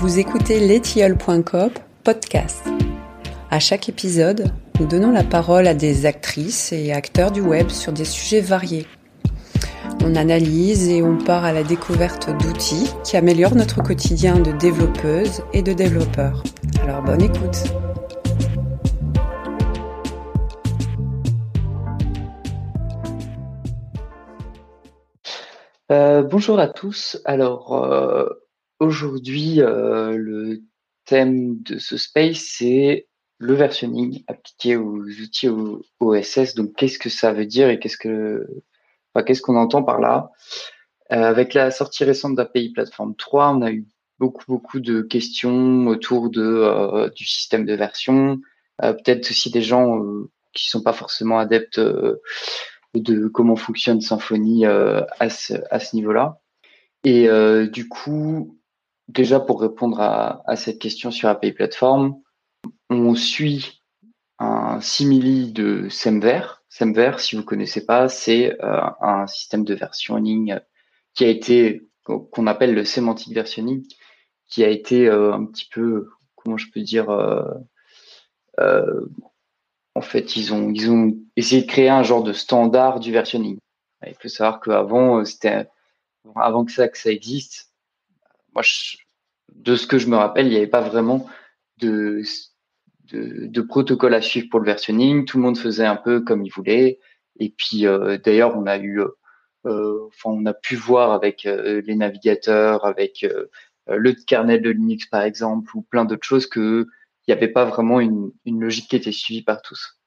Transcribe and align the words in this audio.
Vous 0.00 0.20
écoutez 0.20 0.60
letiole.com 0.60 1.70
podcast. 2.04 2.64
À 3.50 3.58
chaque 3.58 3.88
épisode, 3.88 4.52
nous 4.78 4.86
donnons 4.86 5.10
la 5.10 5.24
parole 5.24 5.66
à 5.66 5.74
des 5.74 6.06
actrices 6.06 6.72
et 6.72 6.92
acteurs 6.92 7.32
du 7.32 7.40
web 7.40 7.68
sur 7.68 7.92
des 7.92 8.04
sujets 8.04 8.40
variés. 8.40 8.86
On 10.04 10.14
analyse 10.14 10.88
et 10.88 11.02
on 11.02 11.18
part 11.18 11.44
à 11.44 11.52
la 11.52 11.64
découverte 11.64 12.30
d'outils 12.30 12.92
qui 13.02 13.16
améliorent 13.16 13.56
notre 13.56 13.82
quotidien 13.82 14.38
de 14.38 14.52
développeuses 14.52 15.42
et 15.52 15.62
de 15.62 15.72
développeurs. 15.72 16.44
Alors 16.84 17.02
bonne 17.02 17.22
écoute. 17.22 17.64
Euh, 25.90 26.22
bonjour 26.22 26.60
à 26.60 26.68
tous. 26.68 27.20
Alors 27.24 27.84
euh, 27.84 28.28
aujourd'hui, 28.80 29.60
euh, 29.60 30.16
le 30.16 30.62
thème 31.04 31.60
de 31.62 31.78
ce 31.78 31.96
space, 31.96 32.38
c'est 32.38 33.08
le 33.38 33.54
versionning 33.54 34.24
appliqué 34.26 34.76
aux 34.76 35.04
outils 35.04 35.48
OSS. 36.00 36.54
Donc, 36.54 36.74
qu'est-ce 36.76 36.98
que 36.98 37.08
ça 37.08 37.32
veut 37.32 37.46
dire 37.46 37.68
et 37.70 37.78
qu'est-ce 37.78 37.96
que, 37.96 38.46
enfin, 39.14 39.24
qu'est-ce 39.24 39.42
qu'on 39.42 39.56
entend 39.56 39.82
par 39.82 40.00
là? 40.00 40.30
Avec 41.10 41.54
la 41.54 41.70
sortie 41.70 42.04
récente 42.04 42.34
d'API 42.34 42.72
Platform 42.72 43.14
3, 43.16 43.50
on 43.50 43.62
a 43.62 43.70
eu 43.70 43.86
beaucoup 44.18 44.44
beaucoup 44.46 44.80
de 44.80 45.00
questions 45.00 45.86
autour 45.86 46.28
de 46.28 47.08
du 47.14 47.24
système 47.24 47.64
de 47.64 47.74
version. 47.74 48.40
Peut-être 48.78 49.30
aussi 49.30 49.50
des 49.50 49.62
gens 49.62 50.02
qui 50.52 50.68
sont 50.68 50.82
pas 50.82 50.92
forcément 50.92 51.38
adeptes 51.38 51.80
de 52.94 53.28
comment 53.28 53.56
fonctionne 53.56 54.00
Symfony 54.00 54.66
euh, 54.66 55.02
à 55.18 55.30
ce, 55.30 55.54
à 55.70 55.80
ce 55.80 55.96
niveau-là. 55.96 56.40
Et 57.04 57.28
euh, 57.28 57.66
du 57.66 57.88
coup, 57.88 58.57
déjà 59.08 59.40
pour 59.40 59.60
répondre 59.60 60.00
à, 60.00 60.56
cette 60.56 60.78
question 60.78 61.10
sur 61.10 61.28
API 61.28 61.52
Platform, 61.52 62.20
on 62.90 63.14
suit 63.14 63.82
un 64.38 64.80
simili 64.80 65.52
de 65.52 65.88
Semver. 65.88 66.42
Semver, 66.68 67.12
si 67.18 67.36
vous 67.36 67.44
connaissez 67.44 67.84
pas, 67.84 68.08
c'est 68.08 68.56
euh, 68.62 68.80
un 69.00 69.26
système 69.26 69.64
de 69.64 69.74
versionning 69.74 70.58
qui 71.14 71.24
a 71.24 71.28
été 71.28 71.84
qu'on 72.04 72.46
appelle 72.46 72.74
le 72.74 72.86
semantic 72.86 73.34
versioning, 73.34 73.84
qui 74.48 74.64
a 74.64 74.68
été 74.68 75.10
un 75.10 75.44
petit 75.44 75.68
peu, 75.70 76.08
comment 76.36 76.56
je 76.56 76.70
peux 76.72 76.80
dire, 76.80 77.10
euh, 77.10 79.04
en 79.94 80.00
fait, 80.00 80.36
ils 80.36 80.54
ont, 80.54 80.70
ils 80.70 80.90
ont 80.90 81.12
essayé 81.36 81.62
de 81.62 81.66
créer 81.66 81.88
un 81.88 82.02
genre 82.02 82.22
de 82.22 82.32
standard 82.32 83.00
du 83.00 83.12
versionning. 83.12 83.58
Il 84.06 84.14
faut 84.14 84.28
savoir 84.28 84.60
qu'avant, 84.60 85.20
euh, 85.20 85.64
avant 86.36 86.64
que 86.64 86.72
ça, 86.72 86.88
que 86.88 86.98
ça 86.98 87.10
existe, 87.10 87.67
de 89.54 89.76
ce 89.76 89.86
que 89.86 89.98
je 89.98 90.08
me 90.08 90.16
rappelle, 90.16 90.46
il 90.46 90.50
n'y 90.50 90.56
avait 90.56 90.66
pas 90.66 90.80
vraiment 90.80 91.28
de, 91.78 92.22
protocole 93.68 94.14
à 94.14 94.22
suivre 94.22 94.48
pour 94.50 94.60
le 94.60 94.66
versionning. 94.66 95.24
Tout 95.24 95.38
le 95.38 95.42
monde 95.42 95.58
faisait 95.58 95.86
un 95.86 95.96
peu 95.96 96.20
comme 96.20 96.44
il 96.44 96.50
voulait. 96.50 96.98
Et 97.38 97.54
puis, 97.56 97.86
euh, 97.86 98.18
d'ailleurs, 98.18 98.56
on 98.56 98.66
a 98.66 98.78
eu, 98.78 99.00
euh, 99.66 100.06
enfin, 100.08 100.30
on 100.30 100.46
a 100.46 100.54
pu 100.54 100.76
voir 100.76 101.12
avec 101.12 101.44
les 101.44 101.94
navigateurs, 101.94 102.84
avec 102.84 103.26
le 103.86 104.12
kernel 104.12 104.62
de 104.62 104.70
Linux, 104.70 105.06
par 105.06 105.22
exemple, 105.22 105.76
ou 105.76 105.82
plein 105.82 106.04
d'autres 106.04 106.26
choses 106.26 106.46
que 106.46 106.86
il 107.28 107.32
n'y 107.32 107.36
avait 107.36 107.52
pas 107.52 107.66
vraiment 107.66 108.00
une, 108.00 108.32
logique 108.46 108.88
qui 108.88 108.96
était 108.96 109.12
suivie 109.12 109.42
par 109.42 109.60
tous. 109.60 109.97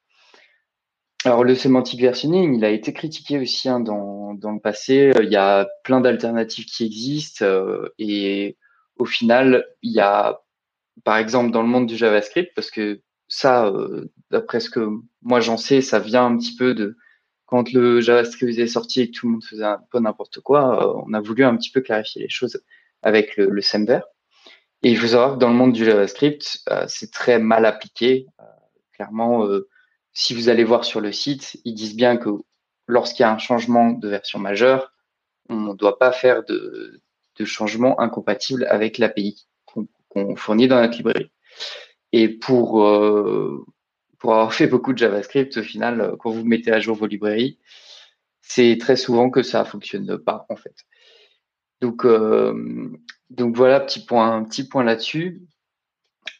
Alors 1.24 1.44
le 1.44 1.54
semantic 1.54 2.00
versioning, 2.00 2.56
il 2.56 2.64
a 2.64 2.70
été 2.70 2.92
critiqué 2.92 3.38
aussi 3.38 3.68
hein, 3.68 3.80
dans, 3.80 4.32
le 4.32 4.60
passé. 4.60 5.12
Il 5.20 5.30
y 5.30 5.36
a 5.36 5.68
plein 5.84 6.00
d'alternatives 6.00 6.64
qui 6.64 6.84
existent 6.84 7.44
euh, 7.44 7.88
et 7.98 8.56
au 8.96 9.04
final, 9.04 9.66
il 9.82 9.92
y 9.92 10.00
a, 10.00 10.40
par 11.04 11.16
exemple, 11.16 11.52
dans 11.52 11.62
le 11.62 11.68
monde 11.68 11.86
du 11.86 11.96
JavaScript, 11.96 12.52
parce 12.54 12.70
que 12.70 13.02
ça, 13.28 13.66
euh, 13.66 14.10
d'après 14.30 14.60
ce 14.60 14.68
que 14.68 14.88
moi 15.22 15.40
j'en 15.40 15.56
sais, 15.56 15.80
ça 15.80 15.98
vient 16.00 16.26
un 16.26 16.36
petit 16.36 16.56
peu 16.56 16.74
de 16.74 16.96
quand 17.46 17.72
le 17.72 18.00
JavaScript 18.00 18.58
est 18.58 18.66
sorti 18.66 19.02
et 19.02 19.10
que 19.10 19.18
tout 19.18 19.26
le 19.26 19.32
monde 19.32 19.44
faisait 19.44 19.64
un 19.64 19.80
peu 19.90 20.00
n'importe 20.00 20.40
quoi. 20.40 20.82
Euh, 20.82 21.02
on 21.06 21.12
a 21.12 21.20
voulu 21.20 21.44
un 21.44 21.56
petit 21.56 21.70
peu 21.70 21.80
clarifier 21.82 22.22
les 22.22 22.28
choses 22.28 22.60
avec 23.02 23.36
le, 23.36 23.46
le 23.46 23.60
Semver. 23.60 24.00
Et 24.82 24.90
il 24.90 24.98
faut 24.98 25.06
savoir 25.06 25.34
que 25.34 25.38
dans 25.38 25.48
le 25.48 25.54
monde 25.54 25.72
du 25.72 25.84
JavaScript, 25.84 26.60
euh, 26.70 26.84
c'est 26.88 27.12
très 27.12 27.38
mal 27.38 27.66
appliqué. 27.66 28.26
Euh, 28.40 28.44
clairement, 28.92 29.46
euh, 29.46 29.68
si 30.12 30.34
vous 30.34 30.48
allez 30.48 30.64
voir 30.64 30.84
sur 30.84 31.00
le 31.00 31.12
site, 31.12 31.58
ils 31.64 31.74
disent 31.74 31.96
bien 31.96 32.16
que 32.16 32.30
lorsqu'il 32.86 33.22
y 33.22 33.26
a 33.26 33.32
un 33.32 33.38
changement 33.38 33.90
de 33.90 34.08
version 34.08 34.38
majeure, 34.38 34.92
on 35.48 35.56
ne 35.56 35.74
doit 35.74 35.98
pas 35.98 36.12
faire 36.12 36.44
de, 36.44 37.00
changement 37.44 37.98
incompatible 37.98 38.64
avec 38.68 38.98
l'API 38.98 39.48
qu'on 39.66 40.36
fournit 40.36 40.68
dans 40.68 40.80
notre 40.80 40.96
librairie. 40.96 41.32
Et 42.12 42.28
pour, 42.28 42.72
pour 44.18 44.32
avoir 44.32 44.54
fait 44.54 44.68
beaucoup 44.68 44.92
de 44.92 44.98
JavaScript, 44.98 45.56
au 45.56 45.62
final, 45.62 46.14
quand 46.20 46.30
vous 46.30 46.44
mettez 46.44 46.70
à 46.70 46.78
jour 46.78 46.96
vos 46.96 47.06
librairies, 47.06 47.58
c'est 48.40 48.76
très 48.78 48.94
souvent 48.94 49.28
que 49.28 49.42
ça 49.42 49.64
fonctionne 49.64 50.18
pas 50.18 50.46
en 50.50 50.56
fait. 50.56 50.76
Donc, 51.80 52.06
donc 53.30 53.56
voilà, 53.56 53.80
petit 53.80 54.04
point, 54.04 54.44
petit 54.44 54.68
point 54.68 54.84
là-dessus. 54.84 55.42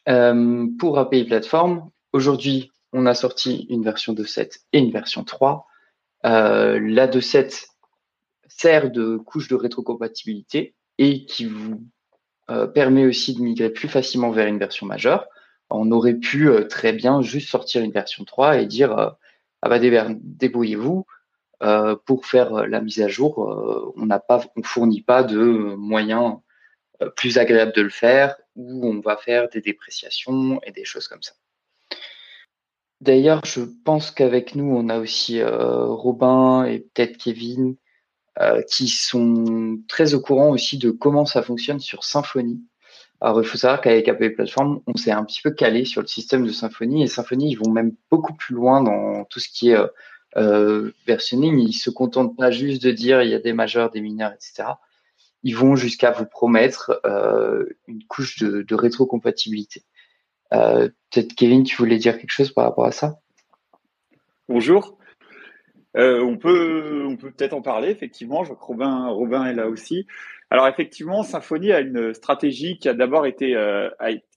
Euh, 0.09 0.67
pour 0.79 0.99
API 0.99 1.25
Platform, 1.25 1.89
aujourd'hui, 2.11 2.71
on 2.93 3.05
a 3.05 3.13
sorti 3.13 3.65
une 3.69 3.83
version 3.83 4.13
2.7 4.13 4.61
et 4.71 4.79
une 4.79 4.91
version 4.91 5.23
3. 5.23 5.67
Euh, 6.25 6.79
la 6.81 7.07
2.7 7.07 7.67
sert 8.47 8.91
de 8.91 9.17
couche 9.17 9.47
de 9.47 9.55
rétrocompatibilité 9.55 10.75
et 10.97 11.25
qui 11.25 11.45
vous 11.45 11.83
euh, 12.49 12.67
permet 12.67 13.05
aussi 13.05 13.35
de 13.35 13.41
migrer 13.41 13.69
plus 13.69 13.89
facilement 13.89 14.31
vers 14.31 14.47
une 14.47 14.59
version 14.59 14.85
majeure. 14.85 15.27
On 15.69 15.91
aurait 15.91 16.13
pu 16.13 16.49
très 16.69 16.93
bien 16.93 17.21
juste 17.21 17.49
sortir 17.49 17.81
une 17.81 17.91
version 17.91 18.25
3 18.25 18.59
et 18.59 18.67
dire 18.67 18.91
ah 19.63 19.69
bah 19.69 19.79
débrouillez-vous 19.79 21.05
pour 22.05 22.25
faire 22.27 22.67
la 22.67 22.79
mise 22.81 23.01
à 23.01 23.07
jour. 23.07 23.39
on 23.95 24.05
n'a 24.05 24.21
fournit 24.63 25.01
pas 25.01 25.23
de 25.23 25.39
moyens 25.75 26.37
euh, 27.03 27.09
plus 27.09 27.37
agréable 27.37 27.73
de 27.73 27.81
le 27.81 27.89
faire, 27.89 28.35
où 28.55 28.87
on 28.87 28.99
va 28.99 29.17
faire 29.17 29.49
des 29.49 29.61
dépréciations 29.61 30.61
et 30.63 30.71
des 30.71 30.85
choses 30.85 31.07
comme 31.07 31.21
ça. 31.21 31.33
D'ailleurs, 33.03 33.41
je 33.43 33.63
pense 33.83 34.11
qu'avec 34.11 34.55
nous, 34.55 34.63
on 34.63 34.87
a 34.87 34.97
aussi 34.97 35.41
euh, 35.41 35.87
Robin 35.87 36.63
et 36.63 36.79
peut-être 36.79 37.17
Kevin 37.17 37.75
euh, 38.39 38.61
qui 38.71 38.87
sont 38.87 39.77
très 39.89 40.13
au 40.13 40.21
courant 40.21 40.51
aussi 40.51 40.77
de 40.77 40.89
comment 40.89 41.25
ça 41.25 41.43
fonctionne 41.43 41.81
sur 41.81 42.05
Symfony. 42.05 42.61
Alors, 43.19 43.41
il 43.41 43.45
faut 43.45 43.57
savoir 43.57 43.81
qu'avec 43.81 44.07
API 44.07 44.29
Platform, 44.29 44.79
on 44.87 44.95
s'est 44.95 45.11
un 45.11 45.25
petit 45.25 45.41
peu 45.41 45.51
calé 45.51 45.83
sur 45.83 45.99
le 45.99 46.07
système 46.07 46.45
de 46.47 46.51
Symfony 46.53 47.03
et 47.03 47.07
Symfony, 47.07 47.51
ils 47.51 47.55
vont 47.55 47.71
même 47.71 47.91
beaucoup 48.09 48.35
plus 48.35 48.55
loin 48.55 48.81
dans 48.81 49.25
tout 49.25 49.41
ce 49.41 49.49
qui 49.49 49.71
est 49.71 49.77
euh, 50.37 50.91
versionning. 51.05 51.59
Ils 51.59 51.73
se 51.73 51.89
contentent 51.89 52.37
pas 52.37 52.51
juste 52.51 52.81
de 52.83 52.91
dire 52.91 53.21
il 53.21 53.29
y 53.29 53.35
a 53.35 53.39
des 53.39 53.53
majeurs, 53.53 53.89
des 53.89 53.99
mineurs, 53.99 54.31
etc 54.31 54.75
ils 55.45 55.57
vont 55.57 55.75
jusqu'à 55.75 56.11
vous 56.11 56.25
promettre 56.25 57.01
euh, 57.05 57.65
une 57.87 58.01
couche 58.05 58.39
de 58.39 58.75
rétrocompatibilité. 58.75 59.83
Euh, 60.53 60.89
peut-être 61.11 61.33
Kevin, 61.35 61.63
tu 61.63 61.75
voulais 61.75 61.97
dire 61.97 62.17
quelque 62.17 62.31
chose 62.31 62.51
par 62.51 62.65
rapport 62.65 62.85
à 62.85 62.91
ça? 62.91 63.19
Bonjour. 64.47 64.97
Euh, 65.95 66.23
on 66.23 66.37
peut 66.37 67.05
on 67.07 67.17
peut 67.17 67.31
peut-être 67.31 67.53
en 67.53 67.61
parler 67.61 67.89
effectivement. 67.89 68.43
Je 68.43 68.49
vois 68.49 68.57
que 68.57 68.65
Robin 68.65 69.07
Robin 69.09 69.45
est 69.45 69.53
là 69.53 69.67
aussi. 69.67 70.07
Alors 70.49 70.67
effectivement, 70.67 71.23
Symfony 71.23 71.71
a 71.71 71.81
une 71.81 72.13
stratégie 72.13 72.77
qui 72.77 72.89
a 72.89 72.93
d'abord 72.93 73.25
été 73.25 73.55
euh, 73.55 73.89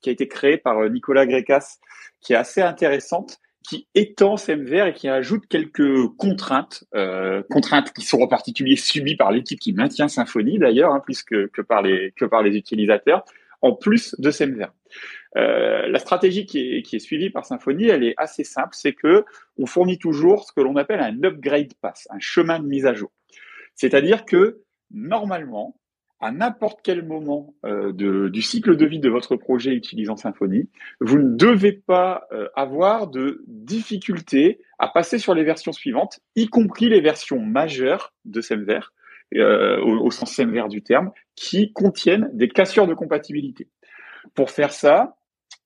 qui 0.03 0.10
a 0.10 0.12
été 0.12 0.28
créée 0.28 0.59
par 0.59 0.88
Nicolas 0.91 1.27
Grecas, 1.27 1.78
qui 2.21 2.34
est 2.34 2.37
assez 2.37 2.62
intéressante 2.62 3.38
qui 3.69 3.88
étend 3.97 4.37
SEMVer 4.37 4.91
et 4.91 4.93
qui 4.93 5.09
ajoute 5.09 5.48
quelques 5.48 6.06
contraintes, 6.19 6.84
contraintes 7.50 7.93
qui 7.93 8.03
sont 8.03 8.21
en 8.21 8.28
particulier 8.28 8.77
subies 8.77 9.16
par 9.16 9.33
l'équipe 9.33 9.59
qui 9.59 9.72
maintient 9.72 10.07
Symfony 10.07 10.60
d'ailleurs, 10.60 10.92
hein, 10.92 11.01
plus 11.01 11.24
que, 11.24 11.51
par 11.62 11.83
les, 11.83 12.12
que 12.15 12.24
par 12.24 12.45
les 12.45 12.57
utilisateurs, 12.57 13.24
en 13.62 13.72
plus 13.72 14.14
de 14.18 14.30
SEMVer. 14.30 14.66
Euh, 15.36 15.86
la 15.88 15.98
stratégie 15.98 16.47
qui 16.47 16.58
est, 16.60 16.98
suivie 16.98 17.30
par 17.30 17.44
Symfony, 17.44 17.88
elle 17.88 18.04
est 18.04 18.14
assez 18.16 18.44
simple, 18.44 18.70
c'est 18.72 18.94
que 18.94 19.24
on 19.58 19.66
fournit 19.66 19.98
toujours 19.98 20.44
ce 20.44 20.53
que 20.53 20.60
l'on 20.60 20.76
appelle 20.76 21.00
un 21.00 21.22
upgrade 21.24 21.74
pass, 21.80 22.08
un 22.10 22.18
chemin 22.18 22.58
de 22.58 22.66
mise 22.66 22.86
à 22.86 22.94
jour. 22.94 23.10
C'est-à-dire 23.74 24.24
que 24.24 24.62
normalement, 24.91 25.76
à 26.20 26.32
n'importe 26.32 26.80
quel 26.82 27.04
moment 27.04 27.54
euh, 27.66 27.92
du 27.92 28.41
cycle 28.41 28.76
de 28.76 28.86
vie 28.86 29.00
de 29.00 29.10
votre 29.10 29.36
projet 29.36 29.74
utilisant 29.74 30.16
Symfony, 30.16 30.68
vous 31.00 31.18
ne 31.18 31.36
devez 31.36 31.72
pas 31.72 32.26
euh, 32.32 32.48
avoir 32.56 33.09
de 33.09 33.44
difficulté 33.47 34.60
à 34.78 34.88
passer 34.88 35.18
sur 35.18 35.34
les 35.34 35.44
versions 35.44 35.72
suivantes, 35.72 36.20
y 36.34 36.48
compris 36.48 36.88
les 36.88 37.02
versions 37.02 37.41
majeures 37.41 38.14
de 38.24 38.41
Semver, 38.41 38.80
euh, 39.34 39.80
au, 39.82 40.10
sens 40.10 40.32
Semver 40.32 40.68
du 40.68 40.82
terme, 40.82 41.10
qui 41.34 41.72
contiennent 41.72 42.30
des 42.32 42.48
cassures 42.48 42.86
de 42.86 42.94
compatibilité. 42.94 43.68
Pour 44.34 44.50
faire 44.50 44.72
ça, 44.72 45.16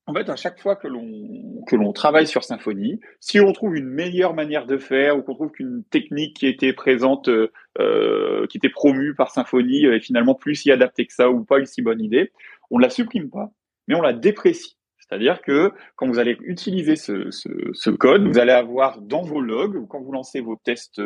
en 0.07 0.15
fait, 0.15 0.29
à 0.29 0.37
chaque 0.37 0.59
fois 0.59 0.77
que 0.77 0.89
l'on 0.89 1.63
que 1.67 1.77
l'on 1.77 1.93
travaille 1.93 2.27
sur 2.27 2.43
Symfony, 2.43 3.01
si 3.21 3.39
on 3.39 3.53
trouve 3.53 3.77
une 3.77 3.89
meilleure 3.89 4.35
manière 4.35 4.67
de 4.67 4.79
faire 4.79 5.17
ou 5.17 5.23
qu'on 5.23 5.35
trouve 5.35 5.51
qu'une 5.53 5.85
technique 5.85 6.37
qui 6.37 6.47
était 6.47 6.73
présente, 6.73 7.29
euh, 7.29 8.47
qui 8.49 8.57
était 8.57 8.71
promue 8.71 9.15
par 9.15 9.31
Symfony 9.31 9.85
est 9.85 10.01
finalement 10.01 10.35
plus 10.35 10.57
si 10.57 10.73
adaptée 10.73 11.07
que 11.07 11.13
ça 11.13 11.31
ou 11.31 11.45
pas 11.45 11.59
une 11.59 11.67
si 11.67 11.83
bonne 11.83 12.01
idée, 12.01 12.33
on 12.71 12.79
la 12.79 12.91
supprime 12.91 13.31
pas, 13.31 13.53
mais 13.87 13.95
on 13.95 14.03
la 14.03 14.13
déprécie. 14.13 14.80
C'est-à-dire 15.11 15.43
que 15.43 15.73
quand 15.97 16.07
vous 16.07 16.21
allez 16.21 16.39
utiliser 16.43 16.95
ce, 16.95 17.33
ce, 17.33 17.49
ce, 17.73 17.91
code, 17.91 18.29
vous 18.29 18.39
allez 18.39 18.53
avoir 18.53 19.01
dans 19.01 19.23
vos 19.23 19.41
logs 19.41 19.89
quand 19.89 20.01
vous 20.01 20.13
lancez 20.13 20.41
vos 20.41 20.55
tests 20.55 21.01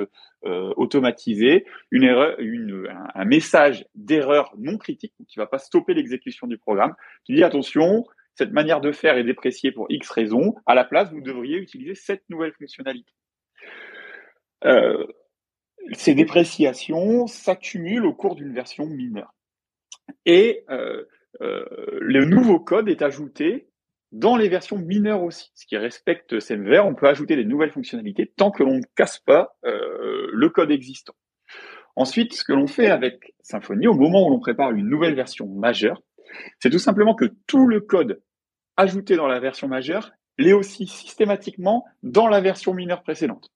euh, 0.44 0.74
automatisés 0.76 1.64
une 1.90 2.04
erreur, 2.04 2.38
une, 2.38 2.86
un, 3.14 3.24
message 3.24 3.86
d'erreur 3.94 4.52
non 4.58 4.76
critique 4.76 5.14
qui 5.26 5.38
va 5.38 5.46
pas 5.46 5.58
stopper 5.58 5.94
l'exécution 5.94 6.46
du 6.46 6.58
programme, 6.58 6.94
qui 7.24 7.34
dit 7.34 7.42
attention, 7.42 8.04
cette 8.34 8.52
manière 8.52 8.82
de 8.82 8.92
faire 8.92 9.16
est 9.16 9.24
dépréciée 9.24 9.72
pour 9.72 9.86
X 9.88 10.10
raisons. 10.10 10.54
À 10.66 10.74
la 10.74 10.84
place, 10.84 11.10
vous 11.10 11.22
devriez 11.22 11.56
utiliser 11.56 11.94
cette 11.94 12.28
nouvelle 12.28 12.52
fonctionnalité. 12.52 13.12
Euh, 14.66 15.06
ces 15.92 16.14
dépréciations 16.14 17.26
s'accumulent 17.26 18.06
au 18.06 18.12
cours 18.12 18.34
d'une 18.34 18.52
version 18.52 18.86
mineure. 18.86 19.34
Et 20.26 20.64
euh, 20.68 21.04
euh, 21.40 21.64
le 22.00 22.24
nouveau 22.26 22.60
code 22.60 22.88
est 22.88 23.02
ajouté 23.02 23.68
dans 24.14 24.37
les 24.37 24.49
versions 24.49 24.78
mineures 24.78 25.25
aussi, 25.25 25.50
ce 25.55 25.66
qui 25.66 25.76
respecte 25.76 26.38
SEMVer. 26.38 26.78
On 26.78 26.94
peut 26.94 27.08
ajouter 27.08 27.34
des 27.34 27.44
nouvelles 27.44 27.72
fonctionnalités 27.72 28.32
tant 28.37 28.52
que 28.52 28.62
l'on 28.62 28.78
ne 28.78 28.84
casse 28.94 29.19
pas 29.19 29.56
euh, 29.64 30.28
le 30.32 30.49
code 30.50 30.70
existant. 30.70 31.14
Ensuite, 31.96 32.32
ce 32.32 32.44
que 32.44 32.52
l'on 32.52 32.69
fait 32.69 32.87
avec 32.87 33.34
Symfony, 33.40 33.88
au 33.88 33.94
moment 33.94 34.26
où 34.26 34.31
l'on 34.31 34.38
prépare 34.38 34.70
une 34.70 34.88
nouvelle 34.88 35.16
version 35.16 35.49
majeure, 35.49 36.00
c'est 36.61 36.70
tout 36.70 36.78
simplement 36.78 37.16
que 37.16 37.26
tout 37.49 37.66
le 37.66 37.81
code 37.81 38.22
ajouté 38.76 39.16
dans 39.16 39.26
la 39.26 39.40
version 39.40 39.66
majeure 39.66 40.12
l'est 40.38 40.52
aussi 40.52 40.87
systématiquement 40.87 41.84
dans 42.05 42.28
la 42.28 42.40
version 42.40 42.72
mineure 42.72 43.02
précédente. 43.02 43.50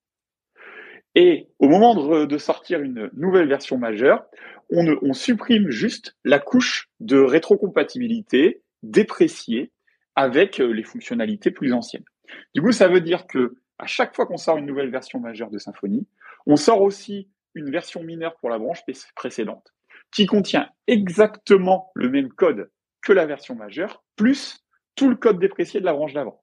Et 1.14 1.48
au 1.60 1.68
moment 1.68 2.26
de, 2.26 2.38
sortir 2.38 2.80
une 2.80 3.10
nouvelle 3.14 3.48
version 3.48 3.78
majeure, 3.78 4.24
on, 4.70 4.86
on, 5.02 5.12
supprime 5.12 5.70
juste 5.70 6.16
la 6.24 6.38
couche 6.38 6.90
de 7.00 7.18
rétrocompatibilité 7.18 8.62
dépréciée 8.82 9.72
avec 10.18 10.58
euh, 10.58 10.72
les 10.72 10.82
fonctionnalités 10.82 11.52
plus 11.52 11.72
anciennes. 11.72 12.04
Du 12.52 12.60
coup, 12.60 12.72
ça 12.72 12.88
veut 12.88 13.00
dire 13.00 13.28
que 13.28 13.54
à 13.78 13.86
chaque 13.86 14.16
fois 14.16 14.26
qu'on 14.26 14.36
sort 14.36 14.56
une 14.56 14.66
nouvelle 14.66 14.90
version 14.90 15.20
majeure 15.20 15.48
de 15.48 15.58
Symfony, 15.58 16.08
on 16.44 16.56
sort 16.56 16.82
aussi 16.82 17.30
une 17.54 17.70
version 17.70 18.02
mineure 18.02 18.34
pour 18.40 18.50
la 18.50 18.58
branche 18.58 18.82
précédente 19.14 19.72
qui 20.10 20.26
contient 20.26 20.68
exactement 20.88 21.92
le 21.94 22.10
même 22.10 22.30
code 22.30 22.68
que 23.00 23.12
la 23.12 23.26
version 23.26 23.54
majeure, 23.54 24.02
plus 24.16 24.64
tout 24.96 25.08
le 25.08 25.14
code 25.14 25.38
déprécié 25.38 25.78
de 25.78 25.84
la 25.84 25.92
branche 25.92 26.14
d'avant. 26.14 26.42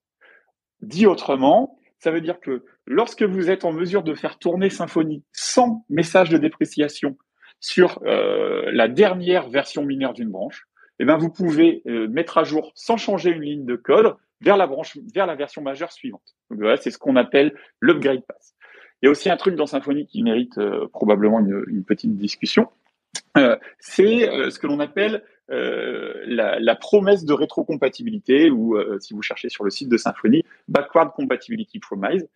Dit 0.80 1.06
autrement, 1.06 1.78
ça 2.00 2.12
veut 2.12 2.22
dire 2.22 2.40
que 2.40 2.64
lorsque 2.86 3.24
vous 3.24 3.50
êtes 3.50 3.66
en 3.66 3.74
mesure 3.74 4.04
de 4.04 4.14
faire 4.14 4.40
tourner 4.40 4.70
Symfony 4.70 5.26
sans 5.34 5.86
message 5.90 6.30
de 6.30 6.38
dépréciation 6.38 7.18
sur 7.60 8.00
euh, 8.06 8.72
la 8.72 8.88
dernière 8.88 9.50
version 9.50 9.84
mineure 9.84 10.14
d'une 10.14 10.30
branche, 10.30 10.66
eh 11.00 11.06
ben 11.06 11.18
vous 11.18 11.30
pouvez 11.30 11.82
euh, 11.88 12.08
mettre 12.08 12.38
à 12.38 12.44
jour 12.44 12.72
sans 12.76 12.98
changer 12.98 13.32
une 13.32 13.42
ligne 13.42 13.66
de 13.66 13.76
code 13.76 14.16
vers 14.42 14.58
la 14.58 14.68
branche, 14.68 14.98
vers 15.14 15.26
la 15.26 15.36
version 15.36 15.62
majeure 15.62 15.92
suivante. 15.92 16.36
Donc 16.50 16.60
voilà, 16.60 16.78
c'est 16.78 16.92
ce 16.92 16.98
qu'on 16.98 17.16
appelle 17.16 17.56
l'upgrade 17.82 18.26
pass. 18.26 18.56
Il 19.02 19.06
y 19.06 19.08
a 19.08 19.12
aussi 19.12 19.30
un 19.30 19.38
truc 19.38 19.56
dans 19.56 19.66
Symfony 19.66 20.08
qui 20.08 20.24
mérite 20.24 20.58
euh, 20.58 20.88
probablement 20.88 21.40
une, 21.40 21.64
une, 21.68 21.84
petite 21.84 22.16
discussion. 22.16 22.70
Euh, 23.38 23.58
c'est 23.80 24.30
euh, 24.30 24.50
ce 24.50 24.60
que 24.60 24.68
l'on 24.68 24.80
appelle 24.80 25.24
euh, 25.52 26.14
la, 26.26 26.60
la, 26.60 26.76
promesse 26.76 27.26
de 27.26 27.34
rétrocompatibilité, 27.34 28.50
ou 28.50 28.78
si 29.00 29.14
vous 29.14 29.22
cherchez 29.22 29.50
sur 29.50 29.64
le 29.64 29.70
site 29.70 29.90
de 29.90 29.98
Symfony, 29.98 30.44
Backward 30.68 31.12
Compatibility 31.14 31.80
Promise. 31.80 32.28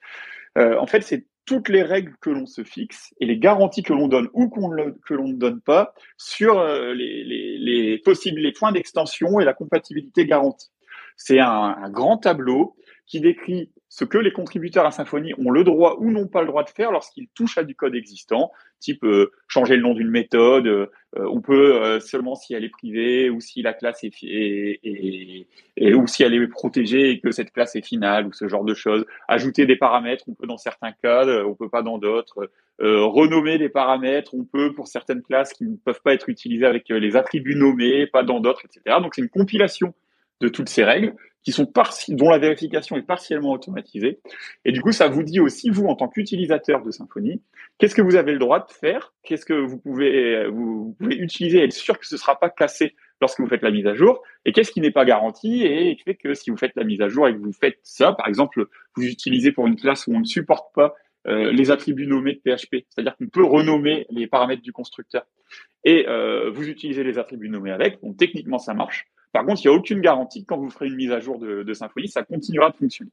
en 0.56 0.86
fait, 0.86 1.02
c'est 1.02 1.26
toutes 1.50 1.70
les 1.70 1.82
règles 1.82 2.14
que 2.22 2.30
l'on 2.30 2.46
se 2.46 2.64
fixe 2.64 3.12
et 3.20 3.26
les 3.26 3.40
garanties 3.40 3.82
que 3.82 3.92
l'on 3.92 4.08
donne 4.08 4.30
ou 4.34 4.50
que 4.50 5.16
l'on 5.16 5.28
ne 5.28 5.34
donne 5.34 5.62
pas 5.62 5.96
sur 6.16 6.64
les, 6.64 7.24
les, 7.24 7.58
les, 7.58 7.98
possibles 7.98 8.40
les 8.40 8.52
points 8.52 8.72
d'extension 8.72 9.40
et 9.40 9.46
la 9.46 9.56
compatibilité 9.56 10.28
garantie. 10.28 10.70
C'est 11.18 11.40
un, 11.40 11.90
grand 11.90 12.18
tableau 12.18 12.76
qui 13.10 13.20
décrit 13.20 13.72
ce 13.90 14.06
que 14.06 14.20
les 14.20 14.32
contributeurs 14.32 14.86
à 14.86 14.92
Symfony 14.92 15.34
ont 15.40 15.50
le 15.50 15.64
droit 15.64 15.98
ou 16.00 16.12
n'ont 16.12 16.28
pas 16.28 16.42
le 16.42 16.48
droit 16.48 16.64
de 16.64 16.70
faire 16.70 16.92
lorsqu'ils 16.92 17.28
touchent 17.30 17.58
à 17.58 17.64
du 17.64 17.74
code 17.74 17.96
existant, 17.96 18.52
type 18.80 19.04
euh, 19.04 19.32
changer 19.48 19.76
le 19.78 19.82
nom 19.82 19.96
d'une 19.96 20.12
méthode, 20.12 20.68
euh, 20.68 20.86
on 21.16 21.42
peut 21.42 21.82
euh, 21.82 22.00
seulement 22.00 22.36
si 22.36 22.54
elle 22.54 22.64
est 22.64 22.70
privée 22.70 23.32
ou 23.32 23.42
si 23.42 23.64
la 23.64 23.74
classe 23.74 24.04
est, 24.04 24.14
est, 24.22 25.48
est, 25.76 25.94
ou 25.96 26.06
si 26.06 26.22
elle 26.22 26.36
est 26.36 26.48
protégée 26.48 27.10
et 27.10 27.20
que 27.20 27.32
cette 27.32 27.52
classe 27.52 27.76
est 27.76 27.82
finale 27.82 28.28
ou 28.28 28.32
ce 28.32 28.48
genre 28.48 28.64
de 28.64 28.76
choses. 28.76 29.04
Ajouter 29.28 29.66
des 29.66 29.76
paramètres, 29.76 30.26
on 30.28 30.36
peut 30.36 30.46
dans 30.46 30.58
certains 30.58 30.92
cas, 30.92 31.26
on 31.44 31.56
peut 31.56 31.70
pas 31.70 31.82
dans 31.82 31.98
d'autres. 31.98 32.52
renommer 32.80 33.58
des 33.58 33.70
paramètres, 33.70 34.36
on 34.36 34.44
peut 34.44 34.72
pour 34.74 34.88
certaines 34.88 35.24
classes 35.24 35.54
qui 35.54 35.64
ne 35.64 35.78
peuvent 35.78 36.02
pas 36.04 36.14
être 36.14 36.30
utilisées 36.30 36.68
avec 36.68 36.90
les 36.90 37.16
attributs 37.16 37.56
nommés, 37.56 38.06
pas 38.06 38.22
dans 38.22 38.40
d'autres, 38.40 38.62
etc. 38.66 38.98
Donc 39.02 39.16
c'est 39.16 39.22
une 39.22 39.30
compilation 39.30 39.96
de 40.42 40.48
toutes 40.48 40.70
ces 40.70 40.84
règles 40.84 41.16
qui 41.44 41.52
sont 41.52 41.72
dont 42.10 42.30
la 42.30 42.38
vérification 42.38 42.98
est 42.98 43.02
partiellement 43.04 43.52
automatisée. 43.52 44.20
Et 44.66 44.72
du 44.72 44.82
coup, 44.82 44.92
ça 44.92 45.08
vous 45.08 45.24
dit 45.24 45.40
aussi, 45.40 45.70
vous, 45.70 45.86
en 45.86 45.96
tant 45.96 46.10
qu'utilisateur 46.10 46.84
de 46.84 46.92
Symfony, 46.92 47.42
qu'est-ce 47.78 47.96
que 47.96 48.02
vous 48.02 48.16
avez 48.16 48.34
le 48.34 48.40
droit 48.40 48.60
de 48.60 48.72
faire, 48.72 49.14
qu'est-ce 49.24 49.46
que 49.46 49.54
vous 49.54 49.78
pouvez, 49.78 50.48
vous, 50.48 50.96
pouvez 51.00 51.16
utiliser 51.16 51.60
et 51.60 51.64
être 51.64 51.74
sûr 51.74 51.98
que 51.98 52.06
ce 52.06 52.16
ne 52.16 52.20
sera 52.20 52.38
pas 52.38 52.50
cassé 52.50 52.96
lorsque 53.22 53.40
vous 53.40 53.48
faites 53.48 53.62
la 53.62 53.72
mise 53.72 53.88
à 53.88 53.96
jour, 53.96 54.22
et 54.46 54.52
qu'est-ce 54.52 54.72
qui 54.72 54.82
n'est 54.82 54.92
pas 54.92 55.06
garanti 55.06 55.64
et 55.64 55.96
qui 55.96 56.04
fait 56.04 56.16
que 56.16 56.34
si 56.34 56.52
vous 56.52 56.58
faites 56.58 56.76
la 56.76 56.84
mise 56.84 57.02
à 57.02 57.08
jour 57.08 57.28
et 57.28 57.34
que 57.34 57.40
vous 57.40 57.54
faites 57.54 57.80
ça, 57.84 58.14
par 58.14 58.28
exemple, 58.28 58.68
vous 58.96 59.04
utilisez 59.04 59.52
pour 59.52 59.68
une 59.68 59.76
classe 59.76 60.08
où 60.08 60.14
on 60.14 60.20
ne 60.20 60.26
supporte 60.26 60.74
pas 60.74 60.94
euh, 61.28 61.52
les 61.52 61.70
attributs 61.72 62.08
nommés 62.08 62.34
de 62.34 62.40
PHP, 62.40 62.86
c'est-à-dire 62.90 63.16
qu'on 63.18 63.28
peut 63.28 63.44
renommer 63.44 64.06
les 64.10 64.28
paramètres 64.28 64.62
du 64.62 64.72
constructeur, 64.72 65.26
et 65.84 66.06
euh, 66.08 66.50
vous 66.50 66.68
utilisez 66.68 67.04
les 67.04 67.18
attributs 67.18 67.50
nommés 67.50 67.72
avec, 67.72 68.02
donc 68.02 68.18
techniquement 68.18 68.58
ça 68.58 68.74
marche, 68.74 69.08
par 69.32 69.46
contre, 69.46 69.62
il 69.64 69.68
n'y 69.68 69.74
a 69.74 69.78
aucune 69.78 70.02
garantie 70.02 70.42
que 70.42 70.48
quand 70.48 70.58
vous 70.58 70.70
ferez 70.70 70.88
une 70.88 70.96
mise 70.96 71.12
à 71.12 71.20
jour 71.20 71.38
de, 71.38 71.74
Symfony, 71.74 72.08
ça 72.08 72.24
continuera 72.24 72.72
de 72.72 72.76
fonctionner. 72.76 73.12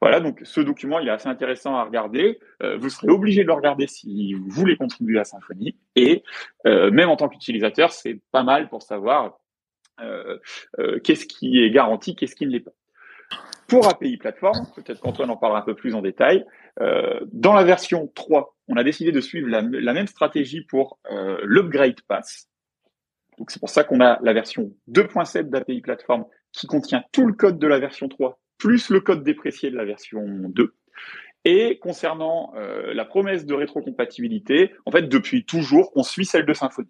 Voilà, 0.00 0.20
donc 0.20 0.40
ce 0.44 0.60
document, 0.60 1.00
il 1.00 1.08
est 1.08 1.12
assez 1.12 1.28
intéressant 1.28 1.74
à 1.74 1.82
regarder. 1.82 2.38
Euh, 2.62 2.76
vous 2.78 2.88
serez 2.88 3.08
obligé 3.08 3.42
de 3.42 3.48
le 3.48 3.52
regarder 3.52 3.88
si 3.88 4.32
vous 4.34 4.48
voulez 4.48 4.76
contribuer 4.76 5.18
à 5.18 5.24
Symfony. 5.24 5.76
Et 5.96 6.22
euh, 6.66 6.92
même 6.92 7.08
en 7.08 7.16
tant 7.16 7.28
qu'utilisateur, 7.28 7.92
c'est 7.92 8.20
pas 8.30 8.44
mal 8.44 8.68
pour 8.68 8.82
savoir 8.82 9.40
euh, 10.00 10.38
euh 10.78 11.00
qu'est-ce 11.00 11.26
qui 11.26 11.58
est 11.60 11.70
garanti, 11.70 12.14
qu'est-ce 12.14 12.36
qui 12.36 12.46
ne 12.46 12.52
l'est 12.52 12.60
pas. 12.60 12.70
Pour 13.66 13.88
API 13.88 14.16
Platform, 14.18 14.66
peut-être 14.76 15.00
qu'Antoine 15.00 15.30
en 15.30 15.36
parlera 15.36 15.60
un 15.60 15.64
peu 15.64 15.74
plus 15.74 15.94
en 15.96 16.00
détail, 16.00 16.46
euh, 16.80 17.18
dans 17.32 17.52
la 17.52 17.64
version 17.64 18.06
3, 18.14 18.56
on 18.68 18.76
a 18.76 18.84
décidé 18.84 19.10
de 19.10 19.20
suivre 19.20 19.48
la, 19.48 19.62
la 19.62 19.92
même 19.92 20.06
stratégie 20.06 20.62
pour 20.62 21.00
l'upgrade 21.42 22.00
pass. 22.06 22.48
Donc 23.38 23.50
c'est 23.50 23.60
pour 23.60 23.70
ça 23.70 23.84
qu'on 23.84 24.00
a 24.00 24.18
la 24.22 24.32
version 24.32 24.72
2.7 24.90 25.48
d'API 25.48 25.80
Platform 25.80 26.24
qui 26.52 26.66
contient 26.66 27.04
tout 27.12 27.26
le 27.26 27.32
code 27.32 27.58
de 27.58 27.66
la 27.66 27.78
version 27.78 28.08
3 28.08 28.38
plus 28.58 28.90
le 28.90 29.00
code 29.00 29.22
déprécié 29.22 29.70
de 29.70 29.76
la 29.76 29.84
version 29.84 30.24
2. 30.26 30.74
Et 31.44 31.78
concernant 31.78 32.52
euh, 32.56 32.92
la 32.92 33.04
promesse 33.04 33.46
de 33.46 33.54
rétrocompatibilité, 33.54 34.72
en 34.84 34.90
fait, 34.90 35.08
depuis 35.08 35.44
toujours, 35.44 35.92
on 35.94 36.02
suit 36.02 36.24
celle 36.24 36.44
de 36.44 36.52
Symfony. 36.52 36.88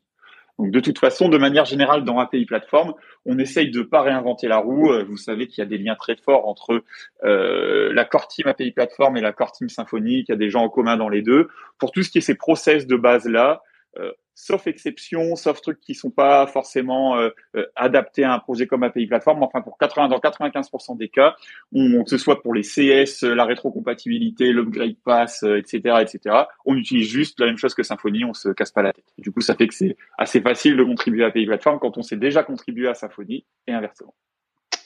Donc, 0.58 0.72
de 0.72 0.80
toute 0.80 0.98
façon, 0.98 1.28
de 1.28 1.38
manière 1.38 1.66
générale, 1.66 2.02
dans 2.02 2.18
API 2.18 2.44
Platform, 2.44 2.94
on 3.26 3.38
essaye 3.38 3.70
de 3.70 3.82
pas 3.82 4.02
réinventer 4.02 4.48
la 4.48 4.56
roue. 4.56 4.90
Euh, 4.90 5.04
vous 5.04 5.16
savez 5.16 5.46
qu'il 5.46 5.62
y 5.62 5.66
a 5.66 5.68
des 5.68 5.78
liens 5.78 5.94
très 5.94 6.16
forts 6.16 6.48
entre 6.48 6.82
euh, 7.22 7.92
la 7.92 8.04
core 8.04 8.26
team 8.26 8.48
API 8.48 8.72
Platform 8.72 9.16
et 9.16 9.20
la 9.20 9.32
core 9.32 9.52
team 9.52 9.68
Symfony, 9.68 10.24
qu'il 10.24 10.32
y 10.32 10.36
a 10.36 10.38
des 10.38 10.50
gens 10.50 10.64
en 10.64 10.68
commun 10.68 10.96
dans 10.96 11.08
les 11.08 11.22
deux. 11.22 11.48
Pour 11.78 11.92
tout 11.92 12.02
ce 12.02 12.10
qui 12.10 12.18
est 12.18 12.22
ces 12.22 12.34
process 12.34 12.86
de 12.86 12.96
base 12.96 13.28
là, 13.28 13.62
euh, 13.98 14.10
sauf 14.38 14.68
exception, 14.68 15.34
sauf 15.34 15.60
trucs 15.60 15.80
qui 15.80 15.94
sont 15.94 16.10
pas 16.10 16.46
forcément 16.46 17.16
euh, 17.16 17.30
euh, 17.56 17.66
adaptés 17.74 18.22
à 18.22 18.32
un 18.32 18.38
projet 18.38 18.68
comme 18.68 18.84
API 18.84 19.06
Platform. 19.06 19.42
Enfin, 19.42 19.62
pour 19.62 19.76
80, 19.78 20.08
dans 20.08 20.18
95% 20.18 20.96
des 20.96 21.08
cas, 21.08 21.34
on, 21.72 22.04
que 22.04 22.10
ce 22.10 22.18
soit 22.18 22.40
pour 22.40 22.54
les 22.54 22.62
CS, 22.62 23.22
la 23.22 23.44
rétrocompatibilité, 23.44 24.52
l'upgrade 24.52 24.94
pass, 25.04 25.42
etc., 25.42 25.96
etc., 26.00 26.44
on 26.64 26.76
utilise 26.76 27.08
juste 27.08 27.40
la 27.40 27.46
même 27.46 27.58
chose 27.58 27.74
que 27.74 27.82
Symfony, 27.82 28.24
on 28.24 28.32
se 28.32 28.50
casse 28.50 28.70
pas 28.70 28.82
la 28.82 28.92
tête. 28.92 29.04
Du 29.18 29.32
coup, 29.32 29.40
ça 29.40 29.56
fait 29.56 29.66
que 29.66 29.74
c'est 29.74 29.96
assez 30.16 30.40
facile 30.40 30.76
de 30.76 30.84
contribuer 30.84 31.24
à 31.24 31.28
API 31.28 31.46
Platform 31.46 31.78
quand 31.80 31.98
on 31.98 32.02
s'est 32.02 32.16
déjà 32.16 32.44
contribué 32.44 32.88
à 32.88 32.94
Symfony 32.94 33.44
et 33.66 33.72
inversement. 33.72 34.14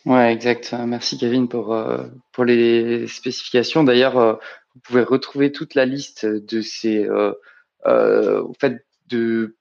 Ouais, 0.07 0.33
exact. 0.33 0.75
Merci 0.85 1.17
Kevin 1.17 1.49
pour 1.49 1.79
pour 2.33 2.45
les 2.45 3.07
spécifications. 3.07 3.85
D'ailleurs, 3.85 4.41
vous 4.75 4.81
pouvez 4.81 5.03
retrouver 5.03 5.53
toute 5.53 5.75
la 5.75 5.85
liste 5.85 6.27
de 6.27 6.61
ces 6.61 7.05
euh, 7.05 7.33
euh, 7.87 8.45
fait 8.61 8.85
de 9.09 9.57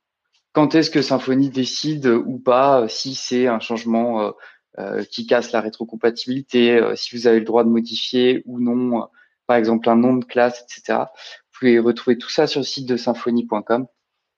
quand 0.53 0.75
est-ce 0.75 0.91
que 0.91 1.01
Symfony 1.01 1.50
décide 1.50 2.07
ou 2.07 2.38
pas 2.38 2.88
si 2.89 3.15
c'est 3.15 3.48
un 3.48 3.60
changement 3.60 4.21
euh, 4.21 4.31
euh, 4.79 5.03
qui 5.03 5.25
casse 5.25 5.51
la 5.51 5.62
rétrocompatibilité, 5.62 6.77
euh, 6.77 6.95
si 6.95 7.15
vous 7.15 7.27
avez 7.27 7.39
le 7.39 7.45
droit 7.45 7.63
de 7.63 7.69
modifier 7.69 8.43
ou 8.45 8.60
non, 8.60 9.07
par 9.48 9.57
exemple 9.57 9.89
un 9.89 9.95
nom 9.95 10.15
de 10.15 10.25
classe, 10.25 10.63
etc. 10.63 11.05
Vous 11.05 11.60
pouvez 11.60 11.79
retrouver 11.79 12.17
tout 12.17 12.29
ça 12.29 12.48
sur 12.48 12.60
le 12.62 12.65
site 12.65 12.88
de 12.88 12.98
symfony.com. 12.98 13.88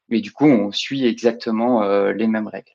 Mais 0.10 0.22
du 0.22 0.32
coup, 0.32 0.46
on 0.46 0.72
suit 0.72 1.06
exactement 1.06 1.82
les 2.12 2.28
mêmes 2.28 2.48
règles. 2.48 2.74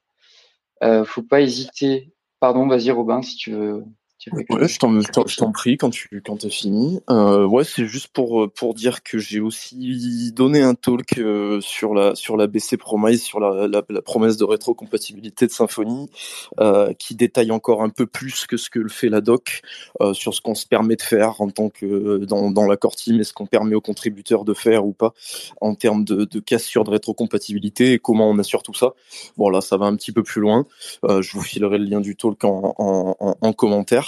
Euh, 0.82 1.04
faut 1.04 1.22
pas 1.22 1.40
hésiter. 1.40 2.12
Pardon, 2.40 2.66
vas-y 2.66 2.90
Robin, 2.90 3.22
si 3.22 3.36
tu 3.36 3.52
veux 3.52 3.84
Je 4.20 5.36
t'en 5.36 5.52
prie 5.52 5.76
quand 5.76 5.90
tu 5.90 6.22
quand 6.24 6.44
as 6.44 6.48
fini. 6.48 7.00
Euh, 7.08 7.46
ouais, 7.46 7.62
c'est 7.62 7.86
juste 7.86 8.08
pour 8.08 8.50
pour 8.50 8.74
dire 8.74 9.04
que 9.04 9.18
j'ai 9.18 9.38
aussi 9.38 10.32
donné 10.32 10.60
un 10.60 10.74
talk 10.74 11.18
euh, 11.18 11.60
sur 11.60 11.94
la 11.94 12.16
sur 12.16 12.36
la 12.36 12.48
BC 12.48 12.78
Promise, 12.78 13.22
sur 13.22 13.38
la, 13.38 13.68
la, 13.68 14.02
promesse 14.02 14.36
de 14.36 14.44
rétrocompatibilité 14.44 15.46
de 15.46 15.52
Symfony, 15.52 16.10
euh, 16.58 16.92
qui 16.94 17.14
détaille 17.14 17.52
encore 17.52 17.82
un 17.82 17.90
peu 17.90 18.06
plus 18.06 18.46
que 18.46 18.56
ce 18.56 18.70
que 18.70 18.80
le 18.80 18.88
fait 18.88 19.08
la 19.08 19.20
doc 19.20 19.62
euh, 20.00 20.12
sur 20.14 20.34
ce 20.34 20.40
qu'on 20.40 20.56
se 20.56 20.66
permet 20.66 20.96
de 20.96 21.02
faire 21.02 21.40
en 21.40 21.50
tant 21.50 21.68
que 21.68 22.24
dans 22.24 22.50
dans 22.50 22.66
l'accord 22.66 22.96
team 22.96 23.20
et 23.20 23.24
ce 23.24 23.32
qu'on 23.32 23.46
permet 23.46 23.76
aux 23.76 23.80
contributeurs 23.80 24.44
de 24.44 24.52
faire 24.54 24.84
ou 24.84 24.92
pas 24.92 25.14
en 25.60 25.76
termes 25.76 26.04
de, 26.04 26.24
de 26.24 26.40
cassure 26.40 26.82
de 26.82 26.90
rétrocompatibilité 26.90 27.92
et 27.92 27.98
comment 28.00 28.28
on 28.28 28.38
assure 28.38 28.64
tout 28.64 28.74
ça. 28.74 28.94
Bon 29.36 29.48
là, 29.48 29.60
ça 29.60 29.76
va 29.76 29.86
un 29.86 29.94
petit 29.94 30.10
peu 30.10 30.24
plus 30.24 30.40
loin. 30.40 30.66
Euh, 31.04 31.22
je 31.22 31.32
vous 31.32 31.42
filerai 31.42 31.78
le 31.78 31.84
lien 31.84 32.00
du 32.00 32.16
talk 32.16 32.42
en, 32.42 32.74
en, 32.78 33.36
en 33.40 33.52
commentaire 33.52 34.07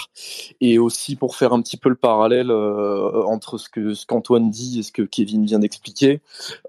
et 0.60 0.78
aussi 0.78 1.16
pour 1.16 1.36
faire 1.36 1.52
un 1.52 1.62
petit 1.62 1.76
peu 1.76 1.88
le 1.88 1.94
parallèle 1.94 2.50
euh, 2.50 3.22
entre 3.24 3.58
ce 3.58 3.68
que 3.68 3.94
ce 3.94 4.06
qu'Antoine 4.06 4.50
dit 4.50 4.80
et 4.80 4.82
ce 4.82 4.92
que 4.92 5.02
Kevin 5.02 5.44
vient 5.44 5.58
d'expliquer. 5.58 6.20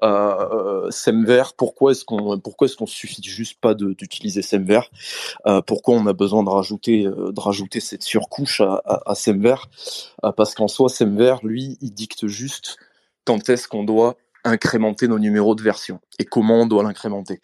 Euh, 0.03 0.89
Semver, 0.91 1.43
pourquoi 1.57 1.91
est-ce 1.91 2.05
qu'on 2.05 2.39
pourquoi 2.39 2.67
est-ce 2.67 2.77
qu'on 2.77 2.85
suffit 2.85 3.21
juste 3.23 3.59
pas 3.59 3.73
d'utiliser 3.73 4.41
Semver 4.41 4.81
euh, 5.47 5.61
Pourquoi 5.61 5.95
on 5.95 6.05
a 6.07 6.13
besoin 6.13 6.43
de 6.43 6.49
rajouter 6.49 7.03
de 7.03 7.39
rajouter 7.39 7.79
cette 7.79 8.03
surcouche 8.03 8.61
à, 8.61 9.15
Semver 9.15 9.55
Parce 10.37 10.55
qu'en 10.55 10.67
soi, 10.67 10.89
Semver, 10.89 11.35
lui, 11.43 11.77
il 11.81 11.91
dicte 11.91 12.27
juste 12.27 12.77
quand 13.25 13.49
est-ce 13.49 13.67
qu'on 13.67 13.83
doit 13.83 14.15
incrémenter 14.43 15.07
nos 15.07 15.19
numéros 15.19 15.53
de 15.53 15.61
version 15.61 15.99
et 16.17 16.25
comment 16.25 16.61
on 16.61 16.65
doit 16.65 16.83
l'incrémenter. 16.83 17.41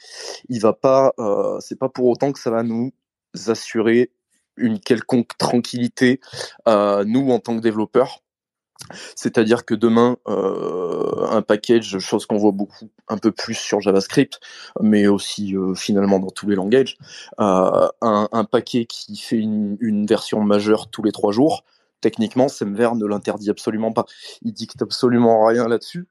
Il 0.50 0.60
va 0.60 0.74
pas, 0.74 1.14
c'est 1.60 1.78
pas 1.78 1.90
pour 1.90 2.06
autant 2.06 2.32
que 2.32 2.40
ça 2.40 2.50
va 2.50 2.64
nous 2.64 2.92
assurer 3.48 4.12
une 4.58 4.80
quelconque 4.80 5.38
tranquillité, 5.38 6.20
euh, 6.68 7.04
nous 7.06 7.32
en 7.32 7.40
tant 7.40 7.56
que 7.56 7.62
développeurs. 7.62 8.22
C'est-à-dire 9.16 9.66
que 9.66 9.74
demain, 9.74 10.18
euh, 10.28 11.26
un 11.32 11.42
package, 11.42 11.98
chose 11.98 12.26
qu'on 12.28 12.38
voit 12.38 12.52
beaucoup, 12.52 12.90
un 13.08 13.18
peu 13.18 13.32
plus 13.32 13.56
sur 13.56 13.82
JavaScript, 13.82 14.40
mais 14.82 15.08
aussi 15.08 15.56
euh, 15.56 15.74
finalement 15.74 16.20
dans 16.20 16.30
tous 16.30 16.48
les 16.48 16.56
langages, 16.56 16.98
un, 17.40 18.48
paquet 18.52 18.86
qui 18.86 19.18
fait 19.18 19.40
une, 19.40 20.06
version 20.06 20.42
majeure 20.42 20.90
tous 20.90 21.02
les 21.02 21.12
trois 21.12 21.32
jours, 21.32 21.64
techniquement, 22.02 22.48
Semver 22.48 22.92
ne 22.96 23.06
l'interdit 23.06 23.50
absolument 23.50 23.92
pas. 23.92 24.06
Il 24.44 24.54
dicte 24.54 24.82
absolument 24.82 25.46
rien 25.46 25.68
là-dessus. 25.68 26.08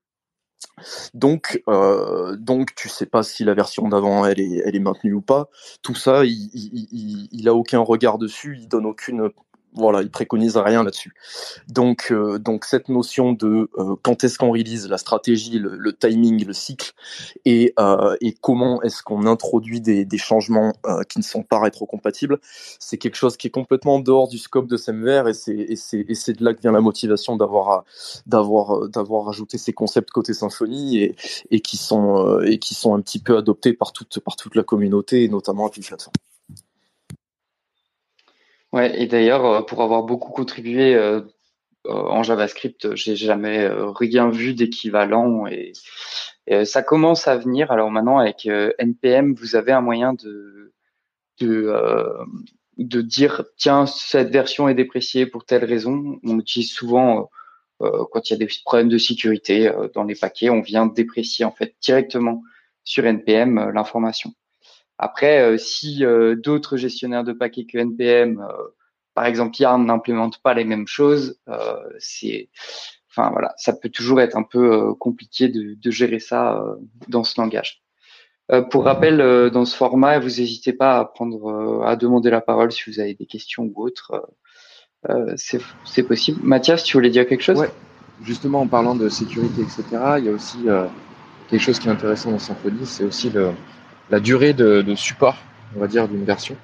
Donc, 1.15 1.63
euh, 1.69 2.37
donc 2.37 2.75
tu 2.75 2.89
sais 2.89 3.07
pas 3.07 3.23
si 3.23 3.45
la 3.45 3.55
version 3.55 3.89
d'avant 3.89 4.25
elle 4.27 4.41
est, 4.41 4.63
elle 4.65 4.77
est 4.77 4.81
maintenue 4.81 5.15
ou 5.15 5.23
pas. 5.23 5.49
Tout 5.83 5.95
ça, 5.95 6.25
il, 6.25 6.51
il, 6.53 6.89
il, 6.93 7.29
il 7.33 7.49
a 7.49 7.55
aucun 7.55 7.81
regard 7.81 8.19
dessus, 8.19 8.57
il 8.61 8.69
donne 8.69 8.87
aucune 8.87 9.31
voilà, 9.77 10.03
il 10.03 10.11
préconise 10.11 10.57
rien 10.57 10.83
là-dessus. 10.83 11.15
Donc, 11.69 12.09
euh, 12.11 12.39
donc 12.39 12.65
cette 12.65 12.89
notion 12.89 13.33
de 13.33 13.71
euh, 13.79 13.95
quand 14.03 14.25
est-ce 14.25 14.39
qu'on 14.39 14.51
release, 14.51 14.89
la 14.89 14.99
stratégie, 14.99 15.59
le, 15.59 15.77
le, 15.77 15.93
timing, 15.93 16.45
le 16.45 16.53
cycle, 16.53 16.93
et, 17.45 17.73
euh, 17.79 18.17
et 18.21 18.33
comment 18.33 18.83
est-ce 18.83 19.03
qu'on 19.03 19.27
introduit 19.27 19.81
des, 19.81 20.05
des 20.05 20.19
changements 20.19 20.73
euh, 20.87 21.03
qui 21.05 21.19
ne 21.19 21.25
sont 21.25 21.43
pas 21.43 21.61
rétrocompatibles, 21.61 22.39
c'est 22.79 22.99
quelque 22.99 23.17
chose 23.17 23.37
qui 23.37 23.49
est 23.49 23.51
complètement 23.51 23.97
en 23.97 24.01
dehors 24.01 24.29
du 24.29 24.39
scope 24.39 24.67
de 24.67 24.77
Semver, 24.77 25.25
et 25.29 25.35
c'est 25.35 25.57
et 25.57 25.77
c'est 25.77 26.05
et 26.09 26.15
c'est 26.15 26.35
de 26.35 26.45
là 26.45 26.55
que 26.55 26.61
vient 26.61 26.73
la 26.73 26.81
motivation 26.81 27.37
d'avoir 27.37 27.85
d'avoir 28.27 28.89
d'avoir 28.89 29.29
ajouté 29.29 29.59
ces 29.59 29.73
concepts 29.73 30.11
côté 30.11 30.35
symphonie 30.35 30.99
et 30.99 31.17
et 31.51 31.61
qui 31.61 31.77
sont 31.77 32.27
euh, 32.27 32.45
et 32.45 32.59
qui 32.59 32.75
sont 32.75 32.95
un 32.95 33.01
petit 33.01 33.19
peu 33.19 33.37
adoptés 33.37 33.73
par 33.73 33.93
toute 33.93 34.21
par 34.21 34.37
toute 34.37 34.55
la 34.55 34.63
communauté 34.63 35.25
et 35.25 35.29
notamment 35.29 35.67
à 35.67 35.71
plateforme. 35.71 36.13
Ouais, 38.77 38.93
et 39.01 39.07
d'ailleurs, 39.07 39.47
euh, 39.47 39.63
pour 39.63 39.83
avoir 39.83 40.03
beaucoup 40.03 40.33
contribué 40.33 40.95
euh, 40.95 41.23
euh, 41.87 41.93
en 41.93 42.23
JavaScript, 42.23 42.95
j'ai 42.95 43.17
jamais 43.17 43.67
rien 43.69 44.29
vu 44.29 44.53
d'équivalent 44.53 45.47
et, 45.47 45.73
ça 46.65 46.83
commence 46.83 47.27
à 47.27 47.37
venir. 47.39 47.73
Alors 47.73 47.91
maintenant, 47.91 48.19
avec 48.19 48.47
npm, 48.47 49.35
vous 49.35 49.57
avez 49.57 49.73
un 49.73 49.81
moyen 49.81 50.13
de 50.15 50.73
de, 51.41 51.75
de 52.79 53.01
dire 53.03 53.45
tiens 53.57 53.87
cette 53.87 54.31
version 54.31 54.69
est 54.69 54.75
dépréciée 54.75 55.27
pour 55.27 55.45
telle 55.45 55.65
raison. 55.65 56.21
On 56.23 56.39
utilise 56.39 56.71
souvent 56.73 57.31
quand 57.81 58.31
il 58.31 58.35
y 58.35 58.37
a 58.37 58.39
des 58.39 58.49
problèmes 58.65 58.89
de 58.89 58.99
sécurité 58.99 59.73
dans 59.95 60.05
les 60.05 60.15
paquets, 60.15 60.51
on 60.51 60.61
vient 60.61 60.87
déprécier 60.87 61.45
en 61.45 61.53
fait 61.53 61.75
directement 61.83 62.43
sur 62.85 63.05
npm 63.05 63.71
l'information. 63.71 64.33
Après, 64.99 65.41
euh, 65.41 65.59
si 65.59 66.05
euh, 66.05 66.37
d'autres 66.37 66.77
gestionnaires 66.77 67.25
de 67.25 67.33
paquets 67.33 67.67
que 67.67 67.79
NPM, 67.79 68.41
euh, 68.41 68.53
par 69.15 69.27
exemple 69.27 69.57
Yarn, 69.59 69.85
n'implémentent 69.85 70.39
pas 70.43 70.55
les 70.55 70.65
mêmes 70.65 70.87
choses, 70.87 71.39
c'est, 71.99 72.51
enfin 73.11 73.31
voilà, 73.31 73.55
ça 73.57 73.73
peut 73.73 73.89
toujours 73.89 74.21
être 74.21 74.37
un 74.37 74.43
peu 74.43 74.93
compliqué 74.95 75.49
de, 75.49 75.75
de, 75.75 75.91
gérer 75.91 76.19
ça 76.19 76.63
dans 77.09 77.25
ce 77.25 77.41
langage. 77.41 77.83
pour 78.71 78.85
rappel, 78.85 79.17
dans 79.51 79.65
ce 79.65 79.75
format, 79.75 80.19
vous 80.19 80.27
n'hésitez 80.27 80.75
pas 80.75 80.99
à 80.99 81.07
prendre, 81.07 81.83
à 81.87 81.97
demander 81.97 82.29
la 82.29 82.43
parole 82.43 82.71
si 82.71 82.91
vous 82.91 83.01
avez 83.01 83.15
des 83.15 83.25
questions 83.25 83.63
ou 83.75 83.83
autres. 83.83 84.29
c'est 85.37 86.03
possible. 86.03 86.39
Mathias, 86.43 86.85
tu 86.85 86.99
voulais 86.99 87.09
dire 87.09 87.27
quelque 87.27 87.43
chose? 87.43 87.59
Ouais. 87.59 87.73
Justement, 88.23 88.61
en 88.61 88.67
parlant 88.67 88.95
de 88.95 89.09
sécurité, 89.09 89.63
etc., 89.63 89.85
il 90.19 90.25
y 90.27 90.29
a 90.29 90.33
aussi 90.33 90.59
quelque 91.49 91.63
chose 91.63 91.79
qui 91.79 91.89
est 91.89 91.93
intéressant 91.93 92.33
dans 92.33 92.39
Symfony, 92.39 92.85
c'est 92.85 93.05
aussi 93.05 93.31
le, 93.31 93.53
la 94.11 94.21
durée 94.21 94.53
de, 94.53 94.83
de, 94.83 94.95
support, 94.95 95.37
on 95.77 95.81
va 95.81 95.87
dire, 95.87 96.09
d'une 96.09 96.25
version. 96.25 96.57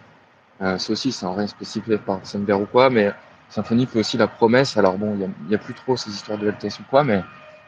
Euh, 0.60 0.78
ça 0.78 0.92
aussi, 0.92 1.12
c'est 1.12 1.26
rien 1.26 1.46
spécifié 1.46 1.98
par 1.98 2.20
Semver 2.24 2.54
ou 2.54 2.66
quoi, 2.66 2.90
mais 2.90 3.12
Symfony 3.48 3.86
fait 3.86 3.98
aussi 3.98 4.16
la 4.16 4.28
promesse. 4.28 4.76
Alors 4.76 4.96
bon, 4.96 5.14
il 5.14 5.48
n'y 5.48 5.54
a, 5.54 5.58
plus 5.58 5.74
trop 5.74 5.96
ces 5.96 6.10
histoires 6.10 6.38
de 6.38 6.48
LTS 6.48 6.80
ou 6.80 6.84
quoi, 6.88 7.04
mais 7.04 7.22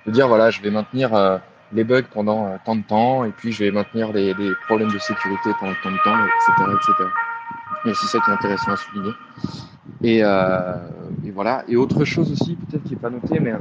de 0.06 0.10
dire 0.10 0.28
voilà, 0.28 0.50
je 0.50 0.62
vais 0.62 0.70
maintenir 0.70 1.14
euh, 1.14 1.38
les 1.72 1.84
bugs 1.84 2.02
pendant 2.12 2.46
euh, 2.46 2.56
tant 2.64 2.76
de 2.76 2.82
temps, 2.82 3.24
et 3.24 3.30
puis 3.30 3.52
je 3.52 3.64
vais 3.64 3.70
maintenir 3.70 4.12
les, 4.12 4.32
les, 4.34 4.52
problèmes 4.66 4.92
de 4.92 4.98
sécurité 4.98 5.50
pendant 5.58 5.74
tant 5.82 5.90
de 5.90 5.98
temps, 6.04 6.24
etc., 6.24 6.70
etc. 6.74 7.10
A 7.84 7.88
aussi 7.90 8.06
ça 8.06 8.18
qui 8.20 8.30
est 8.30 8.32
intéressant 8.32 8.72
à 8.72 8.76
souligner. 8.76 9.12
Et, 10.02 10.20
euh, 10.22 10.76
et 11.26 11.30
voilà. 11.30 11.64
Et 11.68 11.76
autre 11.76 12.04
chose 12.04 12.32
aussi, 12.32 12.56
peut-être 12.56 12.84
qui 12.84 12.90
n'est 12.90 13.00
pas 13.00 13.10
noté, 13.10 13.38
mais 13.40 13.52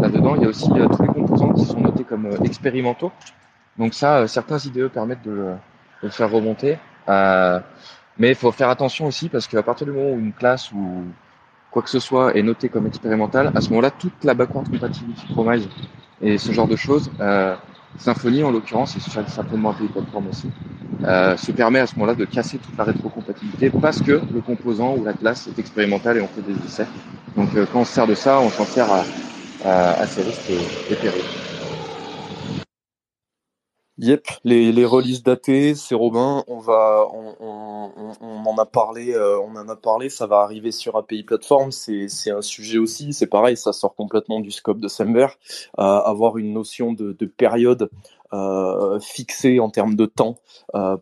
là-dedans, 0.00 0.34
il 0.36 0.42
y 0.42 0.44
a 0.44 0.48
aussi 0.48 0.68
tous 0.68 1.02
les 1.02 1.08
composants 1.08 1.54
qui 1.54 1.64
sont 1.64 1.80
notés 1.80 2.04
comme 2.04 2.28
expérimentaux. 2.44 3.12
Donc 3.78 3.94
ça, 3.94 4.18
euh, 4.18 4.26
certains 4.26 4.58
IDE 4.58 4.88
permettent 4.88 5.24
de, 5.24 5.54
le 6.02 6.10
faire 6.10 6.30
remonter. 6.30 6.78
Euh, 7.08 7.60
mais 8.18 8.30
il 8.30 8.34
faut 8.34 8.50
faire 8.52 8.70
attention 8.70 9.06
aussi 9.06 9.28
parce 9.28 9.46
qu'à 9.46 9.62
partir 9.62 9.86
du 9.86 9.92
moment 9.92 10.10
où 10.10 10.18
une 10.18 10.32
classe 10.32 10.72
ou 10.72 11.04
quoi 11.70 11.82
que 11.82 11.90
ce 11.90 12.00
soit 12.00 12.34
est 12.34 12.42
notée 12.42 12.68
comme 12.68 12.86
expérimentale, 12.86 13.52
à 13.54 13.60
ce 13.60 13.68
moment-là, 13.70 13.90
toute 13.90 14.24
la 14.24 14.34
backward 14.34 14.68
compatibility 14.68 15.26
promise 15.26 15.68
et 16.22 16.38
ce 16.38 16.52
genre 16.52 16.68
de 16.68 16.76
choses, 16.76 17.10
euh, 17.20 17.54
Symfony 17.98 18.42
en 18.42 18.50
l'occurrence, 18.50 18.96
et 18.96 19.00
certainement 19.00 19.70
API 19.70 19.88
Platform 19.88 20.26
aussi, 20.28 20.50
euh, 21.04 21.36
se 21.36 21.52
permet 21.52 21.80
à 21.80 21.86
ce 21.86 21.94
moment-là 21.96 22.14
de 22.14 22.24
casser 22.24 22.58
toute 22.58 22.76
la 22.78 22.84
rétrocompatibilité 22.84 23.70
parce 23.70 24.00
que 24.00 24.22
le 24.32 24.40
composant 24.40 24.96
ou 24.96 25.04
la 25.04 25.12
classe 25.12 25.46
est 25.46 25.58
expérimentale 25.58 26.18
et 26.18 26.20
on 26.22 26.28
fait 26.28 26.40
des 26.40 26.56
essais. 26.64 26.86
Donc 27.36 27.50
quand 27.72 27.80
on 27.80 27.84
se 27.84 27.92
sert 27.92 28.06
de 28.06 28.14
ça, 28.14 28.40
on 28.40 28.48
s'en 28.48 28.64
sert 28.64 28.90
à, 28.90 29.04
à, 29.64 29.90
à 30.00 30.04
risques 30.04 30.50
et, 30.50 30.92
et 30.92 30.96
périls. 30.96 31.45
Yep, 33.98 34.26
les, 34.44 34.72
les 34.72 34.84
releases 34.84 35.22
datées, 35.22 35.74
c'est 35.74 35.94
Robin. 35.94 36.44
On 36.48 36.58
va, 36.58 37.08
on, 37.10 38.44
en 38.46 38.58
a 38.58 38.66
parlé, 38.66 39.14
euh, 39.14 39.40
on 39.40 39.56
en 39.56 39.68
a 39.70 39.76
parlé. 39.76 40.10
Ça 40.10 40.26
va 40.26 40.40
arriver 40.40 40.70
sur 40.70 40.96
API 40.96 41.22
Platform. 41.22 41.72
C'est, 41.72 42.08
c'est 42.08 42.30
un 42.30 42.42
sujet 42.42 42.76
aussi. 42.76 43.14
C'est 43.14 43.26
pareil, 43.26 43.56
ça 43.56 43.72
sort 43.72 43.94
complètement 43.94 44.40
du 44.40 44.50
scope 44.50 44.80
de 44.80 44.88
Semver. 44.88 45.28
Euh, 45.78 45.82
avoir 45.82 46.36
une 46.36 46.52
notion 46.52 46.92
de, 46.92 47.12
de 47.12 47.26
période 47.26 47.88
euh, 48.34 49.00
fixée 49.00 49.60
en 49.60 49.70
termes 49.70 49.94
de 49.94 50.04
temps 50.04 50.36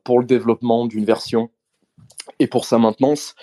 pour 0.05 0.21
le 0.21 0.27
développement 0.27 0.87
d'une 0.87 1.05
version 1.05 1.51
et 2.39 2.47
pour 2.47 2.65
sa 2.65 2.79
maintenance, 2.79 3.35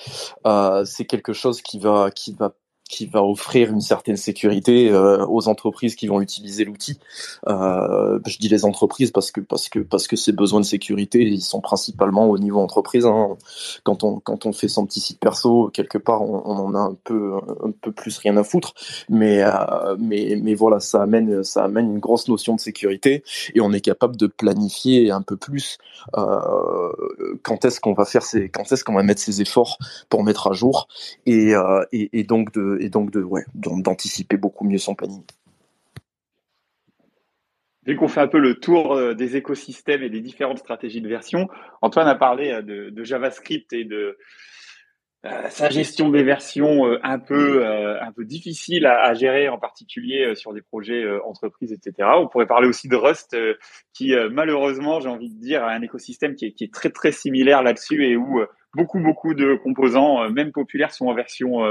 c'est 0.86 1.05
quelque 1.05 1.34
chose 1.34 1.62
qui 1.62 1.79
va, 1.79 2.10
qui 2.12 2.34
va 2.34 2.53
qui 2.91 3.05
va 3.05 3.24
offrir 3.24 3.71
une 3.71 3.81
certaine 3.81 4.17
sécurité 4.17 4.91
euh, 4.91 5.25
aux 5.27 5.48
entreprises 5.48 5.95
qui 5.95 6.07
vont 6.07 6.19
utiliser 6.19 6.65
l'outil. 6.65 7.00
Euh, 7.48 8.19
je 8.27 8.38
dis 8.38 8.50
les 8.50 8.65
entreprises 8.65 9.12
parce 9.12 9.31
que 9.31 9.39
parce 9.39 9.69
que 9.69 9.79
parce 9.79 10.07
que 10.07 10.17
ces 10.17 10.33
besoins 10.33 10.60
de 10.60 10.65
sécurité 10.65 11.21
ils 11.21 11.41
sont 11.41 11.62
principalement 11.62 12.29
au 12.29 12.38
niveau 12.38 12.60
entreprise. 12.60 13.05
Hein. 13.05 13.38
Quand 13.83 14.03
on 14.03 14.19
quand 14.19 14.45
on 14.45 14.51
fait 14.51 14.67
son 14.67 14.86
petit 14.86 15.00
site 15.00 15.19
perso 15.19 15.71
quelque 15.74 15.98
part 15.98 16.21
on, 16.21 16.43
on, 16.45 16.57
en 16.57 16.75
a 16.75 16.79
un 16.79 16.98
peu 17.05 17.36
un 17.63 17.71
peu 17.71 17.93
plus 17.93 18.17
rien 18.17 18.36
à 18.36 18.43
foutre. 18.43 18.74
Mais 19.10 19.41
euh, 19.41 19.95
mais 19.98 20.38
mais 20.43 20.53
voilà 20.53 20.81
ça 20.81 21.01
amène 21.01 21.43
ça 21.43 21.63
amène 21.63 21.89
une 21.91 22.00
grosse 22.00 22.27
notion 22.27 22.55
de 22.55 22.60
sécurité 22.60 23.24
et 23.55 23.62
on 23.62 23.71
est 23.71 23.81
capable 23.81 24.17
de 24.17 24.27
planifier 24.27 25.12
un 25.12 25.21
peu 25.21 25.38
plus 25.38 25.77
quand 27.43 27.63
est-ce 27.63 27.79
qu'on 27.79 27.93
va 27.93 28.03
faire 28.03 28.24
ces 28.24 28.50
quand 28.50 28.69
est-ce 28.69 28.83
qu'on 28.83 28.95
va 28.95 29.03
mettre 29.03 29.21
ses 29.21 29.41
efforts 29.41 29.77
pour 30.10 30.24
mettre 30.24 30.48
à 30.48 30.53
jour 30.53 30.89
et, 31.25 31.53
et 31.93 32.24
donc 32.24 32.51
de 32.51 32.80
et 32.81 32.89
donc 32.89 33.11
de 33.11 33.21
ouais, 33.21 33.43
d'anticiper 33.53 34.38
beaucoup 34.38 34.65
mieux 34.65 34.79
son 34.79 34.95
planning. 34.95 35.23
Vu 37.85 37.95
qu'on 37.95 38.07
fait 38.07 38.21
un 38.21 38.27
peu 38.27 38.38
le 38.38 38.59
tour 38.59 38.93
euh, 38.93 39.15
des 39.15 39.38
écosystèmes 39.38 40.03
et 40.03 40.09
des 40.09 40.21
différentes 40.21 40.59
stratégies 40.59 41.01
de 41.01 41.07
version, 41.07 41.50
Antoine 41.81 42.07
a 42.07 42.15
parlé 42.15 42.51
euh, 42.51 42.61
de, 42.61 43.03
JavaScript 43.03 43.73
et 43.73 43.85
de 43.85 44.19
euh, 45.25 45.50
sa 45.50 45.69
gestion 45.69 46.09
des 46.09 46.23
versions 46.23 46.83
un 47.03 47.19
peu 47.19 47.65
un 47.65 48.11
peu 48.11 48.25
difficile 48.25 48.85
à, 48.85 49.03
à, 49.03 49.13
gérer, 49.13 49.50
en 49.50 49.57
particulier 49.57 50.33
sur 50.35 50.53
des 50.53 50.61
projets 50.61 51.05
entreprises, 51.23 51.71
etc. 51.71 52.09
On 52.17 52.27
pourrait 52.27 52.47
parler 52.47 52.67
aussi 52.67 52.88
de 52.88 52.95
Rust, 52.95 53.38
qui 53.93 54.15
malheureusement, 54.31 55.00
j'ai 55.00 55.09
envie 55.09 55.29
de 55.29 55.39
dire, 55.39 55.63
a 55.63 55.71
un 55.71 55.81
écosystème 55.83 56.33
qui 56.33 56.45
est, 56.45 56.51
qui 56.53 56.63
est 56.63 56.73
très 56.73 56.89
très 56.89 57.11
similaire 57.11 57.61
là-dessus 57.61 58.03
et 58.05 58.15
où 58.15 58.41
beaucoup 58.73 59.00
beaucoup 59.00 59.35
de 59.35 59.55
composants, 59.55 60.27
même 60.31 60.51
populaires, 60.51 60.91
sont 60.91 61.05
en 61.05 61.13
version 61.13 61.61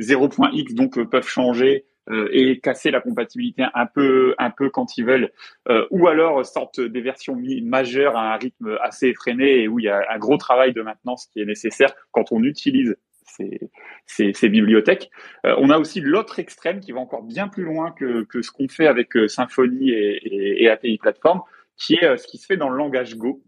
0.x, 0.00 0.74
donc 0.74 1.02
peuvent 1.04 1.26
changer 1.26 1.84
euh, 2.10 2.28
et 2.32 2.58
casser 2.60 2.90
la 2.90 3.00
compatibilité 3.00 3.64
un 3.74 3.86
peu, 3.86 4.34
un 4.38 4.50
peu 4.50 4.70
quand 4.70 4.96
ils 4.96 5.04
veulent, 5.04 5.30
euh, 5.68 5.86
ou 5.90 6.08
alors 6.08 6.44
sortent 6.46 6.80
des 6.80 7.00
versions 7.00 7.36
majeures 7.62 8.16
à 8.16 8.32
un 8.34 8.36
rythme 8.36 8.78
assez 8.82 9.08
effréné 9.08 9.62
et 9.62 9.68
où 9.68 9.78
il 9.78 9.84
y 9.84 9.88
a 9.88 10.06
un 10.10 10.18
gros 10.18 10.38
travail 10.38 10.72
de 10.72 10.80
maintenance 10.80 11.26
qui 11.26 11.40
est 11.40 11.44
nécessaire 11.44 11.92
quand 12.10 12.32
on 12.32 12.42
utilise 12.44 12.96
ces, 13.24 13.60
ces, 14.06 14.32
ces 14.32 14.48
bibliothèques. 14.48 15.10
Euh, 15.44 15.54
on 15.58 15.68
a 15.68 15.78
aussi 15.78 16.00
l'autre 16.00 16.38
extrême 16.38 16.80
qui 16.80 16.92
va 16.92 17.00
encore 17.00 17.24
bien 17.24 17.46
plus 17.46 17.64
loin 17.64 17.90
que, 17.92 18.24
que 18.24 18.40
ce 18.40 18.50
qu'on 18.50 18.68
fait 18.68 18.86
avec 18.86 19.10
Symfony 19.26 19.90
et, 19.90 20.16
et, 20.24 20.64
et, 20.64 20.70
API 20.70 20.96
Platform, 20.96 21.42
qui 21.76 21.94
est 21.94 22.16
ce 22.16 22.26
qui 22.26 22.38
se 22.38 22.46
fait 22.46 22.56
dans 22.56 22.70
le 22.70 22.78
langage 22.78 23.16
Go. 23.16 23.42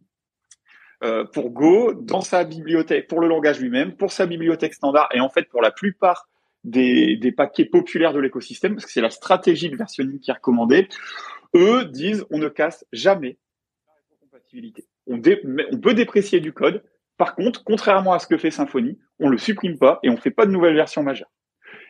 Euh, 1.03 1.25
pour 1.25 1.51
Go, 1.51 1.95
dans 1.95 2.21
sa 2.21 2.45
bibliothèque, 2.45 3.09
pour 3.09 3.21
le 3.21 3.29
langage 3.29 3.59
lui-même, 3.59 3.97
pour 3.97 4.13
sa 4.13 4.27
bibliothèque 4.27 4.75
standard, 4.75 5.09
et 5.15 5.21
en 5.21 5.31
fait 5.31 5.49
pour 5.49 5.63
la 5.63 5.71
plupart 5.71 6.29
des, 6.65 7.17
des 7.17 7.33
paquets 7.33 7.65
populaires 7.65 8.13
de 8.13 8.21
l'écosystème, 8.21 8.75
parce 8.75 8.87
que 8.87 8.93
c'est 8.93 9.01
la 9.01 9.11
stratégie 9.11 9.71
de 9.71 9.77
versionning 9.77 10.21
qui 10.21 10.31
est 10.31 10.35
recommandée, 10.35 10.89
eux 11.55 11.85
disent 11.85 12.25
on 12.31 12.39
ne 12.39 12.49
casse 12.49 12.85
jamais 12.93 13.39
la 13.87 13.93
rétrocompatibilité. 13.95 14.87
On, 15.07 15.21
peut 15.21 15.95
déprécier 15.95 16.41
du 16.41 16.53
code. 16.53 16.83
Par 17.17 17.35
contre, 17.35 17.65
contrairement 17.65 18.13
à 18.13 18.19
ce 18.19 18.27
que 18.27 18.39
fait 18.39 18.51
Symfony, 18.51 18.99
on 19.19 19.29
le 19.29 19.39
supprime 19.39 19.79
pas 19.79 19.99
et 20.03 20.11
on 20.11 20.17
fait 20.17 20.31
pas 20.31 20.47
de 20.47 20.53
nouvelles 20.53 20.77
versions 20.77 21.03
majeures. 21.03 21.33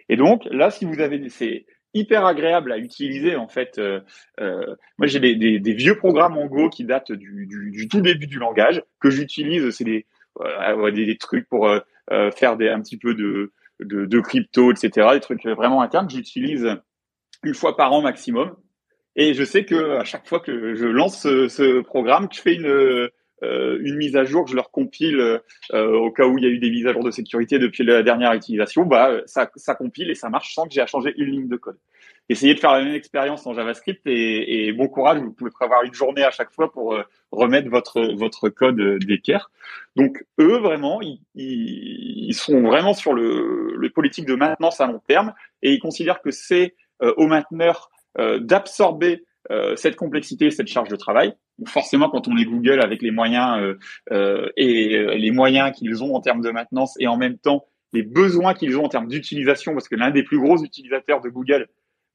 Et 0.08 0.16
donc 0.16 0.44
là, 0.50 0.70
si 0.70 0.84
vous 0.84 1.00
avez 1.00 1.28
c'est 1.28 1.66
hyper 1.92 2.24
agréable 2.24 2.72
à 2.72 2.78
utiliser 2.78 3.36
en 3.36 3.48
fait. 3.48 3.78
Euh, 3.78 4.00
euh, 4.40 4.74
moi, 4.98 5.06
j'ai 5.06 5.18
des, 5.18 5.74
vieux 5.74 5.96
programmes 5.96 6.38
en 6.38 6.46
Go 6.46 6.68
qui 6.68 6.84
datent 6.84 7.12
du, 7.12 7.46
du, 7.46 7.70
du 7.72 7.88
tout 7.88 8.00
début 8.00 8.26
du 8.26 8.38
langage 8.38 8.82
que 9.00 9.10
j'utilise. 9.10 9.70
C'est 9.70 9.84
des, 9.84 10.06
euh, 10.40 10.90
des, 10.90 11.06
des, 11.06 11.16
trucs 11.16 11.48
pour 11.48 11.68
euh, 11.68 11.80
euh, 12.12 12.30
faire 12.30 12.56
des, 12.56 12.68
un 12.68 12.80
petit 12.80 12.96
peu 12.96 13.14
de 13.14 13.52
de, 13.80 14.20
crypto, 14.20 14.72
etc. 14.72 15.08
Des 15.14 15.20
trucs 15.20 15.44
vraiment 15.44 15.82
internes 15.82 16.06
que 16.06 16.12
j'utilise 16.12 16.76
une 17.42 17.54
fois 17.54 17.76
par 17.76 17.92
an 17.92 18.02
maximum. 18.02 18.54
Et 19.16 19.34
je 19.34 19.44
sais 19.44 19.64
que 19.64 19.98
à 19.98 20.04
chaque 20.04 20.28
fois 20.28 20.40
que 20.40 20.74
je 20.74 20.86
lance 20.86 21.22
ce, 21.22 21.80
programme, 21.80 22.28
que 22.28 22.36
je 22.36 22.40
fais 22.40 22.54
une, 22.54 22.66
euh, 23.42 23.78
mise 23.80 24.16
à 24.16 24.24
jour, 24.24 24.44
que 24.44 24.50
je 24.50 24.56
leur 24.56 24.70
compile 24.70 25.40
euh, 25.72 25.92
au 25.92 26.10
cas 26.10 26.26
où 26.26 26.38
il 26.38 26.44
y 26.44 26.46
a 26.46 26.50
eu 26.50 26.58
des 26.58 26.70
mises 26.70 26.86
à 26.86 26.92
jour 26.92 27.02
de 27.02 27.10
sécurité 27.10 27.58
depuis 27.58 27.84
la 27.84 28.02
dernière 28.02 28.32
utilisation, 28.34 28.84
bah 28.84 29.20
ça, 29.26 29.50
ça 29.56 29.74
compile 29.74 30.10
et 30.10 30.14
ça 30.14 30.28
marche 30.28 30.54
sans 30.54 30.66
que 30.66 30.72
j'ai 30.72 30.80
à 30.80 30.86
changer 30.86 31.14
une 31.16 31.30
ligne 31.30 31.48
de 31.48 31.56
code 31.56 31.78
essayez 32.30 32.54
de 32.54 32.60
faire 32.60 32.72
la 32.72 32.84
même 32.84 32.94
expérience 32.94 33.44
en 33.46 33.52
JavaScript 33.52 34.06
et, 34.06 34.68
et, 34.68 34.72
bon 34.72 34.86
courage, 34.86 35.18
vous 35.18 35.32
pouvez 35.32 35.50
prévoir 35.50 35.82
une 35.82 35.92
journée 35.92 36.22
à 36.22 36.30
chaque 36.30 36.52
fois 36.52 36.72
pour 36.72 36.94
euh, 36.94 37.02
remettre 37.32 37.68
votre 37.68 38.00
votre 38.14 38.48
code 38.48 38.80
euh, 38.80 38.98
d'équerre. 39.00 39.50
Donc 39.96 40.24
eux 40.38 40.58
vraiment, 40.58 41.00
ils, 41.02 41.20
ils, 41.34 42.34
sont 42.34 42.62
vraiment 42.62 42.94
sur 42.94 43.12
le, 43.12 43.74
le 43.76 43.90
politique 43.90 44.26
de 44.26 44.36
maintenance 44.36 44.80
à 44.80 44.86
long 44.86 45.00
terme 45.08 45.34
et 45.62 45.72
ils 45.72 45.80
considèrent 45.80 46.22
que 46.22 46.30
c'est 46.30 46.74
euh, 47.02 47.12
aux 47.16 47.26
mainteneurs 47.26 47.90
d'absorber 48.40 49.24
cette 49.76 49.94
complexité, 49.94 50.50
cette 50.50 50.66
charge 50.66 50.88
de 50.88 50.96
travail. 50.96 51.32
forcément, 51.64 52.10
quand 52.10 52.26
on 52.26 52.36
est 52.36 52.44
Google 52.44 52.80
avec 52.80 53.02
les 53.02 53.12
moyens 53.12 53.76
et 54.56 55.16
les 55.16 55.30
moyens 55.30 55.70
qu'ils 55.70 56.02
ont 56.02 56.16
en 56.16 56.20
termes 56.20 56.40
de 56.40 56.50
maintenance 56.50 56.96
et 56.98 57.06
en 57.06 57.16
même 57.16 57.38
temps 57.38 57.66
les 57.92 58.02
besoins 58.02 58.52
qu'ils 58.52 58.76
ont 58.76 58.84
en 58.84 58.88
termes 58.88 59.06
d'utilisation, 59.06 59.74
parce 59.74 59.88
que 59.88 59.94
l'un 59.94 60.10
des 60.10 60.24
plus 60.24 60.40
gros 60.40 60.62
utilisateurs 60.62 61.20
de 61.20 61.28
Google, 61.28 61.68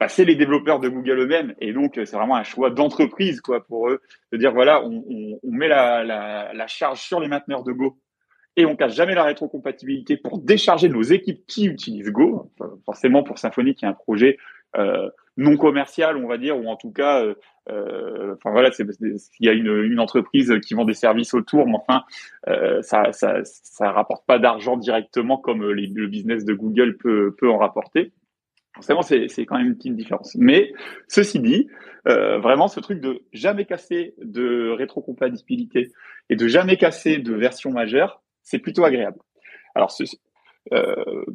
c'est 0.07 0.25
les 0.25 0.35
développeurs 0.35 0.79
de 0.79 0.89
Google 0.89 1.19
eux-mêmes. 1.19 1.53
Et 1.59 1.74
donc, 1.74 1.93
c'est 1.95 2.15
vraiment 2.15 2.35
un 2.35 2.43
choix 2.43 2.69
d'entreprise, 2.69 3.41
quoi, 3.41 3.65
pour 3.65 3.89
eux, 3.89 4.01
de 4.31 4.38
dire, 4.38 4.53
voilà, 4.53 4.83
on, 4.83 5.39
met 5.43 5.67
la, 5.67 6.67
charge 6.67 7.01
sur 7.01 7.19
les 7.19 7.27
mainteneurs 7.27 7.63
de 7.63 7.71
Go 7.71 7.97
et 8.57 8.65
on 8.65 8.75
cache 8.75 8.93
jamais 8.95 9.15
la 9.15 9.23
rétrocompatibilité 9.23 10.17
pour 10.17 10.39
décharger 10.39 10.89
nos 10.89 11.01
équipes 11.01 11.45
qui 11.45 11.65
utilisent 11.65 12.12
Go. 12.12 12.51
Forcément, 12.86 13.23
pour 13.23 13.38
Symfony, 13.38 13.75
qui 13.75 13.86
est 13.86 13.88
un 13.88 13.93
projet 13.93 14.38
euh, 14.77 15.10
non 15.38 15.58
commercial, 15.58 16.15
on 16.17 16.27
va 16.27 16.38
dire, 16.38 16.58
ou 16.58 16.67
en 16.67 16.77
tout 16.77 16.91
cas, 16.91 17.21
euh, 17.21 17.36
euh 17.69 18.36
enfin 18.36 18.51
voilà, 18.51 18.69
il 18.80 19.17
y 19.41 19.49
a 19.49 19.51
une, 19.51 19.99
entreprise 19.99 20.53
qui 20.65 20.73
vend 20.73 20.86
des 20.86 20.93
services 20.93 21.34
autour, 21.34 21.67
mais 21.67 21.75
enfin, 21.75 22.03
euh, 22.47 22.82
ça, 22.82 23.12
ça, 23.12 23.39
ça 23.43 23.91
rapporte 23.91 24.25
pas 24.25 24.39
d'argent 24.39 24.77
directement 24.77 25.38
comme 25.38 25.69
le 25.69 26.08
business 26.08 26.45
de 26.45 26.53
Google 26.53 26.97
peut 26.97 27.49
en 27.49 27.58
rapporter. 27.58 28.13
Forcément, 28.75 29.01
c'est 29.01 29.45
quand 29.45 29.57
même 29.57 29.67
une 29.67 29.77
petite 29.77 29.95
différence. 29.95 30.35
Mais 30.35 30.73
ceci 31.07 31.39
dit, 31.39 31.67
euh, 32.07 32.39
vraiment, 32.39 32.67
ce 32.67 32.79
truc 32.79 32.99
de 32.99 33.23
jamais 33.33 33.65
casser 33.65 34.13
de 34.21 34.69
rétrocompatibilité 34.69 35.91
et 36.29 36.35
de 36.35 36.47
jamais 36.47 36.77
casser 36.77 37.17
de 37.17 37.33
version 37.33 37.71
majeure, 37.71 38.21
c'est 38.43 38.59
plutôt 38.59 38.83
agréable. 38.83 39.19
Alors, 39.75 39.95
euh, 40.73 41.25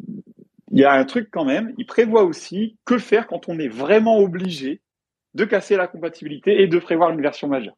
il 0.70 0.79
y 0.79 0.85
a 0.85 0.92
un 0.92 1.05
truc 1.05 1.29
quand 1.33 1.44
même, 1.44 1.74
il 1.79 1.87
prévoit 1.87 2.24
aussi 2.24 2.79
que 2.85 2.98
faire 2.98 3.26
quand 3.26 3.48
on 3.48 3.59
est 3.59 3.68
vraiment 3.68 4.18
obligé 4.18 4.81
de 5.35 5.44
casser 5.44 5.76
la 5.76 5.87
compatibilité 5.87 6.61
et 6.62 6.66
de 6.66 6.79
prévoir 6.79 7.11
une 7.11 7.22
version 7.22 7.48
majeure. 7.48 7.76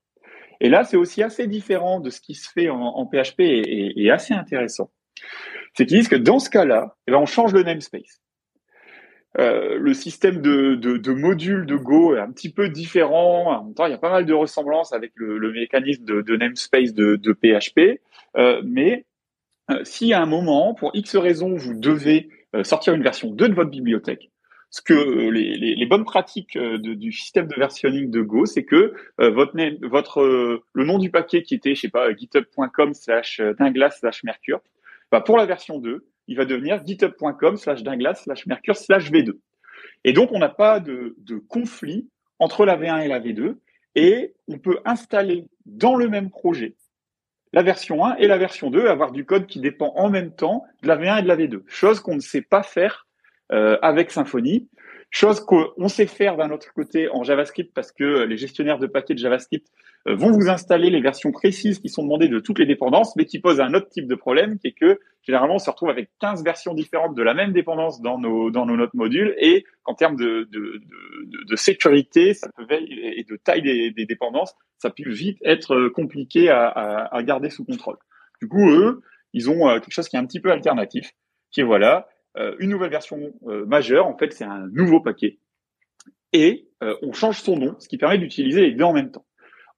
Et 0.61 0.69
là, 0.69 0.85
c'est 0.85 0.97
aussi 0.97 1.23
assez 1.23 1.47
différent 1.47 2.01
de 2.01 2.11
ce 2.11 2.21
qui 2.21 2.35
se 2.35 2.51
fait 2.51 2.69
en, 2.69 3.07
PHP 3.07 3.41
et, 3.41 4.11
assez 4.11 4.33
intéressant. 4.33 4.91
C'est 5.75 5.87
qu'ils 5.87 5.99
disent 5.99 6.09
que 6.09 6.17
dans 6.17 6.39
ce 6.39 6.51
cas-là, 6.51 6.97
eh 7.07 7.13
ben, 7.13 7.19
on 7.19 7.27
change 7.27 7.53
le 7.53 7.63
namespace. 7.63 8.22
Euh, 9.39 9.79
le 9.79 9.95
système 9.95 10.43
de, 10.43 10.75
de, 10.75 11.13
modules 11.13 11.65
de 11.65 11.77
Go 11.77 12.15
est 12.15 12.21
un 12.21 12.31
petit 12.31 12.53
peu 12.53 12.69
différent. 12.69 13.53
En 13.53 13.65
même 13.65 13.75
temps, 13.75 13.87
il 13.87 13.91
y 13.91 13.95
a 13.95 13.99
pas 13.99 14.11
mal 14.11 14.27
de 14.27 14.35
ressemblances 14.35 14.93
avec 14.93 15.13
le, 15.15 15.53
mécanisme 15.53 16.05
de, 16.05 16.37
namespace 16.37 16.93
de, 16.93 17.33
PHP. 17.33 18.01
Euh, 18.37 18.63
mais 18.65 19.07
euh, 19.71 19.81
si 19.85 20.13
à 20.13 20.21
un 20.21 20.27
moment, 20.27 20.75
pour 20.75 20.91
X 20.95 21.17
raisons, 21.17 21.57
vous 21.57 21.75
devez 21.75 22.29
sortir 22.65 22.93
une 22.93 23.03
version 23.03 23.31
2 23.31 23.49
de 23.49 23.55
votre 23.55 23.71
bibliothèque, 23.71 24.31
ce 24.69 24.83
que 24.83 24.93
les, 25.31 25.87
bonnes 25.87 26.05
pratiques 26.05 26.59
du 26.59 27.11
système 27.11 27.47
de 27.47 27.55
versionning 27.55 28.11
de 28.11 28.21
Go, 28.21 28.45
c'est 28.45 28.65
que 28.65 28.93
votre 29.17 30.21
le 30.75 30.85
nom 30.85 30.99
du 30.99 31.11
paquet 31.11 31.43
qui 31.43 31.55
était, 31.55 31.75
je 31.75 31.81
sais 31.81 31.89
pas, 31.89 32.15
github.com 32.15 32.93
slash 32.93 33.41
dinglas 33.59 33.93
slash 33.93 34.23
mercure, 34.23 34.61
bah 35.11 35.23
pour 35.23 35.39
la 35.39 35.47
version 35.47 35.79
2, 35.79 36.05
il 36.33 36.37
va 36.37 36.47
devenir 36.47 36.83
github.com 36.85 37.59
slash 37.59 37.83
dinglas 37.83 38.15
slash 38.15 38.47
mercure 38.47 38.77
slash 38.77 39.13
v2. 39.13 39.33
Et 40.05 40.15
donc, 40.15 40.31
on 40.33 40.39
n'a 40.39 40.49
pas 40.49 40.81
de, 40.81 41.15
conflit 41.49 42.09
entre 42.39 42.65
la 42.65 42.77
V1 42.77 43.05
et 43.05 43.09
la 43.09 43.21
V2 43.21 43.57
et 43.95 44.35
on 44.49 44.59
peut 44.59 44.79
installer 44.87 45.47
dans 45.67 45.95
le 45.95 46.09
même 46.09 46.31
projet 46.31 46.75
la 47.53 47.63
version 47.63 48.07
1 48.07 48.17
et 48.17 48.27
la 48.27 48.39
version 48.39 48.71
2, 48.71 48.87
avoir 48.87 49.13
du 49.13 49.27
code 49.27 49.47
qui 49.47 49.61
dépend 49.61 49.93
en 49.95 50.09
même 50.09 50.35
temps 50.35 50.65
de 50.83 50.89
la 50.89 50.97
V1 50.97 51.19
et 51.19 51.23
de 51.23 51.29
la 51.29 51.37
V2. 51.37 51.65
Chose 51.67 52.01
qu'on 52.01 52.15
ne 52.15 52.21
sait 52.21 52.41
pas 52.41 52.63
faire 52.63 53.07
euh, 53.53 53.77
avec 53.83 54.11
Symfony. 54.11 54.71
Chose 55.11 55.41
qu'on 55.41 55.89
sait 55.89 56.07
faire 56.07 56.39
d'un 56.39 56.51
autre 56.51 56.73
côté 56.73 57.11
en 57.11 57.23
JavaScript 57.23 57.75
parce 57.75 57.93
que 57.93 58.25
les 58.25 58.39
gestionnaires 58.39 58.79
de 58.79 58.87
paquets 58.87 59.13
de 59.13 59.19
JavaScript 59.19 59.69
vont 60.07 60.33
vous 60.33 60.49
installer 60.49 60.91
les 60.91 61.01
versions 61.01 61.31
précises 61.31 61.79
qui 61.79 61.89
sont 61.89 62.03
demandées 62.03 62.29
de 62.29 62.41
toutes 62.41 62.59
les 62.59 62.67
dépendances, 62.67 63.15
mais 63.17 63.25
qui 63.25 63.39
posent 63.39 63.61
un 63.61 63.73
autre 63.75 63.89
type 63.89 64.09
de 64.09 64.15
problème, 64.15 64.59
qui 64.59 64.69
est 64.69 64.73
que 64.73 64.99
généralement 65.23 65.57
on 65.57 65.59
se 65.59 65.71
retrouve 65.71 65.91
avec 65.91 66.11
15 66.21 66.43
versions 66.43 66.75
différentes 66.75 67.15
de 67.15 67.23
la 67.23 67.35
même 67.35 67.53
dépendance 67.53 68.03
dans 68.03 68.19
nos 68.19 68.51
dans 68.51 68.67
nos 68.67 68.77
notes 68.77 68.95
modules, 68.95 69.35
et 69.39 69.65
qu'en 69.85 69.95
termes 69.95 70.17
de, 70.17 70.49
de, 70.51 70.81
de, 71.25 71.45
de, 71.49 71.57
sécurité, 71.57 72.35
ça 72.35 72.49
peut 72.57 72.67
et 72.71 73.25
de 73.29 73.37
taille 73.37 73.63
des, 73.63 73.91
des, 73.93 74.07
dépendances, 74.07 74.55
ça 74.79 74.91
peut 74.91 75.11
vite 75.11 75.39
être 75.45 75.89
compliqué 75.89 76.49
à, 76.49 76.67
à, 76.67 77.17
à 77.17 77.23
garder 77.23 77.51
sous 77.51 77.65
contrôle. 77.65 77.97
Du 78.41 78.49
coup, 78.49 78.71
eux, 78.71 79.03
ils 79.33 79.51
ont 79.51 79.69
euh, 79.69 79.79
quelque 79.79 79.93
chose 79.93 80.09
qui 80.09 80.17
est 80.17 80.19
un 80.19 80.27
petit 80.27 80.41
peu 80.41 80.51
alternatif, 80.51 81.13
qui 81.53 81.61
est 81.61 81.65
voilà 81.65 82.09
euh, 82.39 82.57
une 82.59 82.71
nouvelle 82.71 82.91
version 82.91 83.33
euh, 83.47 83.67
majeure. 83.67 84.07
En 84.07 84.17
fait, 84.17 84.33
c'est 84.33 84.45
un 84.45 84.67
nouveau 84.73 85.01
paquet. 85.01 85.39
Et 86.33 86.69
euh, 86.83 86.97
on 87.03 87.13
change 87.13 87.41
son 87.41 87.57
nom, 87.57 87.77
ce 87.79 87.89
qui 87.89 87.99
permet 87.99 88.19
d'utiliser 88.19 88.63
les 88.63 88.73
deux 88.73 88.85
en 88.85 88.95
même 88.95 89.11
temps. 89.11 89.27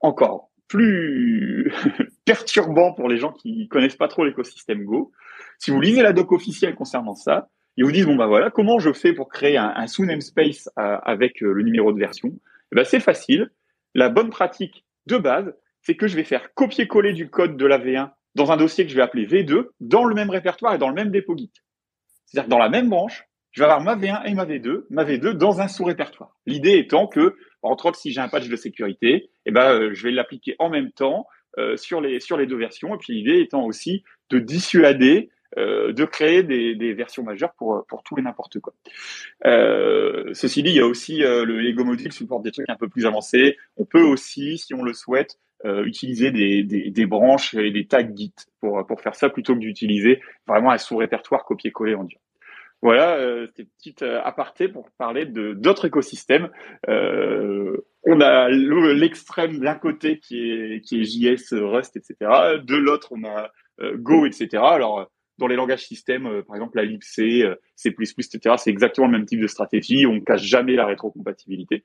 Encore 0.04 0.50
plus 0.68 1.72
perturbant 2.26 2.92
pour 2.92 3.08
les 3.08 3.16
gens 3.16 3.32
qui 3.32 3.68
connaissent 3.68 3.96
pas 3.96 4.06
trop 4.06 4.26
l'écosystème 4.26 4.84
Go. 4.84 5.12
Si 5.58 5.70
vous 5.70 5.80
lisez 5.80 6.02
la 6.02 6.12
doc 6.12 6.30
officielle 6.32 6.74
concernant 6.74 7.14
ça, 7.14 7.48
ils 7.78 7.86
vous 7.86 7.90
disent 7.90 8.04
bon 8.04 8.14
bah 8.14 8.26
voilà 8.26 8.50
comment 8.50 8.78
je 8.78 8.92
fais 8.92 9.14
pour 9.14 9.30
créer 9.30 9.56
un, 9.56 9.86
sous 9.86 10.04
namespace 10.04 10.68
avec 10.76 11.40
le 11.40 11.62
numéro 11.62 11.90
de 11.90 11.98
version? 11.98 12.32
Eh 12.70 12.76
ben, 12.76 12.84
c'est 12.84 13.00
facile. 13.00 13.50
La 13.94 14.10
bonne 14.10 14.28
pratique 14.28 14.84
de 15.06 15.16
base, 15.16 15.54
c'est 15.80 15.96
que 15.96 16.06
je 16.06 16.16
vais 16.16 16.24
faire 16.24 16.52
copier-coller 16.52 17.14
du 17.14 17.30
code 17.30 17.56
de 17.56 17.64
la 17.64 17.78
V1 17.78 18.10
dans 18.34 18.52
un 18.52 18.58
dossier 18.58 18.84
que 18.84 18.90
je 18.90 18.96
vais 18.96 19.02
appeler 19.02 19.26
V2 19.26 19.68
dans 19.80 20.04
le 20.04 20.14
même 20.14 20.28
répertoire 20.28 20.74
et 20.74 20.78
dans 20.78 20.90
le 20.90 20.94
même 20.94 21.10
dépôt 21.10 21.34
Git. 21.34 21.50
C'est-à-dire 22.26 22.44
que 22.44 22.50
dans 22.50 22.58
la 22.58 22.68
même 22.68 22.90
branche, 22.90 23.24
je 23.52 23.62
vais 23.62 23.70
avoir 23.70 23.80
ma 23.80 23.96
V1 23.96 24.26
et 24.26 24.34
ma 24.34 24.44
V2, 24.44 24.84
ma 24.90 25.04
V2 25.04 25.30
dans 25.30 25.62
un 25.62 25.68
sous-répertoire. 25.68 26.36
L'idée 26.44 26.76
étant 26.76 27.06
que, 27.06 27.36
entre 27.64 27.86
autres, 27.86 27.98
si 27.98 28.12
j'ai 28.12 28.20
un 28.20 28.28
patch 28.28 28.48
de 28.48 28.56
sécurité, 28.56 29.30
eh 29.46 29.50
ben, 29.50 29.72
euh, 29.72 29.94
je 29.94 30.02
vais 30.04 30.12
l'appliquer 30.12 30.56
en 30.58 30.70
même 30.70 30.90
temps 30.92 31.26
euh, 31.58 31.76
sur 31.76 32.00
les 32.00 32.20
sur 32.20 32.36
les 32.36 32.46
deux 32.46 32.56
versions. 32.56 32.94
Et 32.94 32.98
puis 32.98 33.14
l'idée 33.14 33.40
étant 33.40 33.64
aussi 33.64 34.04
de 34.30 34.38
dissuader 34.38 35.30
de 35.56 36.04
créer 36.04 36.42
des, 36.42 36.74
des, 36.74 36.94
versions 36.94 37.22
majeures 37.22 37.52
pour 37.54 37.86
pour 37.86 38.02
tout 38.02 38.18
et 38.18 38.22
n'importe 38.22 38.58
quoi. 38.58 38.74
ceci 39.44 40.64
dit, 40.64 40.70
il 40.70 40.74
y 40.74 40.80
a 40.80 40.86
aussi 40.86 41.18
le 41.18 41.44
Lego 41.44 41.84
Module 41.84 42.12
supporte 42.12 42.42
des 42.42 42.50
trucs 42.50 42.68
un 42.68 42.74
peu 42.74 42.88
plus 42.88 43.06
avancés. 43.06 43.56
On 43.76 43.84
peut 43.84 44.02
aussi, 44.02 44.58
si 44.58 44.74
on 44.74 44.82
le 44.82 44.92
souhaite, 44.92 45.38
utiliser 45.64 46.32
des, 46.32 46.64
des, 46.64 46.90
des, 46.90 47.06
branches 47.06 47.54
et 47.54 47.70
des 47.70 47.86
tags 47.86 48.02
Git 48.12 48.34
pour 48.60 48.84
pour 48.84 49.00
faire 49.00 49.14
ça 49.14 49.30
plutôt 49.30 49.54
que 49.54 49.60
d'utiliser 49.60 50.20
vraiment 50.48 50.72
un 50.72 50.78
sous-répertoire 50.78 51.44
copier-coller 51.44 51.94
en 51.94 52.02
dur. 52.02 52.18
Voilà, 52.84 53.16
euh, 53.16 53.46
c'était 53.46 53.64
petite 53.78 54.02
euh, 54.02 54.20
aparté 54.22 54.68
pour 54.68 54.90
parler 54.98 55.24
de 55.24 55.54
d'autres 55.54 55.86
écosystèmes. 55.86 56.50
Euh, 56.86 57.78
on 58.02 58.20
a 58.20 58.50
l'extrême 58.50 59.58
d'un 59.58 59.74
côté 59.74 60.18
qui 60.18 60.50
est 60.50 60.82
qui 60.82 61.00
est 61.00 61.04
JS, 61.04 61.54
Rust, 61.54 61.96
etc. 61.96 62.16
De 62.62 62.76
l'autre, 62.76 63.08
on 63.12 63.24
a 63.24 63.50
euh, 63.80 63.96
Go, 63.96 64.26
etc. 64.26 64.62
Alors 64.62 65.10
dans 65.38 65.46
les 65.46 65.56
langages 65.56 65.86
système, 65.86 66.42
par 66.42 66.56
exemple 66.56 66.76
la 66.76 66.84
libc, 66.84 67.02
C, 67.04 67.42
etc. 67.86 68.54
C'est 68.58 68.70
exactement 68.70 69.06
le 69.06 69.12
même 69.12 69.24
type 69.24 69.40
de 69.40 69.46
stratégie. 69.46 70.04
On 70.06 70.20
cache 70.20 70.42
jamais 70.42 70.74
la 70.74 70.84
rétrocompatibilité. 70.84 71.82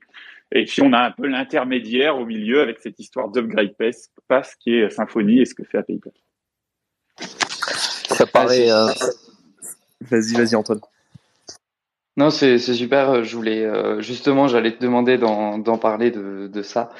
Et 0.52 0.66
puis 0.66 0.82
on 0.82 0.92
a 0.92 0.98
un 0.98 1.12
peu 1.12 1.26
l'intermédiaire 1.28 2.18
au 2.18 2.26
milieu 2.26 2.60
avec 2.60 2.78
cette 2.78 3.00
histoire 3.00 3.30
d'upgrade 3.30 3.74
pass, 3.78 4.10
pass 4.28 4.54
qui 4.56 4.74
est 4.74 4.90
Symfony 4.90 5.40
et 5.40 5.44
ce 5.46 5.54
que 5.54 5.64
fait 5.64 5.78
API 5.78 5.98
Ça 7.18 8.26
paraît. 8.26 8.68
Vas-y, 10.00 10.34
vas-y 10.34 10.54
Antoine. 10.54 10.80
Non, 12.16 12.30
c'est 12.30 12.58
super. 12.58 13.24
Je 13.24 13.36
voulais 13.36 13.64
euh, 13.64 14.00
justement, 14.00 14.48
j'allais 14.48 14.76
te 14.76 14.82
demander 14.82 15.16
d'en 15.16 15.78
parler 15.78 16.10
de, 16.10 16.62
ça. 16.62 16.90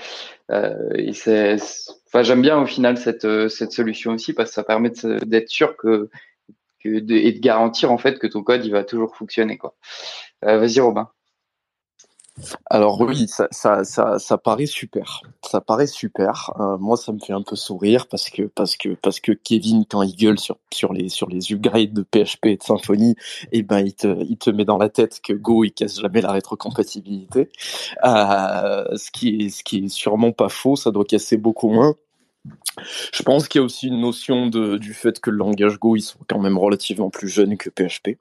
Euh, 0.51 0.75
et 0.95 1.13
c'est, 1.13 1.57
enfin, 2.07 2.23
j'aime 2.23 2.43
bien 2.43 2.59
au 2.59 2.67
final 2.67 2.97
cette 2.97 3.49
cette 3.49 3.73
solution 3.73 4.13
aussi 4.13 4.33
parce 4.33 4.51
que 4.51 4.55
ça 4.55 4.65
permet 4.65 4.91
d'être 5.23 5.49
sûr 5.49 5.77
que, 5.77 6.09
et 6.85 7.01
de 7.01 7.39
garantir 7.41 7.93
en 7.93 7.99
fait 7.99 8.19
que 8.19 8.27
ton 8.27 8.43
code 8.43 8.65
il 8.65 8.73
va 8.73 8.85
toujours 8.85 9.17
fonctionner 9.17 9.59
quoi. 9.59 9.75
Euh, 10.45 10.59
Vas-y 10.59 10.81
Robin. 10.81 11.11
Alors 12.71 13.01
oui, 13.01 13.27
ça, 13.29 13.49
ça, 13.51 13.85
ça, 13.85 14.39
paraît 14.39 14.67
super. 14.67 15.23
Ça 15.43 15.61
paraît 15.61 15.87
super. 15.87 16.53
Euh, 16.59 16.79
moi, 16.79 16.97
ça 16.97 17.13
me 17.13 17.19
fait 17.19 17.33
un 17.33 17.43
peu 17.43 17.57
sourire 17.57 18.07
parce 18.09 18.31
que 18.31 18.43
parce 18.43 18.77
que 18.77 18.91
parce 18.91 19.21
que 19.21 19.33
Kevin, 19.33 19.85
quand 19.85 20.03
il 20.03 20.17
gueule 20.17 20.39
sur 20.39 20.57
sur 20.73 20.93
les 20.93 21.09
sur 21.09 21.29
les 21.29 21.53
upgrades 21.53 21.93
de 21.93 22.03
PHP 22.03 22.47
et 22.47 22.57
de 22.57 22.63
Symfony, 22.63 23.17
eh 23.53 23.63
ben 23.63 23.81
il 23.81 23.95
te 23.95 24.23
il 24.25 24.39
te 24.39 24.51
met 24.51 24.65
dans 24.65 24.79
la 24.79 24.89
tête 24.89 25.21
que 25.21 25.33
Go 25.33 25.65
il 25.65 25.73
casse 25.73 26.01
jamais 26.01 26.21
la 26.21 26.33
rétrocompatibilité. 26.33 27.51
Euh, 28.05 28.97
ce 28.97 29.11
qui 29.11 29.47
est 29.47 29.49
ce 29.51 29.63
qui 29.63 29.85
est 29.85 29.89
sûrement 29.89 30.33
pas 30.33 30.49
faux. 30.49 30.77
Ça 30.77 30.91
doit 30.91 31.05
casser 31.05 31.37
beaucoup 31.37 31.69
moins. 31.69 31.95
Je 33.13 33.23
pense 33.23 33.49
qu'il 33.49 33.61
y 33.61 33.63
a 33.63 33.65
aussi 33.65 33.89
une 33.89 34.01
notion 34.01 34.47
du 34.47 34.95
fait 34.95 35.21
que 35.21 35.31
le 35.31 35.37
langage 35.37 35.79
Go, 35.79 35.97
ils 35.97 36.03
sont 36.03 36.19
quand 36.27 36.39
même 36.39 36.57
relativement 36.57 37.11
plus 37.11 37.29
jeunes 37.29 37.57
que 37.57 37.69
PHP. 37.69 38.19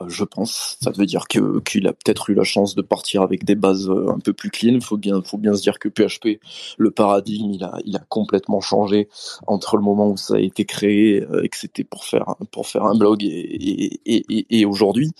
Euh, 0.00 0.08
je 0.08 0.24
pense. 0.24 0.76
Ça 0.80 0.90
veut 0.90 1.06
dire 1.06 1.28
que 1.28 1.60
qu'il 1.60 1.86
a 1.86 1.92
peut-être 1.92 2.30
eu 2.30 2.34
la 2.34 2.42
chance 2.42 2.74
de 2.74 2.82
partir 2.82 3.22
avec 3.22 3.44
des 3.44 3.54
bases 3.54 3.88
euh, 3.88 4.10
un 4.10 4.18
peu 4.18 4.32
plus 4.32 4.50
clean. 4.50 4.80
Faut 4.80 4.96
bien, 4.96 5.22
faut 5.22 5.38
bien 5.38 5.54
se 5.54 5.62
dire 5.62 5.78
que 5.78 5.88
PHP, 5.88 6.40
le 6.78 6.90
paradigme, 6.90 7.50
il 7.52 7.62
a, 7.62 7.78
il 7.84 7.96
a 7.96 8.02
complètement 8.08 8.60
changé 8.60 9.08
entre 9.46 9.76
le 9.76 9.82
moment 9.82 10.08
où 10.08 10.16
ça 10.16 10.34
a 10.34 10.38
été 10.38 10.64
créé 10.64 11.22
euh, 11.22 11.44
et 11.44 11.48
que 11.48 11.56
c'était 11.56 11.84
pour 11.84 12.04
faire, 12.04 12.34
pour 12.50 12.66
faire 12.66 12.84
un 12.84 12.96
blog 12.96 13.22
et, 13.22 14.00
et 14.04 14.64
aujourd'hui. 14.64 15.12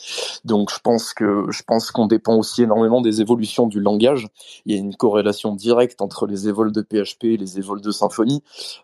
Donc, 0.45 0.73
je 0.73 0.79
pense 0.83 1.15
que, 1.15 1.47
je 1.51 1.63
pense 1.63 1.91
qu'on 1.91 2.07
dépend 2.07 2.37
aussi 2.37 2.63
énormément 2.63 3.01
des 3.01 3.21
évolutions 3.21 3.67
du 3.67 3.81
langage. 3.81 4.29
Il 4.67 4.75
y 4.75 4.77
a 4.77 4.81
une 4.81 4.95
corrélation 4.97 5.55
directe 5.55 6.03
entre 6.03 6.27
les 6.27 6.49
évols 6.49 6.73
de 6.73 6.83
PHP 6.83 7.25
et 7.25 7.37
les 7.37 7.59
évols 7.59 7.81
de 7.81 7.91
Symfony. 7.91 8.24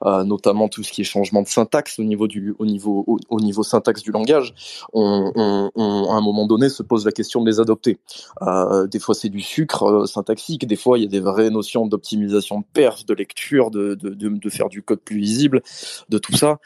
Euh, 0.04 0.24
notamment 0.24 0.68
tout 0.68 0.82
ce 0.82 0.92
qui 0.92 1.02
est 1.02 1.04
changement 1.04 1.42
de 1.42 1.48
syntaxe 1.48 1.98
au 1.98 2.04
niveau 2.04 2.26
du 2.26 2.54
au 2.58 2.66
niveau 2.66 3.04
au, 3.28 3.40
niveau 3.40 3.62
syntaxe 3.62 4.02
du 4.02 4.12
langage. 4.12 4.54
On, 4.92 5.70
à 6.10 6.14
un 6.14 6.20
moment 6.20 6.46
donné 6.46 6.68
se 6.68 6.82
pose 6.82 7.04
la 7.04 7.12
question 7.12 7.42
de 7.42 7.50
les 7.50 7.60
adopter. 7.60 7.98
Euh, 8.42 8.86
des 8.86 8.98
fois 8.98 9.14
c'est 9.14 9.28
du 9.28 9.40
sucre 9.40 9.82
euh, 9.84 10.06
syntaxique, 10.06 10.66
des 10.66 10.76
fois 10.76 10.98
il 10.98 11.02
y 11.02 11.06
a 11.06 11.08
des 11.08 11.20
vraies 11.20 11.50
notions 11.50 11.86
d'optimisation 11.86 12.60
de 12.60 12.64
perf, 12.72 13.04
de 13.04 13.14
lecture, 13.14 13.70
de, 13.70 13.94
de, 13.94 14.14
de, 14.14 14.50
faire 14.50 14.68
du 14.68 14.82
code 14.82 15.00
plus 15.00 15.18
lisible, 15.18 15.62
de 16.08 16.18
tout 16.18 16.36
ça. 16.36 16.58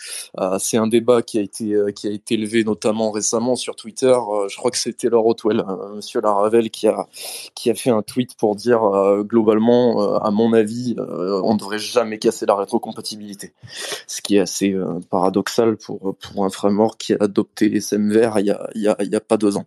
C'est 0.59 0.77
un 0.77 0.87
débat 0.87 1.23
qui 1.23 1.39
a 1.39 1.43
été 1.43 1.77
qui 1.95 2.07
a 2.07 2.11
été 2.11 2.35
élevé 2.35 2.65
notamment 2.65 3.11
récemment 3.11 3.57
sur 3.57 3.77
Twitter. 3.77 4.15
je 4.49 4.57
crois 4.57 4.71
que 4.71 4.79
c'était 4.79 5.09
Laure 5.09 5.27
Otwell, 5.27 5.65
Monsieur 5.95 6.21
Laravel, 6.21 6.71
qui 6.71 6.87
a 6.89 7.07
qui 7.55 7.71
a 7.71 7.75
fait 7.75 7.91
un 7.91 8.03
tweet 8.03 8.37
pour 8.37 8.57
dire 8.57 8.81
globalement, 9.23 10.17
à 10.19 10.31
mon 10.31 10.53
avis, 10.53 10.97
on 10.99 11.57
devrait 11.57 11.79
jamais 11.79 12.19
casser 12.19 12.47
la 12.47 12.55
rétrocompatibilité 12.64 13.53
ce 14.07 14.20
qui 14.22 14.37
est 14.37 14.40
assez 14.40 14.72
euh, 14.72 15.00
paradoxal 15.11 15.77
pour 15.77 16.16
pour 16.16 16.44
un 16.44 16.50
framework 16.50 16.98
qui 16.98 17.14
a 17.14 17.16
adopté 17.20 17.81
SMVR 17.81 18.38
il 18.38 18.46
y 18.46 18.50
a 18.50 18.68
il 18.74 18.83
y 18.83 18.88
a, 18.88 18.96
a 18.98 19.20
pas 19.20 19.37
deux 19.37 19.57
ans. 19.57 19.66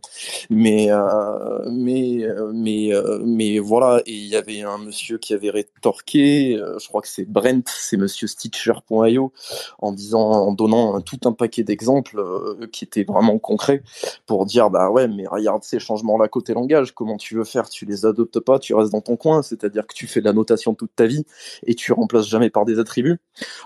Mais 0.49 0.91
euh, 0.91 1.69
mais 1.71 2.27
mais 2.53 2.93
euh, 2.93 3.21
mais 3.25 3.59
voilà 3.59 4.01
et 4.05 4.13
il 4.13 4.27
y 4.27 4.35
avait 4.35 4.61
un 4.61 4.77
monsieur 4.77 5.17
qui 5.17 5.33
avait 5.33 5.49
rétorqué, 5.49 6.57
je 6.79 6.87
crois 6.87 7.01
que 7.01 7.07
c'est 7.07 7.25
Brent, 7.25 7.63
c'est 7.67 7.97
monsieur 7.97 8.27
Stitcher.io 8.27 9.31
en 9.79 9.91
disant 9.91 10.21
en 10.21 10.51
donnant 10.51 11.01
tout 11.01 11.19
un 11.25 11.33
paquet 11.33 11.63
d'exemples 11.63 12.23
qui 12.71 12.85
étaient 12.85 13.03
vraiment 13.03 13.37
concrets 13.39 13.83
pour 14.25 14.45
dire 14.45 14.69
bah 14.69 14.89
ouais 14.89 15.07
mais 15.07 15.27
regarde 15.27 15.63
ces 15.63 15.79
changements 15.79 16.17
là 16.17 16.27
côté 16.27 16.53
langage 16.53 16.93
comment 16.93 17.17
tu 17.17 17.35
veux 17.35 17.43
faire 17.43 17.69
tu 17.69 17.85
les 17.85 18.05
adoptes 18.05 18.39
pas 18.39 18.59
tu 18.59 18.73
restes 18.73 18.91
dans 18.91 19.01
ton 19.01 19.15
coin 19.15 19.41
c'est-à-dire 19.41 19.87
que 19.87 19.93
tu 19.93 20.07
fais 20.07 20.19
de 20.19 20.25
la 20.25 20.33
notation 20.33 20.73
toute 20.73 20.95
ta 20.95 21.05
vie 21.05 21.25
et 21.65 21.75
tu 21.75 21.91
remplaces 21.93 22.27
jamais 22.27 22.49
par 22.49 22.65
des 22.65 22.79
attributs 22.87 23.19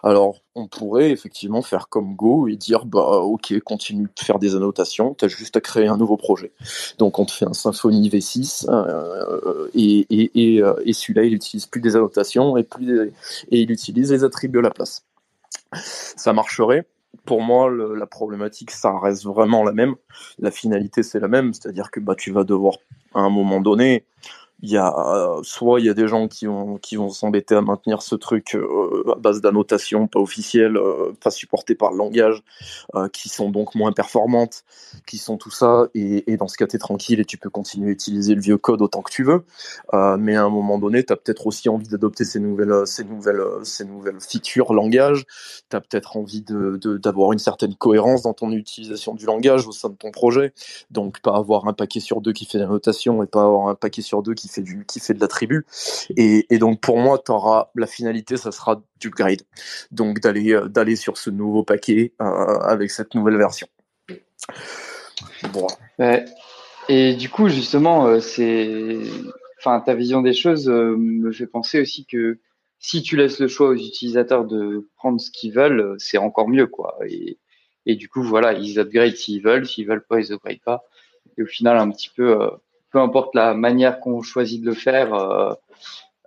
alors, 0.03 0.41
on 0.55 0.67
pourrait 0.67 1.11
effectivement 1.11 1.61
faire 1.61 1.87
comme 1.87 2.15
Go 2.15 2.47
et 2.47 2.55
dire, 2.55 2.85
bah, 2.85 3.19
ok, 3.19 3.57
continue 3.61 4.05
de 4.05 4.23
faire 4.23 4.39
des 4.39 4.55
annotations, 4.55 5.13
tu 5.13 5.25
as 5.25 5.27
juste 5.27 5.55
à 5.57 5.61
créer 5.61 5.87
un 5.87 5.97
nouveau 5.97 6.17
projet. 6.17 6.51
Donc, 6.97 7.19
on 7.19 7.25
te 7.25 7.31
fait 7.31 7.45
un 7.45 7.53
Symfony 7.53 8.09
V6 8.09 8.65
euh, 8.69 9.69
et, 9.73 10.07
et, 10.09 10.61
euh, 10.61 10.73
et, 10.85 10.93
celui-là, 10.93 11.23
il 11.23 11.33
utilise 11.33 11.65
plus 11.65 11.81
des 11.81 11.95
annotations 11.95 12.57
et, 12.57 12.63
plus 12.63 13.11
et 13.51 13.61
il 13.61 13.71
utilise 13.71 14.11
les 14.11 14.23
attributs 14.23 14.59
à 14.59 14.63
la 14.63 14.71
place. 14.71 15.05
Ça 15.73 16.33
marcherait. 16.33 16.85
Pour 17.25 17.41
moi, 17.41 17.69
la 17.69 18.07
problématique, 18.07 18.71
ça 18.71 18.97
reste 18.97 19.25
vraiment 19.25 19.63
la 19.63 19.73
même. 19.73 19.95
La 20.39 20.49
finalité, 20.49 21.03
c'est 21.03 21.19
la 21.19 21.27
même, 21.27 21.53
c'est-à-dire 21.53 21.91
que 21.91 21.99
bah, 21.99 22.15
tu 22.17 22.31
vas 22.31 22.43
devoir, 22.43 22.75
à 23.13 23.19
un 23.19 23.29
moment 23.29 23.61
donné, 23.61 24.05
il 24.61 24.69
y 24.69 24.77
a 24.77 24.93
euh, 24.93 25.41
soit 25.43 25.79
il 25.79 25.85
y 25.85 25.89
a 25.89 25.93
des 25.93 26.07
gens 26.07 26.27
qui 26.27 26.45
vont 26.45 26.77
qui 26.77 26.95
vont 26.95 27.09
s'embêter 27.09 27.55
à 27.55 27.61
maintenir 27.61 28.01
ce 28.01 28.15
truc 28.15 28.55
euh, 28.55 29.11
à 29.11 29.15
base 29.15 29.41
d'annotations 29.41 30.07
pas 30.07 30.19
officielles, 30.19 30.77
euh, 30.77 31.13
pas 31.21 31.31
supportées 31.31 31.75
par 31.75 31.91
le 31.91 31.97
langage, 31.97 32.43
qui 33.13 33.29
sont 33.29 33.49
donc 33.49 33.75
moins 33.75 33.91
performantes, 33.91 34.63
qui 35.07 35.17
sont 35.17 35.37
tout 35.37 35.51
ça, 35.51 35.87
et, 35.95 36.31
et 36.31 36.37
dans 36.37 36.47
ce 36.47 36.57
cas 36.57 36.67
t'es 36.67 36.77
tranquille 36.77 37.19
et 37.19 37.25
tu 37.25 37.37
peux 37.37 37.49
continuer 37.49 37.89
à 37.89 37.91
utiliser 37.91 38.35
le 38.35 38.41
vieux 38.41 38.57
code 38.57 38.81
autant 38.81 39.01
que 39.01 39.11
tu 39.11 39.23
veux. 39.23 39.43
mais 40.17 40.35
à 40.35 40.43
un 40.43 40.49
moment 40.49 40.77
donné, 40.77 41.03
t'as 41.03 41.15
peut-être 41.15 41.47
aussi 41.47 41.69
envie 41.69 41.87
d'adopter 41.87 42.23
ces 42.25 42.39
nouvelles 42.39 42.85
ces 42.85 43.03
nouvelles 43.03 43.43
ces 43.63 43.85
nouvelles 43.85 44.19
features 44.19 44.73
langage. 44.73 45.25
T'as 45.69 45.79
peut-être 45.81 46.17
envie 46.17 46.41
de 46.41 46.77
d'avoir 46.97 47.31
une 47.33 47.39
certaine 47.39 47.75
cohérence 47.75 48.23
dans 48.23 48.33
ton 48.33 48.51
utilisation 48.51 49.15
du 49.15 49.25
langage 49.25 49.67
au 49.67 49.71
sein 49.71 49.89
de 49.89 49.95
ton 49.95 50.11
projet. 50.11 50.53
Donc 50.91 51.21
pas 51.21 51.35
avoir 51.35 51.67
un 51.67 51.73
paquet 51.73 51.99
sur 51.99 52.21
deux 52.21 52.33
qui 52.33 52.45
fait 52.45 52.57
l'annotation 52.57 53.23
et 53.23 53.27
pas 53.27 53.43
avoir 53.43 53.67
un 53.67 53.75
paquet 53.75 54.01
sur 54.01 54.21
deux 54.21 54.33
qui 54.33 54.47
fait 54.51 54.61
du 54.61 54.85
qui 54.85 54.99
fait 54.99 55.13
de 55.13 55.19
la 55.19 55.27
tribu. 55.27 55.65
Et, 56.17 56.45
et 56.53 56.57
donc 56.57 56.81
pour 56.81 56.97
moi 56.97 57.21
tu 57.23 57.31
auras 57.31 57.69
la 57.75 57.87
finalité 57.87 58.37
ça 58.37 58.51
sera 58.51 58.81
du 58.99 59.09
grade 59.09 59.41
donc 59.91 60.19
d'aller 60.19 60.53
euh, 60.53 60.67
d'aller 60.67 60.95
sur 60.95 61.17
ce 61.17 61.29
nouveau 61.29 61.63
paquet 61.63 62.13
euh, 62.21 62.25
avec 62.25 62.91
cette 62.91 63.15
nouvelle 63.15 63.37
version. 63.37 63.67
Bon. 65.53 65.67
et 66.89 67.15
du 67.15 67.29
coup 67.29 67.47
justement 67.47 68.07
euh, 68.07 68.19
c'est 68.19 68.97
enfin 69.59 69.79
ta 69.79 69.93
vision 69.93 70.21
des 70.21 70.33
choses 70.33 70.67
me 70.67 71.31
fait 71.31 71.47
penser 71.47 71.79
aussi 71.79 72.05
que 72.05 72.39
si 72.79 73.03
tu 73.03 73.15
laisses 73.15 73.39
le 73.39 73.47
choix 73.47 73.69
aux 73.69 73.75
utilisateurs 73.75 74.45
de 74.45 74.87
prendre 74.95 75.19
ce 75.21 75.31
qu'ils 75.31 75.53
veulent 75.53 75.95
c'est 75.99 76.17
encore 76.17 76.49
mieux 76.49 76.67
quoi. 76.67 76.97
Et, 77.07 77.37
et 77.85 77.95
du 77.95 78.09
coup 78.09 78.23
voilà 78.23 78.53
ils 78.53 78.79
upgrade 78.79 79.15
s'ils 79.15 79.43
veulent 79.43 79.67
s'ils 79.67 79.87
veulent 79.87 80.05
pas 80.07 80.19
ils 80.19 80.33
upgrade 80.33 80.61
pas. 80.65 80.83
Et 81.37 81.43
au 81.43 81.47
final 81.47 81.77
un 81.77 81.89
petit 81.91 82.09
peu 82.09 82.51
peu 82.91 82.99
importe 82.99 83.33
la 83.35 83.53
manière 83.53 83.99
qu'on 83.99 84.21
choisit 84.21 84.61
de 84.61 84.67
le 84.67 84.73
faire, 84.73 85.13
euh, 85.13 85.53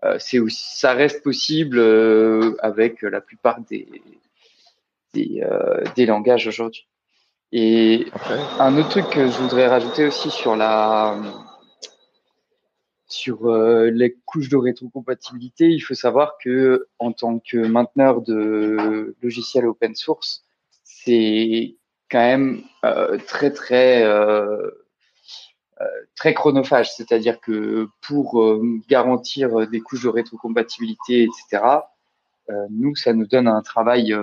euh, 0.04 0.16
c'est 0.18 0.38
ça 0.48 0.92
reste 0.92 1.22
possible 1.22 1.78
euh, 1.78 2.56
avec 2.60 3.02
la 3.02 3.20
plupart 3.20 3.60
des 3.60 3.86
des, 5.12 5.44
des 5.94 6.06
langages 6.06 6.48
aujourd'hui. 6.48 6.88
Et 7.52 8.06
un 8.58 8.76
autre 8.76 8.88
truc 8.88 9.10
que 9.10 9.28
je 9.28 9.38
voudrais 9.38 9.68
rajouter 9.68 10.06
aussi 10.06 10.28
sur 10.28 10.56
la 10.56 11.16
sur 13.06 13.48
les 13.54 14.16
couches 14.24 14.48
de 14.48 14.56
rétrocompatibilité, 14.56 15.68
il 15.68 15.78
faut 15.78 15.94
savoir 15.94 16.36
que 16.42 16.88
en 16.98 17.12
tant 17.12 17.38
que 17.38 17.58
mainteneur 17.58 18.22
de 18.22 19.14
logiciels 19.22 19.66
open 19.66 19.94
source, 19.94 20.42
c'est 20.82 21.76
quand 22.10 22.18
même 22.18 22.62
très 23.28 23.52
très 23.52 24.02
euh, 24.02 24.70
très 26.14 26.34
chronophage, 26.34 26.92
c'est-à-dire 26.92 27.40
que 27.40 27.88
pour 28.00 28.40
euh, 28.40 28.62
garantir 28.88 29.68
des 29.68 29.80
couches 29.80 30.04
de 30.04 30.08
rétrocompatibilité, 30.08 31.24
etc., 31.24 31.64
euh, 32.50 32.66
nous, 32.70 32.94
ça 32.94 33.12
nous 33.12 33.26
donne 33.26 33.48
un 33.48 33.62
travail 33.62 34.14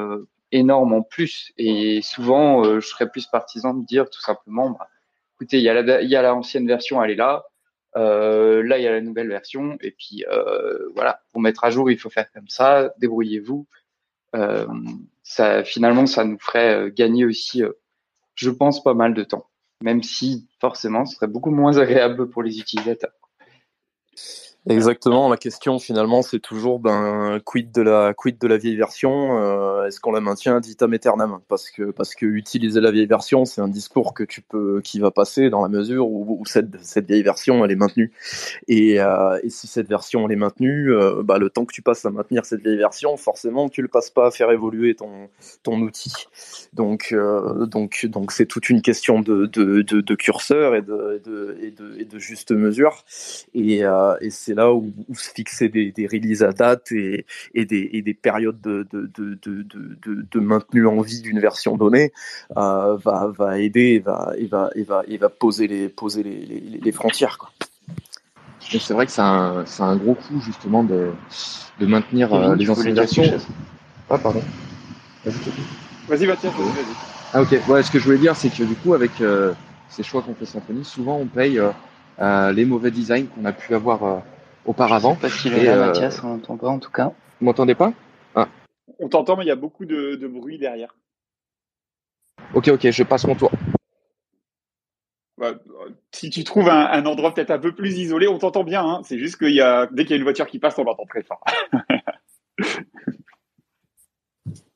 énorme 0.51 0.93
en 0.93 1.01
plus. 1.01 1.51
Et 1.57 2.01
souvent, 2.01 2.63
je 2.63 2.85
serais 2.85 3.09
plus 3.09 3.27
partisan 3.27 3.73
de 3.73 3.85
dire 3.85 4.09
tout 4.09 4.21
simplement, 4.21 4.71
bah, 4.71 4.87
écoutez, 5.35 5.57
il 5.57 5.63
y 5.63 5.69
a 5.69 5.81
la, 5.81 6.21
l'ancienne 6.21 6.67
version, 6.67 7.03
elle 7.03 7.11
est 7.11 7.15
là. 7.15 7.45
là, 7.95 8.77
il 8.77 8.83
y 8.83 8.87
a 8.87 8.91
la 8.91 9.01
nouvelle 9.01 9.27
version. 9.27 9.77
Et 9.81 9.91
puis, 9.91 10.23
voilà, 10.95 11.21
pour 11.31 11.41
mettre 11.41 11.63
à 11.63 11.71
jour, 11.71 11.89
il 11.89 11.97
faut 11.97 12.09
faire 12.09 12.31
comme 12.31 12.47
ça. 12.47 12.93
Débrouillez-vous. 12.99 13.65
ça, 15.23 15.63
finalement, 15.63 16.05
ça 16.05 16.23
nous 16.23 16.39
ferait 16.39 16.91
gagner 16.91 17.25
aussi, 17.25 17.63
je 18.35 18.49
pense, 18.49 18.83
pas 18.83 18.93
mal 18.93 19.13
de 19.13 19.23
temps 19.23 19.50
même 19.81 20.03
si 20.03 20.47
forcément 20.59 21.05
ce 21.05 21.15
serait 21.15 21.27
beaucoup 21.27 21.51
moins 21.51 21.77
agréable 21.77 22.29
pour 22.29 22.43
les 22.43 22.59
utilisateurs. 22.59 23.11
Exactement. 24.69 25.27
La 25.27 25.37
question 25.37 25.79
finalement, 25.79 26.21
c'est 26.21 26.39
toujours 26.39 26.79
ben 26.79 27.39
quid 27.43 27.71
de 27.71 27.81
la 27.81 28.13
quid 28.13 28.37
de 28.37 28.47
la 28.47 28.57
vieille 28.57 28.75
version. 28.75 29.39
Euh, 29.39 29.87
est-ce 29.87 29.99
qu'on 29.99 30.11
la 30.11 30.21
maintient 30.21 30.57
ad 30.57 30.63
vitam 30.63 30.93
aeternam? 30.93 31.39
Parce 31.47 31.71
que 31.71 31.89
parce 31.89 32.13
que 32.13 32.27
utiliser 32.27 32.79
la 32.79 32.91
vieille 32.91 33.07
version, 33.07 33.45
c'est 33.45 33.59
un 33.61 33.67
discours 33.67 34.13
que 34.13 34.23
tu 34.23 34.41
peux 34.41 34.79
qui 34.83 34.99
va 34.99 35.09
passer 35.09 35.49
dans 35.49 35.63
la 35.63 35.67
mesure 35.67 36.07
où, 36.07 36.43
cette 36.45 36.79
cette 36.83 37.07
vieille 37.07 37.23
version 37.23 37.65
elle 37.65 37.71
est 37.71 37.75
maintenue. 37.75 38.11
Et, 38.67 39.01
euh, 39.01 39.39
et 39.41 39.49
si 39.49 39.65
cette 39.65 39.89
version 39.89 40.27
elle 40.27 40.33
est 40.33 40.35
maintenue, 40.35 40.93
euh, 40.93 41.23
bah, 41.23 41.39
le 41.39 41.49
temps 41.49 41.65
que 41.65 41.73
tu 41.73 41.81
passes 41.81 42.05
à 42.05 42.11
maintenir 42.11 42.45
cette 42.45 42.61
vieille 42.61 42.77
version, 42.77 43.17
forcément 43.17 43.67
tu 43.67 43.81
le 43.81 43.87
passes 43.87 44.11
pas 44.11 44.27
à 44.27 44.31
faire 44.31 44.51
évoluer 44.51 44.93
ton 44.93 45.29
ton 45.63 45.79
outil. 45.81 46.13
Donc 46.73 47.15
donc 47.65 48.05
donc 48.05 48.31
c'est 48.31 48.45
toute 48.45 48.69
une 48.69 48.83
question 48.83 49.21
de 49.21 49.47
de, 49.47 49.81
de, 49.81 50.15
curseur 50.15 50.75
et 50.75 50.83
de, 50.83 51.19
de 51.25 51.57
et 51.97 52.05
de 52.05 52.19
juste 52.19 52.51
mesure. 52.51 53.03
Et, 53.55 53.79
et 54.21 54.29
c'est 54.29 54.50
c'est 54.51 54.55
là 54.55 54.73
où, 54.73 54.91
se 55.13 55.29
fixer 55.29 55.69
des, 55.69 56.07
releases 56.11 56.43
à 56.43 56.51
date 56.51 56.91
et, 56.91 57.25
des, 57.55 58.13
périodes 58.21 58.59
de, 58.59 58.85
de, 58.91 60.39
maintenu 60.39 60.87
en 60.87 60.99
vie 61.01 61.21
d'une 61.21 61.39
version 61.39 61.77
donnée 61.77 62.11
euh, 62.57 62.97
va, 62.97 63.59
aider 63.59 64.03
et 64.37 64.47
va, 64.47 64.69
va, 65.19 65.29
poser 65.29 65.67
les, 65.67 65.87
poser 65.87 66.23
les, 66.23 66.91
frontières. 66.91 67.37
C'est 68.59 68.93
vrai 68.93 69.05
que 69.05 69.11
c'est 69.11 69.21
un, 69.21 69.95
gros 69.95 70.15
coup 70.15 70.41
justement 70.41 70.83
de, 70.83 71.11
maintenir 71.79 72.33
euh, 72.33 72.55
les 72.55 72.69
anciennes 72.69 72.95
versions. 72.95 73.23
Ah 74.09 74.17
pardon. 74.17 74.41
Vas-y 76.09 76.25
Mathias, 76.25 76.53
Ah 77.33 77.41
ok, 77.41 77.49
ce 77.49 77.91
que 77.91 77.99
je 77.99 78.03
voulais 78.03 78.17
dire 78.17 78.35
c'est 78.35 78.49
que 78.49 78.63
du 78.63 78.75
coup 78.75 78.93
avec 78.93 79.11
euh, 79.21 79.53
ces 79.87 80.03
choix 80.03 80.21
qu'on 80.21 80.35
fait 80.35 80.45
Symfony, 80.45 80.83
souvent 80.83 81.17
on 81.17 81.27
paye 81.27 81.61
les 82.19 82.65
mauvais 82.65 82.91
designs 82.91 83.27
qu'on 83.27 83.45
a 83.45 83.53
pu 83.53 83.73
avoir 83.73 84.23
auparavant. 84.65 85.15
Parce 85.15 85.41
qu'il 85.41 85.53
est 85.53 85.63
là, 85.63 85.75
euh, 85.75 85.85
Mathias, 85.87 86.23
on 86.23 86.29
n'entend 86.29 86.57
pas 86.57 86.69
en 86.69 86.79
tout 86.79 86.91
cas. 86.91 87.13
Vous 87.39 87.45
m'entendez 87.45 87.75
pas? 87.75 87.93
Ah. 88.35 88.47
On 88.99 89.09
t'entend, 89.09 89.37
mais 89.37 89.43
il 89.43 89.47
y 89.47 89.51
a 89.51 89.55
beaucoup 89.55 89.85
de, 89.85 90.27
bruit 90.27 90.57
derrière. 90.57 90.95
Ok, 92.53 92.67
ok, 92.67 92.89
je 92.89 93.03
passe 93.03 93.25
mon 93.25 93.35
tour. 93.35 93.51
Bah, 95.37 95.53
si 96.11 96.29
tu 96.29 96.43
trouves 96.43 96.69
un, 96.69 97.05
endroit 97.05 97.33
peut-être 97.33 97.51
un 97.51 97.59
peu 97.59 97.73
plus 97.73 97.97
isolé, 97.97 98.27
on 98.27 98.37
t'entend 98.37 98.63
bien. 98.63 98.83
Hein. 98.83 99.01
C'est 99.03 99.17
juste 99.17 99.37
qu'il 99.37 99.53
y 99.53 99.61
a 99.61 99.87
dès 99.91 100.03
qu'il 100.03 100.11
y 100.11 100.13
a 100.13 100.17
une 100.17 100.23
voiture 100.23 100.47
qui 100.47 100.59
passe, 100.59 100.77
on 100.77 100.83
l'entend 100.83 101.05
très 101.05 101.23
fort. 101.23 101.43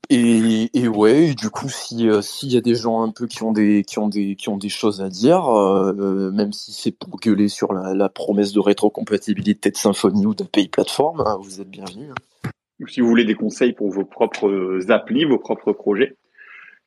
Et, 0.09 0.69
et 0.73 0.87
ouais, 0.87 1.33
du 1.33 1.49
coup, 1.49 1.69
si 1.69 2.07
euh, 2.07 2.21
s'il 2.21 2.53
y 2.53 2.57
a 2.57 2.61
des 2.61 2.75
gens 2.75 3.01
un 3.01 3.11
peu 3.11 3.27
qui 3.27 3.41
ont 3.43 3.51
des 3.51 3.83
qui 3.83 3.97
ont 3.99 4.07
des 4.07 4.35
qui 4.35 4.49
ont 4.49 4.57
des 4.57 4.69
choses 4.69 5.01
à 5.01 5.09
dire, 5.09 5.47
euh, 5.47 6.31
même 6.31 6.53
si 6.53 6.73
c'est 6.73 6.91
pour 6.91 7.19
gueuler 7.19 7.47
sur 7.47 7.73
la, 7.73 7.93
la 7.93 8.09
promesse 8.09 8.53
de 8.53 8.59
rétrocompatibilité 8.59 9.71
de 9.71 9.77
Symfony 9.77 10.25
ou 10.25 10.35
d'API 10.35 10.67
plateforme, 10.67 11.21
hein, 11.25 11.37
vous 11.41 11.59
êtes 11.59 11.69
bienvenus. 11.69 12.11
Hein. 12.11 12.49
Si 12.87 13.01
vous 13.01 13.07
voulez 13.07 13.25
des 13.25 13.35
conseils 13.35 13.73
pour 13.73 13.89
vos 13.89 14.05
propres 14.05 14.79
applis, 14.89 15.25
vos 15.25 15.39
propres 15.39 15.71
projets, 15.71 16.17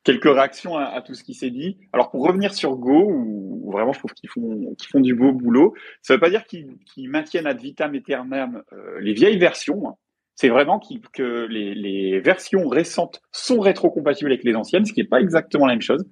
quelques 0.05 0.25
réactions 0.25 0.77
à, 0.77 1.01
tout 1.03 1.15
ce 1.15 1.25
qui 1.25 1.35
s'est 1.35 1.51
dit. 1.51 1.79
Alors 1.93 2.11
pour 2.11 2.27
revenir 2.27 2.55
sur 2.55 2.77
Go, 2.77 3.11
où, 3.11 3.71
vraiment 3.71 3.93
je 3.93 3.99
trouve 3.99 4.13
qu'ils 4.13 4.31
font 4.31 4.75
qu'ils 4.77 4.89
font 4.91 5.01
du 5.01 5.15
beau 5.15 5.33
boulot, 5.33 5.75
ça 6.03 6.15
veut 6.15 6.21
pas 6.21 6.31
dire 6.31 6.45
qu'ils 6.47 7.11
maintiennent 7.11 7.47
ad 7.47 7.61
vitam 7.61 7.95
aeternam 7.95 8.63
euh, 8.73 9.01
les 9.01 9.13
vieilles 9.13 9.39
versions. 9.39 9.89
Hein 9.89 9.95
c'est 10.39 10.51
vraiment 10.51 10.81
que 11.13 11.47
les, 11.51 12.21
versions 12.21 12.69
récentes 12.69 13.21
sont 13.33 13.59
rétrocompatibles 13.59 14.31
avec 14.31 14.45
les 14.45 14.55
anciennes, 14.55 14.85
ce 14.85 14.93
qui 14.93 15.01
n'est 15.01 15.09
pas 15.09 15.21
exactement 15.21 15.67
la 15.67 15.73
même 15.73 15.83
chose. 15.83 16.05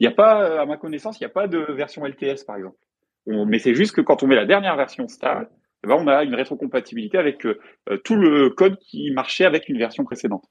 Il 0.00 0.06
n'y 0.06 0.12
a 0.12 0.16
pas, 0.16 0.42
euh, 0.42 0.62
à 0.62 0.64
ma 0.64 0.78
connaissance, 0.78 1.20
il 1.20 1.22
n'y 1.22 1.26
a 1.26 1.34
pas 1.34 1.48
de 1.48 1.58
version 1.58 2.02
LTS 2.06 2.44
par 2.46 2.56
exemple. 2.56 2.78
mais 3.26 3.58
c'est 3.58 3.74
juste 3.74 3.94
que 3.94 4.00
quand 4.00 4.22
on 4.22 4.26
met 4.26 4.36
la 4.36 4.46
dernière 4.46 4.74
version 4.76 5.06
stable, 5.06 5.50
eh 5.86 5.92
on 5.92 6.06
a 6.08 6.24
une 6.24 6.34
rétrocompatibilité 6.34 7.18
avec 7.18 7.44
euh, 7.44 7.60
euh, 7.90 7.98
tout 7.98 8.16
le 8.16 8.48
code 8.48 8.78
qui 8.78 9.10
marchait 9.10 9.44
avec 9.44 9.68
une 9.68 9.76
version 9.76 10.02
précédente. 10.02 10.46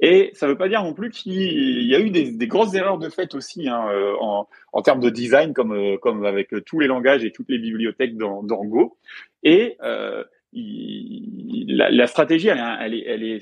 Et 0.00 0.32
ça 0.34 0.46
ne 0.46 0.50
veut 0.50 0.58
pas 0.58 0.68
dire 0.68 0.82
non 0.82 0.92
plus 0.92 1.10
qu'il 1.10 1.86
y 1.86 1.94
a 1.94 2.00
eu 2.00 2.10
des, 2.10 2.48
grosses 2.48 2.74
erreurs 2.74 2.98
de 2.98 3.08
fait 3.08 3.36
aussi 3.36 3.68
hein, 3.68 3.86
en, 4.18 4.82
termes 4.82 4.98
de 4.98 5.10
design, 5.10 5.52
comme, 5.52 5.96
comme 6.00 6.24
avec 6.24 6.52
tous 6.66 6.80
les 6.80 6.88
langages 6.88 7.24
et 7.24 7.30
toutes 7.30 7.48
les 7.48 7.58
bibliothèques 7.58 8.16
dans, 8.16 8.42
Go. 8.42 8.98
Et 9.44 9.78
la, 10.52 12.06
stratégie, 12.06 12.48
elle, 12.48 12.94
est, 12.94 13.40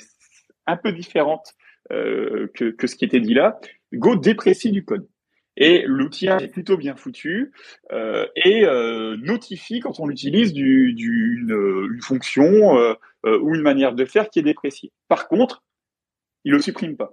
un 0.66 0.77
peu 0.77 0.92
différente 0.92 1.55
euh, 1.92 2.49
que, 2.55 2.87
ce 2.87 2.94
qui 2.94 3.05
était 3.05 3.20
dit 3.20 3.35
là. 3.35 3.61
Go 3.92 4.16
déprécie 4.16 4.70
du 4.70 4.85
code. 4.85 5.09
Et 5.57 5.83
l'outillage 5.87 6.42
est 6.42 6.49
plutôt 6.49 6.77
bien 6.77 6.94
foutu 6.94 7.53
euh, 7.92 8.27
et 8.37 8.64
euh, 8.64 9.16
notifie 9.18 9.81
quand 9.81 9.99
on 9.99 10.09
utilise 10.09 10.57
une, 10.57 11.99
fonction 12.03 12.94
ou 13.25 13.55
une 13.55 13.62
manière 13.62 13.94
de 13.94 14.05
faire 14.05 14.31
qui 14.31 14.38
est 14.38 14.42
dépréciée. 14.42 14.92
Par 15.09 15.29
contre, 15.29 15.62
il 16.44 16.53
ne 16.53 16.57
le 16.57 16.62
supprime 16.62 16.96
pas. 16.96 17.12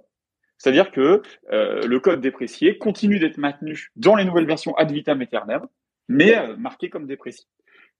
C'est-à-dire 0.56 0.90
que 0.90 1.22
le 1.50 1.98
code 1.98 2.20
déprécié 2.20 2.78
continue 2.78 3.18
d'être 3.18 3.38
maintenu 3.38 3.90
dans 3.96 4.14
les 4.14 4.24
nouvelles 4.24 4.46
versions 4.46 4.74
ad 4.76 4.90
vitam 4.90 5.20
aeternam, 5.20 5.66
mais 6.08 6.56
marqué 6.56 6.88
comme 6.88 7.06
déprécié 7.06 7.46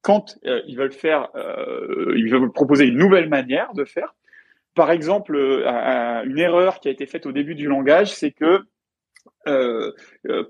quand 0.03 0.39
euh, 0.47 0.61
ils 0.67 0.77
veulent 0.77 0.93
faire, 0.93 1.29
euh, 1.35 2.15
ils 2.17 2.31
veulent 2.31 2.53
proposer 2.53 2.87
une 2.87 2.99
nouvelle 2.99 3.29
manière 3.29 3.73
de 3.75 3.85
faire. 3.85 4.15
Par 4.75 4.91
exemple, 4.91 5.35
euh, 5.35 6.23
une 6.25 6.39
erreur 6.39 6.81
qui 6.81 6.89
a 6.89 6.91
été 6.91 7.07
faite 7.07 7.27
au 7.27 7.33
début 7.33 7.55
du 7.55 7.67
langage, 7.67 8.15
c'est 8.15 8.31
que 8.31 8.61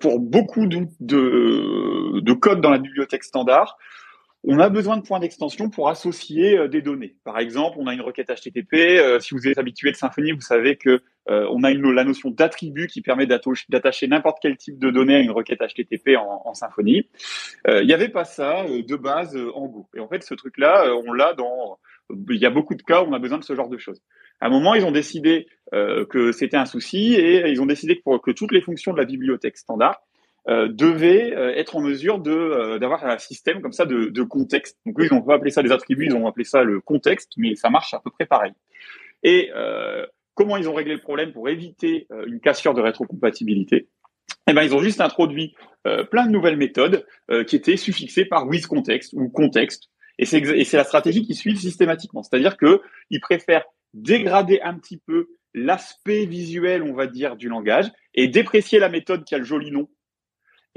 pour 0.01 0.19
beaucoup 0.19 0.67
de, 0.67 0.87
de, 0.99 2.21
de 2.21 2.33
code 2.33 2.61
dans 2.61 2.71
la 2.71 2.79
bibliothèque 2.79 3.23
standard, 3.23 3.79
on 4.45 4.59
a 4.61 4.69
besoin 4.69 4.97
de 4.97 5.03
points 5.03 5.19
d'extension 5.19 5.69
pour 5.69 5.89
associer 5.89 6.69
des 6.69 6.81
données. 6.81 7.17
Par 7.25 7.39
exemple, 7.39 7.77
on 7.81 7.87
a 7.87 7.95
une 7.95 8.01
requête 8.01 8.29
HTTP. 8.29 9.21
si 9.21 9.35
vous 9.35 9.49
êtes 9.49 9.59
habitué 9.59 9.91
de 9.91 9.97
Symfony, 9.97 10.33
vous 10.33 10.41
savez 10.41 10.77
que 10.77 11.03
on 11.27 11.63
a 11.65 11.73
la 11.73 12.05
notion 12.05 12.31
d'attribut 12.31 12.87
qui 12.87 13.03
permet 13.03 13.27
d'attacher 13.27 14.07
n'importe 14.07 14.39
quel 14.41 14.57
type 14.57 14.79
de 14.79 14.91
données 14.91 15.17
à 15.17 15.21
une 15.21 15.33
requête 15.33 15.59
HTTP 15.61 16.17
en, 16.17 16.43
en 16.45 16.55
Symfony. 16.55 17.09
Il 17.67 17.87
n'y 17.87 17.93
avait 17.93 18.09
pas 18.09 18.25
ça 18.25 18.65
de 18.67 18.97
base 18.97 19.37
en 19.55 19.67
Go. 19.67 19.89
Et 19.97 20.01
en 20.01 20.09
fait, 20.09 20.23
ce 20.23 20.35
truc-là, 20.35 20.95
on 21.05 21.13
l'a 21.13 21.35
dans. 21.35 21.79
Il 22.31 22.39
y 22.39 22.47
a 22.47 22.51
beaucoup 22.51 22.75
de 22.75 22.83
cas 22.83 23.03
où 23.03 23.07
on 23.07 23.13
a 23.13 23.19
besoin 23.19 23.39
de 23.39 23.45
ce 23.45 23.55
genre 23.55 23.69
de 23.69 23.77
choses. 23.79 24.01
À 24.41 24.47
un 24.47 24.51
moment, 24.51 24.75
ils 24.75 24.85
ont 24.85 24.93
décidé 24.93 25.49
que 25.73 26.33
c'était 26.33 26.57
un 26.57 26.65
souci 26.65 27.15
et 27.15 27.51
ils 27.51 27.61
ont 27.61 27.67
décidé 27.67 27.97
que 27.97 28.03
pour 28.03 28.23
que 28.23 28.31
toutes 28.31 28.53
les 28.53 28.63
fonctions 28.63 28.93
de 28.93 28.99
la 28.99 29.05
bibliothèque 29.05 29.59
standard 29.59 30.01
euh, 30.49 30.69
devait 30.69 31.37
euh, 31.37 31.55
être 31.57 31.77
en 31.77 31.83
mesure 31.83 32.21
de 32.21 32.31
euh, 32.31 32.79
d'avoir 32.79 33.05
un 33.05 33.19
système 33.19 33.61
comme 33.61 33.75
ça 33.75 33.85
de, 33.85 34.07
de 34.07 34.23
contexte. 34.23 34.79
Donc 34.87 34.99
eux, 34.99 35.05
ils 35.05 35.15
n'ont 35.15 35.21
pas 35.21 35.35
appelé 35.35 35.51
ça 35.51 35.63
des 35.63 35.73
attributs, 35.73 36.07
ils 36.07 36.15
ont 36.15 36.27
appelé 36.27 36.45
ça 36.45 36.63
le 36.63 36.81
contexte, 36.81 37.33
mais 37.37 37.55
ça 37.55 37.69
marche 37.69 37.93
à 37.93 38.01
peu 38.01 38.11
près 38.11 38.25
pareil. 38.25 38.53
Et 39.23 39.51
comment 40.35 40.57
ils 40.57 40.69
ont 40.69 40.75
réglé 40.75 40.95
le 40.95 41.01
problème 41.01 41.33
pour 41.33 41.49
éviter 41.49 42.07
une 42.27 42.41
cassure 42.41 42.73
de 42.73 42.81
rétrocompatibilité? 42.81 43.89
Eh 44.47 44.53
ben, 44.55 44.63
ils 44.63 44.75
ont 44.75 44.81
juste 44.81 45.01
introduit 45.01 45.55
plein 46.11 46.25
de 46.25 46.31
nouvelles 46.31 46.57
méthodes 46.57 47.05
qui 47.49 47.57
étaient 47.57 47.77
suffixées 47.77 48.25
par 48.25 48.47
with 48.47 48.67
ou 49.13 49.29
contexte. 49.29 49.91
Et 50.19 50.25
c'est 50.25 50.77
la 50.77 50.85
stratégie 50.85 51.23
qu'ils 51.23 51.35
suivent 51.35 51.59
systématiquement. 51.59 52.23
C'est-à-dire 52.23 52.57
que 52.57 52.81
ils 53.11 53.21
préfèrent 53.21 53.65
dégrader 53.93 54.61
un 54.63 54.75
petit 54.75 54.99
peu 54.99 55.31
l'aspect 55.53 56.27
visuel, 56.27 56.85
on 56.85 56.95
va 56.95 57.09
dire, 57.09 57.35
du 57.35 57.49
langage 57.49 57.91
et 58.15 58.29
déprécier 58.29 58.79
la 58.79 58.89
méthode 58.89 59.25
qui 59.25 59.35
a 59.35 59.39
le 59.39 59.45
joli 59.45 59.73
nom 59.73 59.89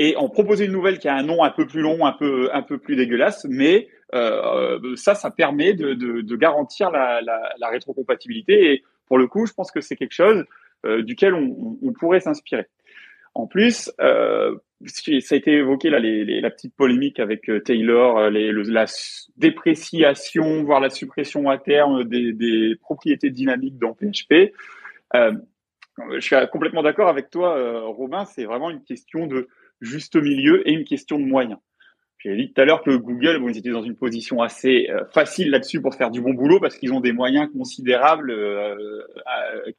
et 0.01 0.15
en 0.15 0.29
proposer 0.29 0.65
une 0.65 0.71
nouvelle 0.71 0.97
qui 0.97 1.07
a 1.07 1.15
un 1.15 1.23
nom 1.23 1.43
un 1.43 1.51
peu 1.51 1.67
plus 1.67 1.81
long, 1.81 2.05
un 2.05 2.13
peu 2.13 2.49
un 2.53 2.63
peu 2.63 2.79
plus 2.79 2.95
dégueulasse, 2.95 3.45
mais 3.47 3.87
euh, 4.15 4.95
ça, 4.95 5.13
ça 5.13 5.29
permet 5.29 5.73
de, 5.73 6.35
garantir 6.35 6.89
la, 6.89 7.21
la, 7.21 7.53
la, 7.59 7.69
rétrocompatibilité. 7.69 8.73
Et 8.73 8.83
pour 9.05 9.17
le 9.17 9.27
coup, 9.27 9.45
je 9.45 9.53
pense 9.53 9.71
que 9.71 9.79
c'est 9.79 9.95
quelque 9.95 10.13
chose 10.13 10.43
euh, 10.85 11.03
duquel 11.03 11.35
on, 11.35 11.93
pourrait 11.93 12.19
s'inspirer. 12.19 12.65
En 13.35 13.45
plus, 13.45 13.91
euh, 14.01 14.55
ça 14.87 15.35
a 15.35 15.37
été 15.37 15.51
évoqué 15.51 15.89
là, 15.91 15.99
la 15.99 16.49
petite 16.49 16.75
polémique 16.75 17.19
avec 17.19 17.49
euh, 17.49 17.59
Taylor, 17.59 18.17
euh, 18.17 18.29
la 18.31 18.85
dépréciation, 19.37 20.63
voire 20.63 20.79
la 20.79 20.89
suppression 20.89 21.49
à 21.49 21.57
terme 21.57 22.03
des, 22.03 22.75
propriétés 22.81 23.29
dynamiques 23.29 23.77
dans 23.77 23.93
PHP. 23.93 24.53
Euh, 25.15 25.33
je 26.15 26.19
suis 26.19 26.35
complètement 26.51 26.81
d'accord 26.81 27.09
avec 27.09 27.29
toi, 27.29 27.83
Robin. 27.83 28.25
C'est 28.25 28.45
vraiment 28.45 28.69
une 28.71 28.83
question 28.83 29.27
de 29.27 29.47
juste 29.81 30.15
milieu 30.15 30.67
et 30.67 30.73
une 30.73 30.85
question 30.85 31.19
de 31.19 31.25
moyens. 31.25 31.59
J'ai 32.19 32.35
dit 32.35 32.53
tout 32.53 32.61
à 32.61 32.65
l'heure 32.65 32.83
que 32.83 32.95
Google, 32.95 33.39
bon, 33.39 33.49
ils 33.49 33.57
étaient 33.57 33.71
dans 33.71 33.81
une 33.81 33.95
position 33.95 34.43
assez 34.43 34.87
euh, 34.91 35.05
facile 35.11 35.49
là-dessus 35.49 35.81
pour 35.81 35.95
faire 35.95 36.11
du 36.11 36.21
bon 36.21 36.33
boulot 36.33 36.59
parce 36.59 36.77
qu'ils 36.77 36.93
ont 36.93 36.99
des 36.99 37.13
moyens 37.13 37.49
considérables, 37.51 38.29
euh, 38.29 39.01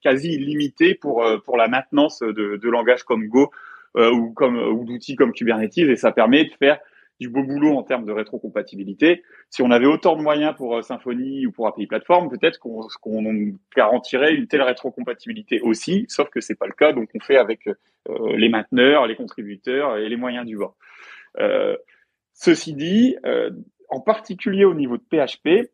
quasi 0.02 0.32
illimités 0.32 0.96
pour 0.96 1.24
pour 1.44 1.56
la 1.56 1.68
maintenance 1.68 2.18
de, 2.18 2.56
de 2.56 2.68
langages 2.68 3.04
comme 3.04 3.28
Go 3.28 3.50
ou 3.94 4.32
comme 4.32 4.56
ou 4.56 4.84
d'outils 4.84 5.14
comme 5.14 5.32
Kubernetes 5.32 5.78
et 5.78 5.96
ça 5.96 6.10
permet 6.10 6.46
de 6.46 6.52
faire 6.58 6.80
du 7.22 7.30
beau 7.30 7.42
boulot 7.42 7.76
en 7.76 7.82
termes 7.82 8.04
de 8.04 8.12
rétrocompatibilité. 8.12 9.22
Si 9.48 9.62
on 9.62 9.70
avait 9.70 9.86
autant 9.86 10.16
de 10.16 10.22
moyens 10.22 10.54
pour 10.56 10.84
Symfony 10.84 11.46
ou 11.46 11.52
pour 11.52 11.66
API 11.66 11.86
Platform, 11.86 12.28
peut-être 12.28 12.58
qu'on 12.58 12.82
garantirait 13.74 14.34
une 14.34 14.46
telle 14.46 14.62
rétrocompatibilité 14.62 15.60
aussi, 15.60 16.04
sauf 16.08 16.28
que 16.28 16.40
c'est 16.40 16.58
pas 16.58 16.66
le 16.66 16.74
cas, 16.74 16.92
donc 16.92 17.08
on 17.14 17.20
fait 17.20 17.36
avec 17.36 17.68
les 18.36 18.48
mainteneurs, 18.48 19.06
les 19.06 19.16
contributeurs 19.16 19.96
et 19.96 20.08
les 20.08 20.16
moyens 20.16 20.46
du 20.46 20.56
bord. 20.56 20.76
Euh, 21.38 21.76
Ceci 22.34 22.74
dit, 22.74 23.16
euh, 23.24 23.50
en 23.88 24.00
particulier 24.00 24.64
au 24.64 24.74
niveau 24.74 24.96
de 24.96 25.02
PHP, 25.02 25.70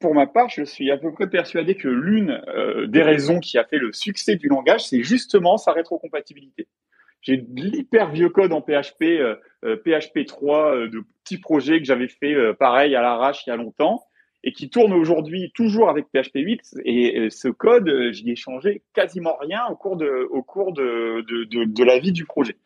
pour 0.00 0.14
ma 0.14 0.26
part, 0.26 0.48
je 0.48 0.64
suis 0.64 0.90
à 0.90 0.96
peu 0.96 1.12
près 1.12 1.28
persuadé 1.28 1.74
que 1.74 1.88
l'une 1.88 2.42
euh, 2.48 2.86
des 2.86 3.02
raisons 3.02 3.38
qui 3.38 3.58
a 3.58 3.64
fait 3.64 3.78
le 3.78 3.92
succès 3.92 4.36
du 4.36 4.48
langage, 4.48 4.86
c'est 4.88 5.02
justement 5.02 5.56
sa 5.58 5.72
rétrocompatibilité. 5.72 6.66
J'ai 7.22 7.36
de 7.36 7.60
l'hyper 7.60 8.10
vieux 8.10 8.30
code 8.30 8.52
en 8.52 8.62
PHP, 8.62 9.04
PHP 9.62 10.24
3, 10.26 10.88
de 10.88 11.04
petits 11.22 11.38
projets 11.38 11.78
que 11.78 11.84
j'avais 11.84 12.08
fait 12.08 12.34
pareil 12.54 12.96
à 12.96 13.02
l'arrache 13.02 13.46
il 13.46 13.50
y 13.50 13.52
a 13.52 13.56
longtemps 13.56 14.02
et 14.42 14.52
qui 14.52 14.70
tourne 14.70 14.92
aujourd'hui 14.92 15.52
toujours 15.54 15.90
avec 15.90 16.06
PHP 16.06 16.36
8. 16.36 16.60
Et 16.84 17.28
ce 17.30 17.48
code, 17.48 17.92
j'y 18.12 18.30
ai 18.30 18.36
changé 18.36 18.82
quasiment 18.94 19.36
rien 19.36 19.66
au 19.70 19.76
cours 19.76 19.96
de, 19.96 20.26
au 20.30 20.42
cours 20.42 20.72
de, 20.72 21.22
de, 21.28 21.64
de, 21.64 21.84
la 21.84 21.98
vie 21.98 22.12
du 22.12 22.24
projet. 22.24 22.56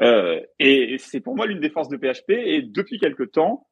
Euh, 0.00 0.40
et 0.58 0.96
c'est 0.98 1.20
pour 1.20 1.36
moi 1.36 1.46
l'une 1.46 1.60
des 1.60 1.70
forces 1.70 1.88
de 1.88 1.96
PHP. 1.96 2.30
Et 2.30 2.62
depuis 2.62 2.98
quelque 2.98 3.22
temps, 3.22 3.66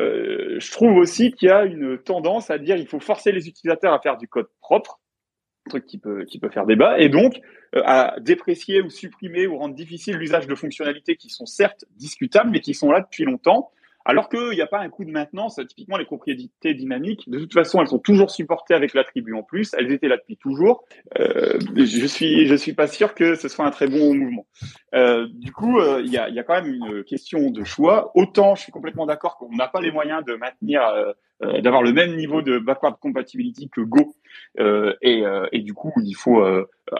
euh, 0.00 0.56
je 0.58 0.70
trouve 0.70 0.96
aussi 0.96 1.32
qu'il 1.32 1.48
y 1.48 1.52
a 1.52 1.64
une 1.64 1.98
tendance 1.98 2.50
à 2.50 2.58
dire 2.58 2.76
il 2.76 2.86
faut 2.86 3.00
forcer 3.00 3.32
les 3.32 3.48
utilisateurs 3.48 3.92
à 3.92 4.00
faire 4.00 4.16
du 4.16 4.28
code 4.28 4.48
propre, 4.60 5.00
truc 5.68 5.86
qui 5.86 5.98
peut 5.98 6.24
qui 6.24 6.38
peut 6.38 6.48
faire 6.48 6.66
débat, 6.66 6.98
et 6.98 7.08
donc 7.08 7.40
euh, 7.74 7.82
à 7.84 8.16
déprécier 8.20 8.82
ou 8.82 8.90
supprimer 8.90 9.46
ou 9.46 9.58
rendre 9.58 9.74
difficile 9.74 10.16
l'usage 10.16 10.46
de 10.46 10.54
fonctionnalités 10.54 11.16
qui 11.16 11.30
sont 11.30 11.46
certes 11.46 11.84
discutables, 11.96 12.50
mais 12.50 12.60
qui 12.60 12.74
sont 12.74 12.90
là 12.90 13.00
depuis 13.00 13.24
longtemps 13.24 13.70
alors 14.08 14.30
qu'il 14.30 14.52
n'y 14.52 14.62
a 14.62 14.66
pas 14.66 14.80
un 14.80 14.88
coût 14.88 15.04
de 15.04 15.10
maintenance, 15.10 15.60
typiquement 15.68 15.98
les 15.98 16.06
propriétés 16.06 16.72
dynamiques, 16.72 17.28
de 17.28 17.38
toute 17.38 17.52
façon, 17.52 17.82
elles 17.82 17.88
sont 17.88 17.98
toujours 17.98 18.30
supportées 18.30 18.72
avec 18.72 18.94
l'attribut 18.94 19.34
en 19.34 19.42
plus. 19.42 19.74
Elles 19.78 19.92
étaient 19.92 20.08
là 20.08 20.16
depuis 20.16 20.38
toujours. 20.38 20.82
Euh, 21.18 21.58
je 21.76 22.06
suis, 22.06 22.46
je 22.46 22.54
suis 22.54 22.72
pas 22.72 22.86
sûr 22.86 23.14
que 23.14 23.34
ce 23.34 23.48
soit 23.48 23.66
un 23.66 23.70
très 23.70 23.86
bon 23.86 24.14
mouvement. 24.14 24.46
Euh, 24.94 25.26
du 25.34 25.52
coup, 25.52 25.78
euh, 25.78 26.00
il 26.02 26.10
y, 26.10 26.16
a, 26.16 26.30
y, 26.30 26.38
a, 26.38 26.42
quand 26.42 26.54
même 26.54 26.72
une 26.72 27.04
question 27.04 27.50
de 27.50 27.64
choix. 27.64 28.10
Autant, 28.14 28.54
je 28.54 28.62
suis 28.62 28.72
complètement 28.72 29.04
d'accord 29.04 29.36
qu'on 29.36 29.54
n'a 29.54 29.68
pas 29.68 29.82
les 29.82 29.90
moyens 29.90 30.24
de 30.24 30.36
maintenir, 30.36 30.82
euh, 30.86 31.12
euh, 31.42 31.60
d'avoir 31.60 31.82
le 31.82 31.92
même 31.92 32.16
niveau 32.16 32.40
de 32.40 32.58
backward 32.58 32.98
compatibility 32.98 33.68
que 33.68 33.82
Go, 33.82 34.14
et, 34.58 35.22
et, 35.52 35.58
du 35.60 35.74
coup, 35.74 35.92
il 36.04 36.14
faut 36.14 36.42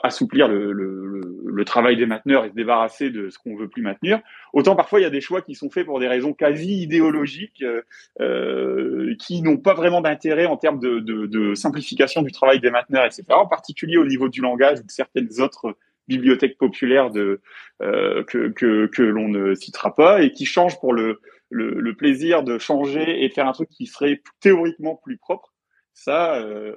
assouplir 0.02 0.48
le, 0.48 1.64
travail 1.64 1.96
des 1.96 2.06
mainteneurs 2.06 2.44
et 2.44 2.50
se 2.50 2.54
débarrasser 2.54 3.10
de 3.10 3.28
ce 3.28 3.38
qu'on 3.38 3.56
veut 3.56 3.68
plus 3.68 3.82
maintenir. 3.82 4.20
Autant 4.52 4.74
parfois 4.74 5.00
il 5.00 5.02
y 5.02 5.06
a 5.06 5.10
des 5.10 5.20
choix 5.20 5.42
qui 5.42 5.54
sont 5.54 5.68
faits 5.68 5.84
pour 5.84 6.00
des 6.00 6.08
raisons 6.08 6.32
quasi 6.32 6.82
idéologiques, 6.82 7.62
euh, 7.62 7.82
euh 8.20 9.14
qui 9.18 9.42
n'ont 9.42 9.58
pas 9.58 9.74
vraiment 9.74 10.00
d'intérêt 10.00 10.46
en 10.46 10.56
termes 10.56 10.78
de, 10.80 11.54
simplification 11.54 12.22
du 12.22 12.32
travail 12.32 12.60
des 12.60 12.70
mainteneurs, 12.70 13.04
etc. 13.04 13.24
En 13.30 13.46
particulier 13.46 13.98
au 13.98 14.06
niveau 14.06 14.28
du 14.28 14.40
langage 14.40 14.80
ou 14.80 14.84
de 14.84 14.90
certaines 14.90 15.40
autres 15.40 15.76
bibliothèques 16.06 16.56
populaires 16.56 17.10
euh, 17.14 18.24
que, 18.24 19.02
l'on 19.02 19.28
ne 19.28 19.54
citera 19.54 19.94
pas 19.94 20.22
et 20.22 20.32
qui 20.32 20.46
changent 20.46 20.80
pour 20.80 20.94
le, 20.94 21.20
le, 21.50 21.80
le, 21.80 21.94
plaisir 21.94 22.42
de 22.44 22.56
changer 22.58 23.24
et 23.24 23.28
de 23.28 23.34
faire 23.34 23.46
un 23.46 23.52
truc 23.52 23.68
qui 23.68 23.86
serait 23.86 24.22
théoriquement 24.40 24.96
plus 24.96 25.18
propre. 25.18 25.52
Ça, 25.98 26.36
euh, 26.36 26.76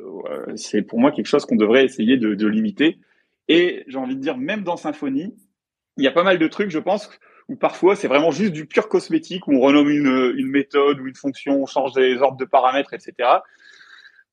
c'est 0.55 0.81
pour 0.81 0.99
moi 0.99 1.11
quelque 1.11 1.27
chose 1.27 1.45
qu'on 1.45 1.55
devrait 1.55 1.85
essayer 1.85 2.17
de, 2.17 2.47
limiter. 2.47 2.97
Et 3.49 3.83
j'ai 3.87 3.99
envie 3.99 4.15
de 4.15 4.19
dire, 4.19 4.35
même 4.35 4.63
dans 4.63 4.77
Symfony, 4.77 5.35
il 5.97 6.03
y 6.03 6.07
a 6.07 6.11
pas 6.11 6.23
mal 6.23 6.39
de 6.39 6.47
trucs, 6.47 6.71
je 6.71 6.79
pense, 6.79 7.07
où 7.47 7.55
parfois 7.55 7.95
c'est 7.95 8.07
vraiment 8.07 8.31
juste 8.31 8.51
du 8.51 8.65
pur 8.65 8.89
cosmétique, 8.89 9.47
où 9.47 9.53
on 9.53 9.59
renomme 9.59 9.89
une 9.91 10.47
méthode 10.47 10.99
ou 10.99 11.05
une 11.05 11.13
fonction, 11.13 11.61
on 11.61 11.67
change 11.67 11.93
des 11.93 12.17
ordres 12.17 12.39
de 12.39 12.45
paramètres, 12.45 12.95
etc. 12.95 13.29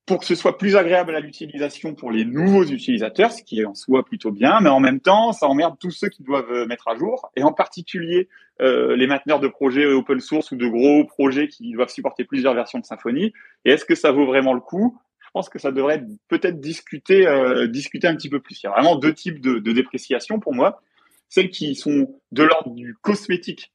Pour 0.08 0.20
que 0.20 0.24
ce 0.24 0.34
soit 0.34 0.56
plus 0.56 0.74
agréable 0.74 1.14
à 1.14 1.20
l'utilisation 1.20 1.94
pour 1.94 2.10
les 2.10 2.24
nouveaux 2.24 2.64
utilisateurs, 2.64 3.30
ce 3.30 3.42
qui 3.42 3.60
est 3.60 3.66
en 3.66 3.74
soi 3.74 4.04
plutôt 4.06 4.30
bien, 4.30 4.58
mais 4.62 4.70
en 4.70 4.80
même 4.80 5.00
temps, 5.00 5.32
ça 5.32 5.46
emmerde 5.46 5.76
tous 5.78 5.90
ceux 5.90 6.08
qui 6.08 6.22
doivent 6.22 6.50
euh, 6.50 6.66
mettre 6.66 6.88
à 6.88 6.96
jour, 6.96 7.30
et 7.36 7.42
en 7.42 7.52
particulier 7.52 8.28
euh, 8.62 8.96
les 8.96 9.06
mainteneurs 9.06 9.38
de 9.38 9.48
projets 9.48 9.84
open 9.84 10.18
source 10.20 10.50
ou 10.50 10.56
de 10.56 10.66
gros 10.66 11.04
projets 11.04 11.48
qui 11.48 11.72
doivent 11.72 11.90
supporter 11.90 12.24
plusieurs 12.24 12.54
versions 12.54 12.78
de 12.78 12.86
Symfony. 12.86 13.34
Et 13.66 13.72
est-ce 13.72 13.84
que 13.84 13.94
ça 13.94 14.10
vaut 14.10 14.24
vraiment 14.24 14.54
le 14.54 14.60
coup? 14.60 14.98
Je 15.20 15.28
pense 15.34 15.50
que 15.50 15.58
ça 15.58 15.72
devrait 15.72 16.02
peut-être 16.28 16.58
discuter, 16.58 17.26
euh, 17.26 17.64
un 17.64 18.16
petit 18.16 18.30
peu 18.30 18.40
plus. 18.40 18.62
Il 18.62 18.66
y 18.66 18.68
a 18.70 18.72
vraiment 18.72 18.96
deux 18.96 19.12
types 19.12 19.42
de, 19.42 19.58
de 19.58 19.72
dépréciation 19.72 20.40
pour 20.40 20.54
moi. 20.54 20.80
Celles 21.28 21.50
qui 21.50 21.74
sont 21.74 22.18
de 22.32 22.42
l'ordre 22.44 22.70
du 22.74 22.96
cosmétique 23.02 23.70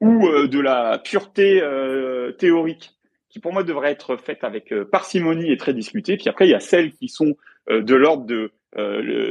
ou 0.00 0.26
euh, 0.26 0.48
de 0.48 0.58
la 0.58 0.98
pureté 0.98 1.62
euh, 1.62 2.32
théorique, 2.32 2.95
qui 3.36 3.40
pour 3.40 3.52
moi 3.52 3.64
devraient 3.64 3.90
être 3.90 4.16
faites 4.16 4.44
avec 4.44 4.72
parcimonie 4.90 5.52
et 5.52 5.58
très 5.58 5.74
discutées. 5.74 6.16
Puis 6.16 6.30
après, 6.30 6.46
il 6.46 6.52
y 6.52 6.54
a 6.54 6.60
celles 6.60 6.92
qui 6.92 7.08
sont 7.10 7.36
de 7.68 7.94
l'ordre 7.94 8.24
de 8.24 8.50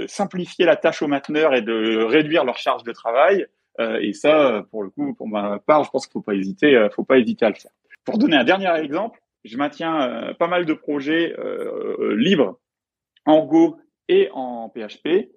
simplifier 0.07 0.65
la 0.65 0.75
tâche 0.75 1.01
aux 1.01 1.07
mainteneurs 1.07 1.55
et 1.55 1.63
de 1.63 2.03
réduire 2.03 2.45
leur 2.45 2.57
charge 2.57 2.83
de 2.83 2.91
travail. 2.91 3.47
et 3.79 4.13
ça, 4.13 4.63
pour 4.69 4.83
le 4.83 4.91
coup, 4.91 5.15
pour 5.15 5.27
ma 5.27 5.57
part, 5.57 5.83
je 5.83 5.89
pense 5.89 6.05
qu'il 6.05 6.13
faut 6.13 6.21
pas 6.21 6.35
hésiter, 6.35 6.87
faut 6.95 7.03
pas 7.03 7.17
hésiter 7.17 7.45
à 7.45 7.49
le 7.49 7.55
faire. 7.55 7.71
Pour 8.03 8.19
donner 8.19 8.37
un 8.37 8.43
dernier 8.43 8.71
exemple, 8.77 9.19
je 9.45 9.57
maintiens 9.57 10.01
euh, 10.01 10.33
pas 10.33 10.47
mal 10.47 10.65
de 10.65 10.73
projets 10.73 11.35
euh, 11.37 12.15
libres 12.15 12.59
en 13.25 13.45
Go 13.45 13.77
et 14.07 14.29
en 14.33 14.69
PHP. 14.69 15.31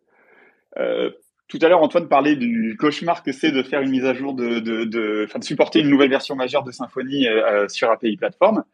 Euh, 1.48 1.58
tout 1.58 1.58
à 1.64 1.68
l'heure, 1.68 1.82
Antoine 1.82 2.08
parlait 2.08 2.37
du 2.37 2.76
cauchemar 2.78 3.22
que 3.22 3.32
c'est 3.32 3.52
de 3.52 3.62
faire 3.62 3.80
une 3.80 3.90
mise 3.90 4.04
à 4.04 4.14
jour, 4.14 4.34
de, 4.34 4.58
de, 4.58 4.84
de, 4.84 5.26
de 5.34 5.44
supporter 5.44 5.80
une 5.80 5.88
nouvelle 5.88 6.11
version 6.11 6.37
majeure 6.37 6.62
de 6.62 6.70
Symfony 6.70 7.26
sur 7.68 7.90
API 7.90 8.16
Platform. 8.16 8.64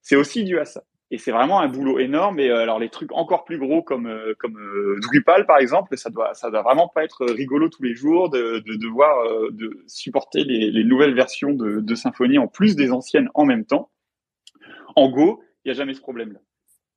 c'est 0.00 0.16
aussi 0.16 0.44
dû 0.44 0.58
à 0.58 0.64
ça. 0.64 0.82
Et 1.10 1.18
c'est 1.18 1.30
vraiment 1.30 1.60
un 1.60 1.68
boulot 1.68 1.98
énorme. 1.98 2.40
Et 2.40 2.50
alors 2.50 2.78
les 2.78 2.88
trucs 2.88 3.12
encore 3.12 3.44
plus 3.44 3.58
gros 3.58 3.82
comme 3.82 4.10
comme 4.38 4.58
Drupal 5.02 5.44
par 5.44 5.58
exemple, 5.58 5.98
ça 5.98 6.08
doit 6.08 6.32
ça 6.32 6.50
doit 6.50 6.62
vraiment 6.62 6.88
pas 6.88 7.04
être 7.04 7.26
rigolo 7.26 7.68
tous 7.68 7.82
les 7.82 7.94
jours 7.94 8.30
de, 8.30 8.62
de 8.66 8.76
devoir 8.76 9.22
de 9.50 9.84
supporter 9.86 10.44
les, 10.44 10.70
les 10.70 10.84
nouvelles 10.84 11.14
versions 11.14 11.52
de, 11.52 11.80
de 11.80 11.94
Symfony 11.94 12.38
en 12.38 12.48
plus 12.48 12.76
des 12.76 12.92
anciennes 12.92 13.28
en 13.34 13.44
même 13.44 13.66
temps. 13.66 13.90
En 14.96 15.10
Go, 15.10 15.42
il 15.64 15.68
n'y 15.68 15.72
a 15.72 15.74
jamais 15.74 15.94
ce 15.94 16.00
problème-là. 16.00 16.40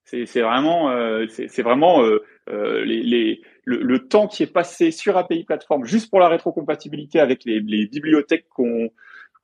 C'est 0.05 0.41
vraiment, 0.41 0.91
euh, 0.91 1.25
c'est 1.27 1.63
vraiment 1.63 2.03
euh, 2.03 2.23
euh, 2.49 2.85
les, 2.85 3.41
le, 3.63 3.99
temps 4.07 4.27
qui 4.27 4.43
est 4.43 4.53
passé 4.53 4.91
sur 4.91 5.17
API 5.17 5.43
Platform 5.43 5.83
juste 5.83 6.11
pour 6.11 6.19
la 6.19 6.29
rétrocompatibilité 6.29 7.19
avec 7.19 7.43
les, 7.43 7.59
bibliothèques 7.59 8.47
qu'on 8.49 8.91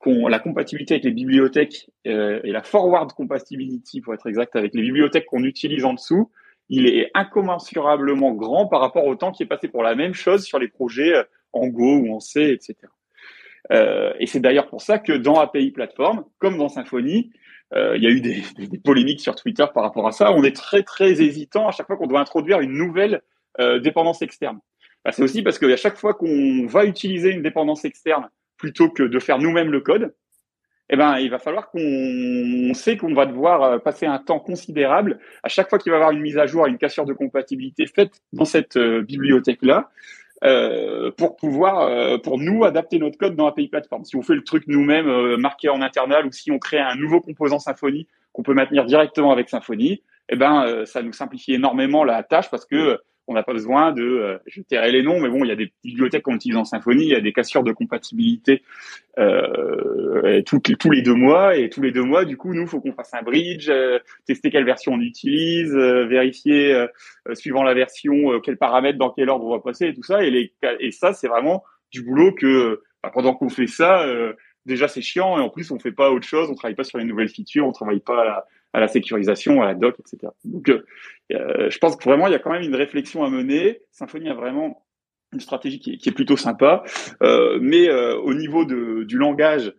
la 0.06 0.38
compatibilité 0.38 0.94
avec 0.94 1.04
les 1.04 1.10
bibliothèques 1.10 1.90
euh, 2.06 2.40
et 2.44 2.52
la 2.52 2.62
forward 2.62 3.12
compatibility 3.12 4.00
pour 4.00 4.14
être 4.14 4.28
exact 4.28 4.54
avec 4.56 4.74
les 4.74 4.82
bibliothèques 4.82 5.26
qu'on 5.26 5.44
utilise 5.44 5.84
en 5.84 5.94
dessous, 5.94 6.30
il 6.68 6.86
est 6.86 7.10
incommensurablement 7.14 8.32
grand 8.32 8.66
par 8.66 8.80
rapport 8.80 9.06
au 9.06 9.14
temps 9.16 9.32
qui 9.32 9.42
est 9.42 9.46
passé 9.46 9.68
pour 9.68 9.82
la 9.82 9.94
même 9.94 10.14
chose 10.14 10.44
sur 10.44 10.58
les 10.58 10.68
projets 10.68 11.14
euh, 11.14 11.24
en 11.52 11.66
Go 11.66 11.98
ou 11.98 12.14
en 12.14 12.20
C, 12.20 12.50
etc. 12.50 12.76
Euh, 13.72 14.12
et 14.18 14.26
c'est 14.26 14.40
d'ailleurs 14.40 14.68
pour 14.68 14.80
ça 14.80 14.98
que 14.98 15.12
dans 15.12 15.38
API 15.40 15.70
Platform, 15.70 16.24
comme 16.38 16.58
dans 16.58 16.68
Symfony, 16.68 17.32
il 17.74 18.02
y 18.02 18.06
a 18.06 18.10
eu 18.10 18.20
des, 18.20 18.42
polémiques 18.84 19.20
sur 19.20 19.34
Twitter 19.34 19.64
par 19.72 19.82
rapport 19.82 20.06
à 20.06 20.12
ça. 20.12 20.32
On 20.32 20.44
est 20.44 20.54
très 20.54 20.82
très 20.82 21.22
hésitant 21.22 21.68
à 21.68 21.72
chaque 21.72 21.86
fois 21.86 21.96
qu'on 21.96 22.06
doit 22.06 22.20
introduire 22.20 22.60
une 22.60 22.72
nouvelle 22.72 23.22
euh, 23.60 23.80
dépendance 23.80 24.22
externe. 24.22 24.58
Bah, 25.04 25.12
c'est 25.12 25.22
aussi 25.22 25.42
parce 25.42 25.58
qu'à 25.58 25.76
chaque 25.76 25.98
fois 25.98 26.14
qu'on 26.14 26.66
va 26.66 26.86
utiliser 26.86 27.30
une 27.30 27.42
dépendance 27.42 27.84
externe 27.84 28.30
plutôt 28.56 28.88
que 28.88 29.02
de 29.02 29.18
faire 29.18 29.38
nous-mêmes 29.38 29.70
le 29.70 29.80
code, 29.80 30.14
eh 30.88 30.96
ben, 30.96 31.18
il 31.18 31.30
va 31.30 31.38
falloir 31.38 31.70
qu'on 31.70 32.72
sait 32.74 32.96
qu'on 32.96 33.12
va 33.12 33.26
devoir 33.26 33.62
euh, 33.62 33.78
passer 33.78 34.06
un 34.06 34.18
temps 34.18 34.40
considérable 34.40 35.18
à 35.42 35.48
chaque 35.48 35.68
fois 35.68 35.78
qu'il 35.78 35.90
va 35.90 35.98
y 35.98 36.00
avoir 36.00 36.12
une 36.12 36.22
mise 36.22 36.38
à 36.38 36.46
jour, 36.46 36.66
une 36.66 36.78
cassure 36.78 37.04
de 37.04 37.12
compatibilité 37.12 37.86
faite 37.86 38.22
dans 38.32 38.44
cette 38.46 38.76
euh, 38.76 39.02
bibliothèque-là, 39.02 39.90
euh, 40.44 41.10
pour 41.12 41.36
pouvoir, 41.36 41.82
euh, 41.82 42.18
pour 42.18 42.38
nous, 42.38 42.64
adapter 42.64 42.98
notre 42.98 43.16
code 43.16 43.36
dans 43.36 43.46
API 43.46 43.68
Platform. 43.68 44.04
Si 44.04 44.16
on 44.16 44.22
fait 44.22 44.34
le 44.34 44.42
truc 44.42 44.64
nous-mêmes, 44.66 45.08
euh, 45.08 45.36
marqué 45.36 45.68
en 45.68 45.80
internal, 45.80 46.26
ou 46.26 46.32
si 46.32 46.50
on 46.50 46.58
crée 46.58 46.80
un 46.80 46.96
nouveau 46.96 47.20
composant 47.20 47.58
Symfony 47.58 48.08
qu'on 48.32 48.42
peut 48.42 48.54
maintenir 48.54 48.84
directement 48.84 49.30
avec 49.30 49.48
Symfony, 49.48 50.02
eh 50.28 50.36
ben, 50.36 50.86
ça 50.86 51.02
nous 51.02 51.12
simplifie 51.12 51.52
énormément 51.52 52.04
la 52.04 52.22
tâche 52.22 52.48
parce 52.50 52.64
que 52.64 52.98
on 53.28 53.34
n'a 53.34 53.42
pas 53.42 53.52
besoin 53.52 53.92
de, 53.92 54.02
euh, 54.02 54.38
je 54.46 54.62
tairai 54.62 54.90
les 54.90 55.02
noms, 55.02 55.20
mais 55.20 55.28
bon, 55.28 55.44
il 55.44 55.48
y 55.48 55.52
a 55.52 55.56
des 55.56 55.72
bibliothèques 55.84 56.22
qu'on 56.22 56.34
utilise 56.34 56.56
en 56.56 56.64
Symfony, 56.64 57.04
il 57.04 57.10
y 57.10 57.14
a 57.14 57.20
des 57.20 57.32
cassures 57.32 57.62
de 57.62 57.72
compatibilité 57.72 58.62
euh, 59.18 60.42
tous 60.42 60.90
les 60.90 61.02
deux 61.02 61.14
mois, 61.14 61.56
et 61.56 61.68
tous 61.68 61.82
les 61.82 61.92
deux 61.92 62.02
mois, 62.02 62.24
du 62.24 62.36
coup, 62.36 62.54
nous, 62.54 62.66
faut 62.66 62.80
qu'on 62.80 62.92
fasse 62.92 63.14
un 63.14 63.22
bridge, 63.22 63.68
euh, 63.68 63.98
tester 64.26 64.50
quelle 64.50 64.64
version 64.64 64.94
on 64.94 65.00
utilise, 65.00 65.74
euh, 65.74 66.06
vérifier 66.06 66.86
suivant 67.34 67.62
la 67.62 67.74
version 67.74 68.40
quels 68.40 68.56
paramètres, 68.56 68.98
dans 68.98 69.10
quel 69.10 69.28
ordre 69.28 69.46
on 69.46 69.56
va 69.56 69.60
passer, 69.60 69.86
et 69.86 69.94
tout 69.94 70.02
ça, 70.02 70.24
et, 70.24 70.30
les, 70.30 70.52
et 70.80 70.90
ça, 70.90 71.12
c'est 71.12 71.28
vraiment 71.28 71.62
du 71.90 72.02
boulot 72.02 72.32
que 72.32 72.82
bah, 73.02 73.10
pendant 73.12 73.34
qu'on 73.34 73.48
fait 73.48 73.66
ça, 73.66 74.06
déjà 74.66 74.88
c'est 74.88 75.02
chiant 75.02 75.38
et 75.38 75.42
en 75.42 75.50
plus 75.50 75.70
on 75.70 75.78
fait 75.78 75.92
pas 75.92 76.10
autre 76.10 76.26
chose, 76.26 76.48
on 76.50 76.54
travaille 76.54 76.76
pas 76.76 76.84
sur 76.84 76.98
les 76.98 77.04
nouvelles 77.04 77.28
features, 77.28 77.66
on 77.66 77.72
travaille 77.72 78.00
pas 78.00 78.22
à 78.22 78.24
la, 78.24 78.46
à 78.72 78.80
la 78.80 78.88
sécurisation, 78.88 79.62
à 79.62 79.66
la 79.66 79.74
doc, 79.74 79.96
etc. 80.00 80.32
Donc, 80.44 80.68
euh, 80.68 80.84
euh, 81.32 81.70
je 81.70 81.78
pense 81.78 81.96
que 81.96 82.04
vraiment 82.04 82.26
il 82.26 82.32
y 82.32 82.36
a 82.36 82.38
quand 82.38 82.52
même 82.52 82.62
une 82.62 82.74
réflexion 82.74 83.24
à 83.24 83.30
mener. 83.30 83.82
Symfony 83.90 84.30
a 84.30 84.34
vraiment 84.34 84.86
une 85.32 85.40
stratégie 85.40 85.80
qui 85.80 85.92
est, 85.92 86.12
plutôt 86.12 86.36
sympa, 86.36 86.82
euh, 87.22 87.58
mais 87.60 87.90
au 87.90 88.34
niveau 88.34 88.66
de, 88.66 89.04
du 89.04 89.16
langage, 89.16 89.72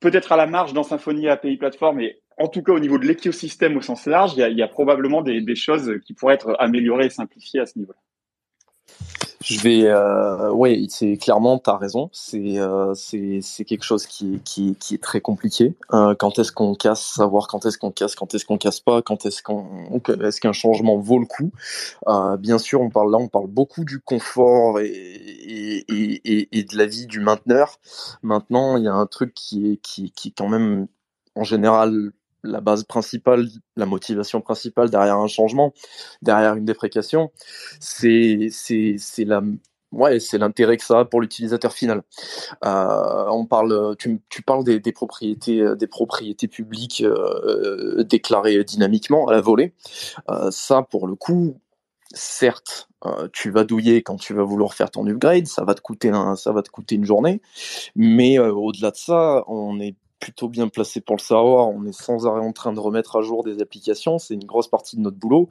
peut-être 0.00 0.32
à 0.32 0.36
la 0.36 0.48
marge 0.48 0.72
dans 0.72 0.82
Symfony 0.82 1.28
API 1.28 1.56
Platform, 1.58 2.00
et 2.00 2.20
en 2.38 2.48
tout 2.48 2.62
cas 2.62 2.72
au 2.72 2.80
niveau 2.80 2.98
de 2.98 3.06
l'écosystème 3.06 3.76
au 3.76 3.82
sens 3.82 4.06
large, 4.06 4.32
il 4.36 4.58
y 4.58 4.62
a, 4.62 4.68
probablement 4.68 5.22
des, 5.22 5.54
choses 5.54 6.00
qui 6.04 6.12
pourraient 6.12 6.34
être 6.34 6.56
améliorées 6.58 7.06
et 7.06 7.10
simplifiées 7.10 7.60
à 7.60 7.66
ce 7.66 7.78
niveau-là. 7.78 7.98
Je 9.40 9.60
vais, 9.60 9.84
euh, 9.86 10.50
oui, 10.50 10.88
c'est 10.90 11.16
clairement, 11.16 11.60
tu 11.60 11.70
as 11.70 11.76
raison. 11.76 12.10
C'est 12.12 12.58
euh, 12.58 12.92
c'est 12.94 13.64
quelque 13.64 13.84
chose 13.84 14.06
qui 14.06 14.34
est 14.34 14.42
qui 14.42 14.74
qui 14.76 14.94
est 14.96 15.02
très 15.02 15.20
compliqué. 15.20 15.74
Euh, 15.92 16.16
quand 16.18 16.40
est-ce 16.40 16.50
qu'on 16.50 16.74
casse, 16.74 17.02
savoir 17.02 17.46
quand 17.46 17.64
est-ce 17.64 17.78
qu'on 17.78 17.92
casse, 17.92 18.16
quand 18.16 18.34
est-ce 18.34 18.44
qu'on 18.44 18.58
casse 18.58 18.80
pas, 18.80 19.00
quand 19.00 19.26
est-ce 19.26 19.42
qu'on 19.42 20.00
est-ce 20.24 20.40
qu'un 20.40 20.52
changement 20.52 20.98
vaut 20.98 21.20
le 21.20 21.26
coup. 21.26 21.52
Euh, 22.08 22.36
bien 22.36 22.58
sûr, 22.58 22.80
on 22.80 22.90
parle 22.90 23.12
là, 23.12 23.18
on 23.18 23.28
parle 23.28 23.46
beaucoup 23.46 23.84
du 23.84 24.00
confort 24.00 24.80
et 24.80 24.88
et, 24.88 25.84
et, 26.24 26.58
et 26.58 26.64
de 26.64 26.76
la 26.76 26.86
vie 26.86 27.06
du 27.06 27.20
mainteneur. 27.20 27.78
Maintenant, 28.22 28.76
il 28.76 28.84
y 28.84 28.88
a 28.88 28.94
un 28.94 29.06
truc 29.06 29.34
qui 29.34 29.70
est 29.72 29.76
qui 29.76 30.10
qui 30.10 30.32
quand 30.32 30.48
même 30.48 30.88
en 31.36 31.44
général 31.44 32.10
la 32.42 32.60
base 32.60 32.84
principale, 32.84 33.48
la 33.76 33.86
motivation 33.86 34.40
principale 34.40 34.90
derrière 34.90 35.16
un 35.16 35.26
changement, 35.26 35.72
derrière 36.22 36.54
une 36.54 36.64
déprécation, 36.64 37.30
c'est 37.80 38.48
c'est 38.50 39.24
la 39.24 39.42
ouais 39.92 40.20
c'est 40.20 40.38
l'intérêt 40.38 40.76
que 40.76 40.84
ça 40.84 41.00
a 41.00 41.04
pour 41.04 41.20
l'utilisateur 41.20 41.72
final. 41.72 42.02
Euh, 42.64 43.26
on 43.30 43.46
parle, 43.46 43.96
tu, 43.98 44.20
tu 44.28 44.42
parles 44.42 44.64
des, 44.64 44.80
propriétés 44.92 45.64
des 45.76 45.86
propriétés 45.86 46.48
publiques 46.48 47.02
euh, 47.02 48.04
déclarées 48.04 48.62
dynamiquement 48.64 49.26
à 49.28 49.32
la 49.32 49.40
volée. 49.40 49.74
Euh, 50.30 50.50
ça 50.50 50.82
pour 50.82 51.06
le 51.06 51.14
coup, 51.14 51.58
certes, 52.14 52.88
euh, 53.06 53.28
tu 53.32 53.50
vas 53.50 53.64
douiller 53.64 54.02
quand 54.02 54.16
tu 54.16 54.34
vas 54.34 54.42
vouloir 54.42 54.74
faire 54.74 54.90
ton 54.90 55.06
upgrade, 55.06 55.46
ça 55.46 55.64
va 55.64 55.74
te 55.74 55.80
coûter 55.80 56.10
ça 56.36 56.52
va 56.52 56.62
te 56.62 56.70
coûter 56.70 56.96
une 56.96 57.04
journée, 57.04 57.40
mais 57.94 58.38
euh, 58.38 58.52
au-delà 58.52 58.90
de 58.90 58.96
ça, 58.96 59.44
on 59.46 59.78
est 59.80 59.94
plutôt 60.18 60.48
bien 60.48 60.68
placé 60.68 61.00
pour 61.00 61.16
le 61.16 61.20
savoir. 61.20 61.68
On 61.68 61.84
est 61.84 61.92
sans 61.92 62.26
arrêt 62.26 62.40
en 62.40 62.52
train 62.52 62.72
de 62.72 62.80
remettre 62.80 63.16
à 63.16 63.22
jour 63.22 63.44
des 63.44 63.60
applications. 63.60 64.18
C'est 64.18 64.34
une 64.34 64.44
grosse 64.44 64.68
partie 64.68 64.96
de 64.96 65.00
notre 65.00 65.16
boulot. 65.16 65.48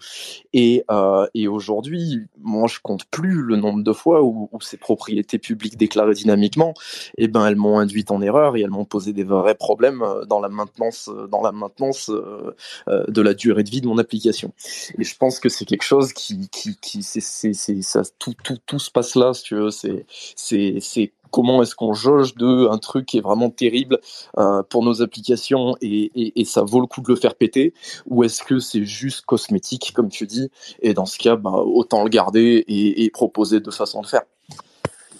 Et, 0.54 0.84
euh, 0.92 1.28
aujourd'hui, 1.48 2.22
moi, 2.40 2.68
je 2.68 2.80
compte 2.82 3.06
plus 3.06 3.42
le 3.42 3.56
nombre 3.56 3.84
de 3.84 3.94
fois 3.94 4.22
où, 4.24 4.50
ces 4.62 4.78
propriétés 4.78 5.38
publiques 5.38 5.78
déclarées 5.78 6.14
dynamiquement, 6.14 6.74
eh 7.18 7.28
ben, 7.28 7.46
elles 7.46 7.56
m'ont 7.56 7.80
induite 7.80 8.12
en 8.12 8.22
erreur 8.22 8.58
et 8.58 8.62
elles 8.62 8.70
m'ont 8.70 8.86
posé 8.86 9.14
des 9.14 9.24
vrais 9.24 9.56
problèmes 9.56 10.02
euh, 10.02 10.26
dans 10.26 10.40
la 10.40 10.50
maintenance, 10.50 11.10
euh, 11.10 11.28
dans 11.28 11.42
la 11.42 11.52
maintenance 11.52 12.10
de 12.10 13.22
la 13.22 13.34
durée 13.34 13.64
de 13.64 13.70
vie 13.70 13.82
de 13.82 13.88
mon 13.88 13.98
application. 13.98 14.54
Et 14.98 15.04
je 15.04 15.18
pense 15.18 15.40
que 15.40 15.50
c'est 15.50 15.66
quelque 15.66 15.84
chose 15.84 16.14
qui, 16.14 16.50
ça, 17.82 18.02
tout 18.20 18.80
se 18.80 18.92
passe 18.92 19.16
là, 19.16 19.34
si 19.34 19.44
tu 19.44 19.56
veux. 19.56 19.72
C'est, 19.72 20.06
c'est, 20.36 20.78
c'est 20.82 21.12
comment 21.38 21.62
est-ce 21.62 21.76
qu'on 21.76 21.94
jauge 21.94 22.34
de 22.34 22.68
un 22.68 22.80
truc 22.80 23.06
qui 23.06 23.20
est 23.20 23.22
vraiment 23.22 23.52
terrible 23.52 24.00
euh, 24.40 24.64
pour 24.64 24.84
nos 24.84 25.04
applications 25.04 25.76
et, 25.84 26.32
ça 26.46 26.64
vaut 26.64 26.82
le 26.82 26.88
coup 26.88 27.02
de 27.02 27.10
le 27.10 27.16
faire 27.16 27.36
péter? 27.36 27.76
Ou 28.08 28.24
est-ce 28.24 28.42
que 28.42 28.58
c'est 28.58 28.86
juste 28.86 29.24
cosmétique 29.24 29.92
comme 29.94 30.10
tu 30.10 30.26
dis 30.26 30.50
et 30.82 30.96
dans 30.96 31.06
ce 31.06 31.20
cas 31.20 31.36
bah, 31.36 31.52
autant 31.52 32.04
le 32.04 32.10
garder 32.10 32.66
et, 32.68 33.08
proposer 33.12 33.60
deux 33.60 33.70
façons 33.70 34.02
de 34.02 34.08
faire? 34.08 34.24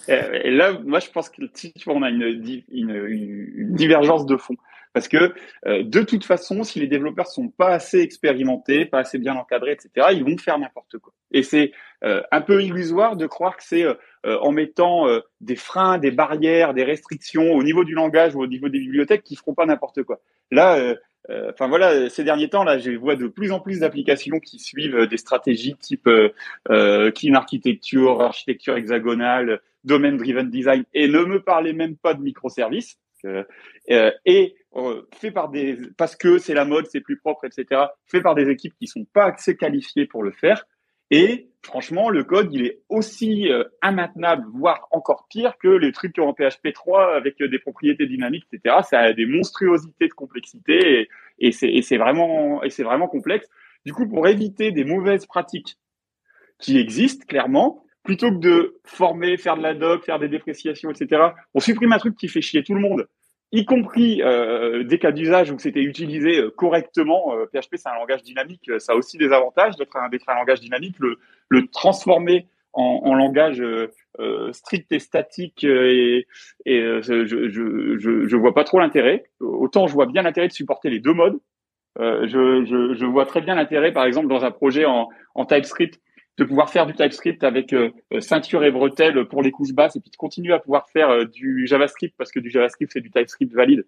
Et 0.08 0.50
là 0.50 0.72
moi 0.84 0.98
je 0.98 1.08
pense 1.08 1.28
que 1.28 1.40
a 1.42 2.08
une, 2.10 3.76
divergence 3.76 4.26
de 4.26 4.36
fond 4.36 4.56
parce 4.92 5.06
que 5.06 5.32
euh, 5.66 5.84
de 5.84 6.02
toute 6.02 6.24
façon, 6.24 6.64
si 6.64 6.80
les 6.80 6.88
développeurs 6.88 7.28
sont 7.28 7.48
pas 7.48 7.68
assez 7.68 8.00
expérimentés, 8.00 8.86
pas 8.86 9.00
assez 9.00 9.18
bien 9.18 9.36
encadrés, 9.36 9.72
etc., 9.72 10.08
ils 10.12 10.24
vont 10.24 10.36
faire 10.38 10.58
n'importe 10.58 10.98
quoi. 10.98 11.12
Et 11.30 11.42
c'est 11.42 11.72
euh, 12.04 12.22
un 12.32 12.40
peu 12.40 12.62
illusoire 12.62 13.16
de 13.16 13.26
croire 13.26 13.56
que 13.56 13.62
c'est 13.64 13.84
euh, 13.84 13.94
en 14.24 14.52
mettant 14.52 15.06
des 15.40 15.56
freins, 15.56 15.98
des 15.98 16.10
barrières, 16.10 16.74
des 16.74 16.84
restrictions 16.84 17.52
au 17.52 17.62
niveau 17.62 17.84
du 17.84 17.94
langage 17.94 18.34
ou 18.34 18.42
au 18.42 18.46
niveau 18.46 18.68
des 18.68 18.78
bibliothèques 18.78 19.22
qui 19.22 19.36
feront 19.36 19.54
pas 19.54 19.66
n'importe 19.66 20.02
quoi. 20.02 20.20
Là, 20.50 20.94
enfin 21.28 21.68
voilà, 21.68 22.10
ces 22.10 22.24
derniers 22.24 22.48
temps, 22.48 22.64
là, 22.64 22.78
je 22.78 22.90
vois 22.92 23.16
de 23.16 23.26
plus 23.26 23.52
en 23.52 23.60
plus 23.60 23.80
d'applications 23.80 24.40
qui 24.40 24.58
suivent 24.58 25.06
des 25.06 25.16
stratégies 25.16 25.76
type 25.76 26.08
clean 26.66 27.34
architecture, 27.34 28.20
architecture 28.20 28.76
hexagonale, 28.76 29.60
domain 29.84 30.12
driven 30.12 30.50
design, 30.50 30.84
et 30.94 31.08
ne 31.08 31.24
me 31.24 31.42
parlez 31.42 31.72
même 31.72 31.96
pas 31.96 32.14
de 32.14 32.22
microservices. 32.22 32.98
Euh, 33.24 34.12
et 34.24 34.54
euh, 34.76 35.02
fait 35.14 35.30
par 35.30 35.48
des 35.48 35.76
parce 35.96 36.14
que 36.14 36.38
c'est 36.38 36.54
la 36.54 36.64
mode, 36.64 36.86
c'est 36.86 37.00
plus 37.00 37.18
propre, 37.18 37.44
etc. 37.46 37.86
Fait 38.06 38.20
par 38.20 38.34
des 38.34 38.48
équipes 38.48 38.74
qui 38.78 38.86
sont 38.86 39.04
pas 39.04 39.32
assez 39.32 39.56
qualifiées 39.56 40.06
pour 40.06 40.22
le 40.22 40.30
faire. 40.30 40.66
Et 41.10 41.47
franchement, 41.62 42.10
le 42.10 42.24
code, 42.24 42.52
il 42.52 42.64
est 42.64 42.80
aussi 42.88 43.50
euh, 43.50 43.64
immaintenable, 43.82 44.44
voire 44.54 44.88
encore 44.90 45.26
pire 45.28 45.56
que 45.58 45.68
les 45.68 45.92
trucs 45.92 46.18
en 46.18 46.32
PHP 46.32 46.72
3 46.72 47.16
avec 47.16 47.42
des 47.42 47.58
propriétés 47.58 48.06
dynamiques, 48.06 48.46
etc. 48.52 48.76
Ça 48.88 49.00
a 49.00 49.12
des 49.12 49.26
monstruosités 49.26 50.08
de 50.08 50.12
complexité 50.12 51.08
et, 51.38 51.48
et 51.48 51.82
c'est 51.82 51.96
vraiment 51.96 52.60
vraiment 52.78 53.08
complexe. 53.08 53.48
Du 53.84 53.92
coup, 53.92 54.08
pour 54.08 54.26
éviter 54.26 54.72
des 54.72 54.84
mauvaises 54.84 55.26
pratiques 55.26 55.78
qui 56.58 56.78
existent 56.78 57.24
clairement, 57.26 57.84
plutôt 58.02 58.30
que 58.30 58.38
de 58.38 58.80
former, 58.84 59.36
faire 59.36 59.56
de 59.56 59.62
la 59.62 59.74
doc, 59.74 60.04
faire 60.04 60.18
des 60.18 60.28
dépréciations, 60.28 60.90
etc., 60.90 61.22
on 61.54 61.60
supprime 61.60 61.92
un 61.92 61.98
truc 61.98 62.16
qui 62.16 62.28
fait 62.28 62.40
chier 62.40 62.62
tout 62.62 62.74
le 62.74 62.80
monde, 62.80 63.06
y 63.52 63.64
compris 63.64 64.22
euh, 64.22 64.84
des 64.84 64.98
cas 64.98 65.12
d'usage 65.12 65.50
où 65.50 65.58
c'était 65.58 65.82
utilisé 65.82 66.38
euh, 66.38 66.50
correctement. 66.50 67.32
PHP, 67.52 67.54
euh, 67.54 67.76
c'est 67.76 67.88
un 67.88 67.94
langage 67.94 68.22
dynamique, 68.22 68.70
ça 68.78 68.92
a 68.92 68.96
aussi 68.96 69.16
des 69.16 69.32
avantages 69.32 69.76
d'être 69.76 69.96
un, 69.96 70.08
un, 70.08 70.34
langage 70.34 70.60
dynamique, 70.60 70.96
le, 70.98 71.18
le 71.48 71.66
transformer 71.68 72.46
en, 72.74 73.00
en 73.04 73.14
langage 73.14 73.60
euh, 73.60 74.52
strict 74.52 74.92
et 74.92 74.98
statique 74.98 75.64
et, 75.64 76.26
je, 76.66 77.24
je, 77.24 77.48
je, 77.48 78.26
je, 78.26 78.36
vois 78.36 78.54
pas 78.54 78.64
trop 78.64 78.78
l'intérêt. 78.78 79.24
Autant 79.40 79.86
je 79.86 79.94
vois 79.94 80.06
bien 80.06 80.22
l'intérêt 80.22 80.48
de 80.48 80.52
supporter 80.52 80.90
les 80.90 81.00
deux 81.00 81.14
modes. 81.14 81.38
je, 81.98 82.64
je, 82.66 82.94
je 82.94 83.06
vois 83.06 83.24
très 83.24 83.40
bien 83.40 83.54
l'intérêt, 83.54 83.92
par 83.92 84.04
exemple, 84.04 84.28
dans 84.28 84.44
un 84.44 84.50
projet 84.50 84.84
en, 84.84 85.08
en 85.34 85.46
TypeScript, 85.46 85.98
de 86.38 86.44
pouvoir 86.44 86.70
faire 86.70 86.86
du 86.86 86.94
TypeScript 86.94 87.42
avec 87.42 87.72
euh, 87.72 87.90
euh, 88.12 88.20
ceinture 88.20 88.64
et 88.64 88.70
bretelles 88.70 89.26
pour 89.26 89.42
les 89.42 89.50
couches 89.50 89.72
basses 89.72 89.96
et 89.96 90.00
puis 90.00 90.10
de 90.10 90.16
continuer 90.16 90.54
à 90.54 90.60
pouvoir 90.60 90.88
faire 90.88 91.10
euh, 91.10 91.24
du 91.24 91.66
JavaScript 91.66 92.14
parce 92.16 92.30
que 92.30 92.38
du 92.38 92.48
JavaScript 92.50 92.92
c'est 92.92 93.00
du 93.00 93.10
TypeScript 93.10 93.52
valide 93.52 93.84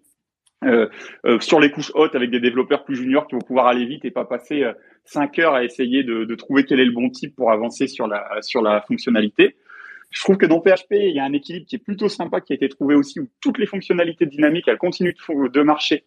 euh, 0.65 0.87
sur 1.39 1.59
les 1.59 1.71
couches 1.71 1.91
hautes 1.95 2.13
avec 2.13 2.29
des 2.29 2.39
développeurs 2.39 2.83
plus 2.83 2.95
juniors 2.95 3.25
qui 3.25 3.35
vont 3.35 3.41
pouvoir 3.41 3.67
aller 3.67 3.85
vite 3.85 4.05
et 4.05 4.11
pas 4.11 4.25
passer 4.25 4.63
cinq 5.05 5.39
heures 5.39 5.55
à 5.55 5.63
essayer 5.63 6.03
de, 6.03 6.25
de, 6.25 6.35
trouver 6.35 6.65
quel 6.65 6.79
est 6.79 6.85
le 6.85 6.91
bon 6.91 7.09
type 7.09 7.35
pour 7.35 7.51
avancer 7.51 7.87
sur 7.87 8.05
la 8.05 8.41
sur 8.41 8.61
la 8.61 8.81
fonctionnalité. 8.81 9.55
Je 10.11 10.21
trouve 10.21 10.37
que 10.37 10.45
dans 10.45 10.59
PHP, 10.59 10.91
il 10.91 11.15
y 11.15 11.19
a 11.19 11.23
un 11.23 11.33
équilibre 11.33 11.65
qui 11.65 11.77
est 11.77 11.83
plutôt 11.83 12.09
sympa 12.09 12.41
qui 12.41 12.53
a 12.53 12.55
été 12.57 12.69
trouvé 12.69 12.93
aussi 12.93 13.19
où 13.19 13.27
toutes 13.41 13.57
les 13.57 13.65
fonctionnalités 13.65 14.27
dynamiques 14.27 14.67
elles 14.67 14.77
continuent 14.77 15.13
de, 15.13 15.47
de 15.47 15.61
marcher. 15.63 16.03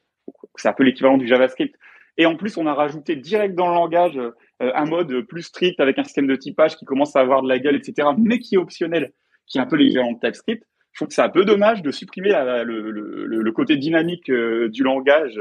C'est 0.55 0.69
un 0.69 0.73
peu 0.73 0.85
l'équivalent 0.85 1.17
du 1.17 1.27
JavaScript. 1.27 1.75
Et 2.17 2.27
en 2.27 2.37
plus, 2.37 2.57
on 2.57 2.67
a 2.67 2.75
rajouté 2.75 3.17
direct 3.17 3.57
dans 3.57 3.69
le 3.69 3.75
langage 3.75 4.21
un 4.61 4.85
mode 4.85 5.23
plus 5.23 5.43
strict 5.43 5.81
avec 5.81 5.99
un 5.99 6.05
système 6.05 6.27
de 6.27 6.37
typage 6.37 6.77
qui 6.77 6.85
commence 6.85 7.17
à 7.17 7.21
avoir 7.21 7.43
de 7.43 7.49
la 7.49 7.59
gueule, 7.59 7.77
etc., 7.77 8.09
mais 8.17 8.39
qui 8.39 8.55
est 8.55 8.59
optionnel, 8.59 9.13
qui 9.47 9.59
est 9.59 9.61
un 9.61 9.67
peu 9.67 9.77
l'équivalent 9.77 10.13
de 10.13 10.19
TypeScript. 10.21 10.65
Je 10.93 10.99
trouve 10.99 11.09
que 11.09 11.15
c'est 11.15 11.23
un 11.23 11.29
peu 11.29 11.45
dommage 11.45 11.83
de 11.83 11.91
supprimer 11.91 12.31
le, 12.65 13.51
côté 13.51 13.77
dynamique 13.77 14.31
euh, 14.31 14.69
du 14.69 14.85
langage 14.85 15.41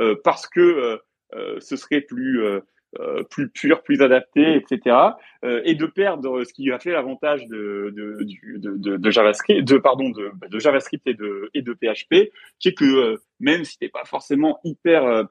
euh, 0.00 0.16
parce 0.24 0.46
que 0.46 0.98
ce 1.58 1.76
serait 1.76 2.00
plus 2.00 2.40
pur, 3.54 3.82
plus 3.82 4.02
adapté, 4.02 4.54
etc. 4.54 4.96
et 5.42 5.74
de 5.74 5.86
perdre 5.86 6.44
ce 6.44 6.52
qui 6.52 6.70
a 6.70 6.78
fait 6.78 6.92
l'avantage 6.92 7.46
de, 7.48 7.92
JavaScript, 9.10 9.78
pardon, 9.80 10.10
de, 10.10 10.58
JavaScript 10.58 11.06
et 11.06 11.14
de 11.14 11.50
et 11.54 11.62
de 11.62 11.72
PHP, 11.74 12.30
qui 12.60 12.68
est 12.68 12.74
que 12.74 13.18
même 13.40 13.64
si 13.64 13.78
t'es 13.78 13.88
pas 13.88 14.04
forcément 14.04 14.58
hyper 14.64 15.04
euh, 15.04 15.24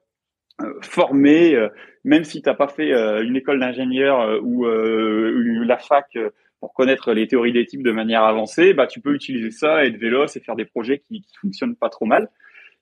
formé, 0.82 1.56
euh, 1.56 1.70
même 2.04 2.24
si 2.24 2.42
tu 2.42 2.50
n'as 2.50 2.56
pas 2.56 2.68
fait 2.68 2.94
euh, 2.94 3.24
une 3.24 3.36
école 3.36 3.60
d'ingénieur 3.60 4.42
ou 4.44 4.66
la 4.66 5.78
fac 5.78 6.18
pour 6.60 6.74
connaître 6.74 7.14
les 7.14 7.28
théories 7.28 7.54
des 7.54 7.66
types 7.66 7.84
de 7.84 7.92
manière 7.92 8.24
avancée, 8.24 8.74
bah, 8.74 8.88
tu 8.88 9.02
peux 9.02 9.14
utiliser 9.14 9.52
ça, 9.52 9.86
être 9.86 9.98
véloce 9.98 10.36
et 10.36 10.40
faire 10.40 10.56
des 10.56 10.66
projets 10.66 11.00
qui, 11.00 11.22
qui 11.22 11.36
fonctionnent 11.42 11.76
pas 11.76 11.90
trop 11.90 12.06
mal. 12.06 12.30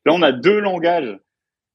Là, 0.06 0.14
on 0.14 0.22
a 0.22 0.32
deux 0.32 0.60
langages 0.60 1.18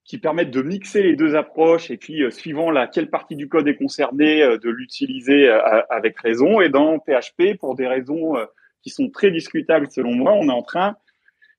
qui 0.05 0.19
permettent 0.19 0.53
de 0.53 0.63
mixer 0.63 1.03
les 1.03 1.17
deux 1.17 1.35
approches 1.35 1.91
et 1.91 1.97
puis, 1.97 2.23
suivant 2.31 2.71
la, 2.71 2.87
quelle 2.87 3.11
partie 3.11 3.35
du 3.35 3.49
code 3.49 3.67
est 3.67 3.75
concernée, 3.75 4.41
de 4.41 4.71
l'utiliser 4.71 5.49
avec 5.91 6.17
raison. 6.21 6.61
Et 6.61 6.69
dans 6.69 7.01
PHP, 7.01 7.59
pour 7.59 7.75
des 7.75 7.89
raisons 7.89 8.35
qui 8.83 8.91
sont 8.91 9.11
très 9.11 9.33
discutables 9.33 9.89
selon 9.91 10.15
moi, 10.15 10.33
on 10.33 10.49
est 10.49 10.53
en 10.53 10.63
train 10.63 10.97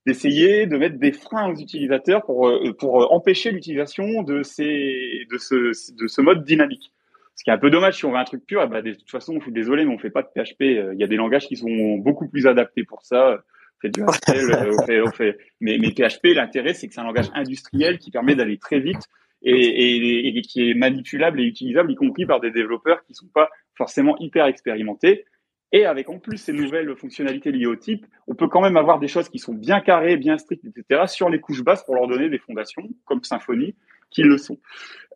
d'essayer 0.08 0.66
de 0.66 0.76
mettre 0.78 0.98
des 0.98 1.12
freins 1.12 1.50
aux 1.52 1.54
utilisateurs 1.54 2.24
pour, 2.24 2.48
euh, 2.48 2.72
pour 2.72 3.02
euh, 3.02 3.06
empêcher 3.10 3.50
l'utilisation 3.50 4.22
de, 4.22 4.42
ces, 4.42 5.26
de, 5.30 5.36
ce, 5.36 5.94
de 5.94 6.06
ce 6.06 6.20
mode 6.22 6.44
dynamique. 6.44 6.90
Ce 7.36 7.44
qui 7.44 7.50
est 7.50 7.52
un 7.52 7.58
peu 7.58 7.70
dommage 7.70 7.98
si 7.98 8.06
on 8.06 8.10
veut 8.10 8.16
un 8.16 8.24
truc 8.24 8.44
pur, 8.46 8.62
eh 8.64 8.68
ben, 8.68 8.82
de 8.82 8.94
toute 8.94 9.10
façon, 9.10 9.34
je 9.36 9.42
suis 9.42 9.52
désolé, 9.52 9.84
mais 9.84 9.92
on 9.92 9.98
fait 9.98 10.10
pas 10.10 10.22
de 10.22 10.28
PHP. 10.28 10.62
Euh, 10.62 10.94
il 10.94 11.00
y 11.00 11.04
a 11.04 11.06
des 11.06 11.16
langages 11.16 11.46
qui 11.46 11.56
sont 11.56 11.98
beaucoup 11.98 12.26
plus 12.26 12.46
adaptés 12.46 12.84
pour 12.84 13.02
ça. 13.02 13.44
fait 13.82 13.90
du 13.90 14.02
on 14.02 15.10
fait, 15.10 15.38
Mais, 15.60 15.76
mais 15.78 15.90
PHP, 15.90 16.34
l'intérêt, 16.34 16.72
c'est 16.72 16.88
que 16.88 16.94
c'est 16.94 17.00
un 17.00 17.04
langage 17.04 17.30
industriel 17.34 17.98
qui 17.98 18.10
permet 18.10 18.34
d'aller 18.34 18.56
très 18.56 18.80
vite 18.80 19.02
et, 19.42 19.52
et, 19.52 20.38
et, 20.38 20.42
qui 20.42 20.70
est 20.70 20.74
manipulable 20.74 21.40
et 21.40 21.44
utilisable, 21.44 21.92
y 21.92 21.96
compris 21.96 22.24
par 22.24 22.40
des 22.40 22.50
développeurs 22.50 23.04
qui 23.04 23.14
sont 23.14 23.28
pas 23.32 23.50
forcément 23.74 24.16
hyper 24.18 24.46
expérimentés. 24.46 25.26
Et 25.72 25.84
avec 25.84 26.08
en 26.08 26.18
plus 26.18 26.38
ces 26.38 26.52
nouvelles 26.52 26.94
fonctionnalités 26.96 27.52
liées 27.52 27.66
au 27.66 27.76
type, 27.76 28.06
on 28.26 28.34
peut 28.34 28.48
quand 28.48 28.62
même 28.62 28.76
avoir 28.76 28.98
des 28.98 29.08
choses 29.08 29.28
qui 29.28 29.38
sont 29.38 29.52
bien 29.52 29.80
carrées, 29.80 30.16
bien 30.16 30.38
strictes, 30.38 30.64
etc. 30.64 31.02
sur 31.06 31.28
les 31.28 31.40
couches 31.40 31.62
basses 31.62 31.84
pour 31.84 31.94
leur 31.94 32.06
donner 32.06 32.30
des 32.30 32.38
fondations, 32.38 32.88
comme 33.04 33.22
Symfony, 33.22 33.74
qui 34.10 34.22
le 34.22 34.38
sont. 34.38 34.58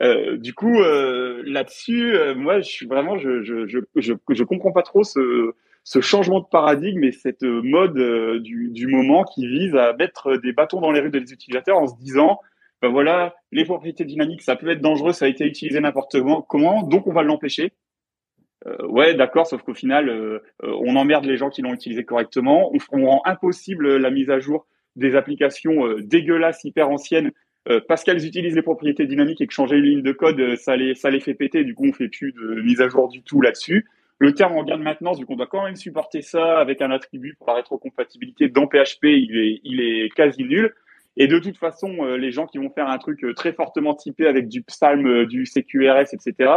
Euh, 0.03 0.36
du 0.36 0.53
coup, 0.53 0.80
euh, 0.80 1.42
là-dessus, 1.46 2.14
euh, 2.14 2.34
moi, 2.34 2.61
je 2.61 2.68
suis 2.68 2.86
vraiment, 2.86 3.16
je, 3.16 3.42
je, 3.42 3.66
je, 3.66 3.78
je, 3.96 4.12
je 4.28 4.44
comprends 4.44 4.72
pas 4.72 4.82
trop 4.82 5.05
ce, 5.05 5.55
ce 5.84 6.00
changement 6.00 6.40
de 6.40 6.46
paradigme 6.50 7.03
et 7.05 7.12
cette 7.12 7.42
mode 7.42 7.96
euh, 7.98 8.38
du, 8.40 8.68
du 8.70 8.86
moment 8.86 9.24
qui 9.24 9.46
vise 9.46 9.74
à 9.74 9.94
mettre 9.94 10.36
des 10.36 10.53
bâtons 10.53 10.80
dans 10.80 10.92
les 10.92 11.00
rues 11.00 11.11
des 11.11 11.32
utilisateurs 11.32 11.78
en 11.78 11.86
se 11.86 11.96
disant, 11.96 12.40
ben 12.82 12.88
voilà, 12.88 13.34
les 13.53 13.64
propriétés 13.64 14.05
dynamiques, 14.05 14.42
ça 14.42 14.57
peut 14.57 14.68
être 14.68 14.80
dangereux, 14.80 15.12
ça 15.12 15.24
a 15.24 15.28
été 15.28 15.44
utilisé 15.46 15.80
n'importe 15.80 16.16
comment, 16.48 16.82
donc 16.82 17.07
on 17.07 17.12
va 17.12 17.22
l'empêcher. 17.22 17.72
Euh, 18.66 18.86
ouais, 18.86 19.14
d'accord, 19.14 19.46
sauf 19.46 19.62
qu'au 19.62 19.74
final, 19.74 20.08
euh, 20.08 20.38
euh, 20.62 20.76
on 20.84 20.96
emmerde 20.96 21.24
les 21.24 21.36
gens 21.36 21.50
qui 21.50 21.62
l'ont 21.62 21.74
utilisé 21.74 22.04
correctement. 22.04 22.72
On, 22.92 23.06
rend 23.06 23.22
impossible 23.24 23.96
la 23.96 24.10
mise 24.10 24.30
à 24.30 24.38
jour 24.38 24.66
des 24.96 25.16
applications 25.16 25.96
dégueulasses, 26.00 26.64
hyper 26.64 26.90
anciennes, 26.90 27.32
parce 27.88 28.04
qu'elles 28.04 28.26
utilisent 28.26 28.56
les 28.56 28.62
propriétés 28.62 29.06
dynamiques 29.06 29.40
et 29.40 29.46
que 29.46 29.54
changer 29.54 29.76
une 29.76 29.84
ligne 29.84 30.02
de 30.02 30.12
code, 30.12 30.56
ça 30.56 30.76
les, 30.76 30.94
fait 30.94 31.34
péter. 31.34 31.64
Du 31.64 31.74
coup, 31.74 31.86
on 31.86 31.92
fait 31.94 32.08
plus 32.08 32.32
de 32.32 32.60
mise 32.60 32.80
à 32.82 32.88
jour 32.88 33.08
du 33.08 33.22
tout 33.22 33.40
là-dessus. 33.40 33.86
Le 34.18 34.34
terme 34.34 34.52
en 34.52 34.64
gain 34.64 34.76
de 34.76 34.82
maintenance, 34.82 35.18
vu 35.18 35.24
qu'on 35.24 35.36
doit 35.36 35.46
quand 35.46 35.64
même 35.64 35.76
supporter 35.76 36.20
ça 36.20 36.58
avec 36.58 36.82
un 36.82 36.90
attribut 36.90 37.34
pour 37.38 37.48
la 37.48 37.54
rétrocompatibilité 37.54 38.48
dans 38.48 38.66
PHP, 38.66 39.04
il 39.04 39.80
est 39.80 40.10
quasi 40.14 40.44
nul. 40.44 40.74
Et 41.16 41.26
de 41.26 41.38
toute 41.38 41.58
façon, 41.58 42.04
euh, 42.04 42.16
les 42.16 42.30
gens 42.30 42.46
qui 42.46 42.58
vont 42.58 42.70
faire 42.70 42.88
un 42.88 42.98
truc 42.98 43.22
euh, 43.22 43.34
très 43.34 43.52
fortement 43.52 43.94
typé 43.94 44.26
avec 44.26 44.48
du 44.48 44.62
Psalm, 44.62 45.06
euh, 45.06 45.26
du 45.26 45.44
CQRS, 45.44 46.14
etc., 46.14 46.52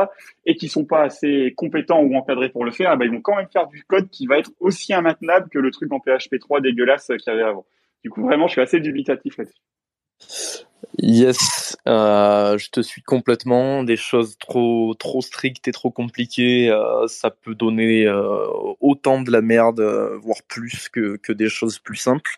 et 0.45 0.55
qui 0.55 0.69
sont 0.69 0.85
pas 0.85 1.03
assez 1.03 1.53
compétents 1.57 2.01
ou 2.01 2.15
encadrés 2.15 2.49
pour 2.49 2.63
le 2.63 2.71
faire, 2.71 2.91
eh 2.93 2.97
ben, 2.97 3.05
ils 3.05 3.11
vont 3.11 3.21
quand 3.21 3.35
même 3.35 3.49
faire 3.51 3.67
du 3.67 3.83
code 3.83 4.09
qui 4.09 4.27
va 4.27 4.37
être 4.37 4.51
aussi 4.59 4.93
immaintenable 4.93 5.49
que 5.49 5.59
le 5.59 5.71
truc 5.71 5.91
en 5.91 5.99
PHP 5.99 6.39
3 6.39 6.61
dégueulasse 6.61 7.07
qu'il 7.07 7.19
y 7.27 7.29
avait 7.29 7.43
avant. 7.43 7.65
Du 8.03 8.09
coup, 8.09 8.21
vraiment, 8.21 8.47
je 8.47 8.53
suis 8.53 8.61
assez 8.61 8.79
dubitatif 8.79 9.37
là-dessus. 9.37 10.63
Yes, 10.97 11.75
euh, 11.87 12.57
je 12.57 12.69
te 12.69 12.81
suis 12.81 13.01
complètement. 13.01 13.83
Des 13.83 13.97
choses 13.97 14.37
trop 14.37 14.93
trop 14.97 15.21
strictes 15.21 15.67
et 15.67 15.71
trop 15.71 15.91
compliquées, 15.91 16.69
euh, 16.69 17.05
ça 17.07 17.31
peut 17.31 17.53
donner 17.53 18.05
euh, 18.07 18.47
autant 18.79 19.21
de 19.21 19.29
la 19.29 19.41
merde, 19.41 19.81
voire 20.21 20.37
plus 20.47 20.87
que, 20.89 21.17
que 21.17 21.33
des 21.33 21.49
choses 21.49 21.79
plus 21.79 21.97
simples. 21.97 22.31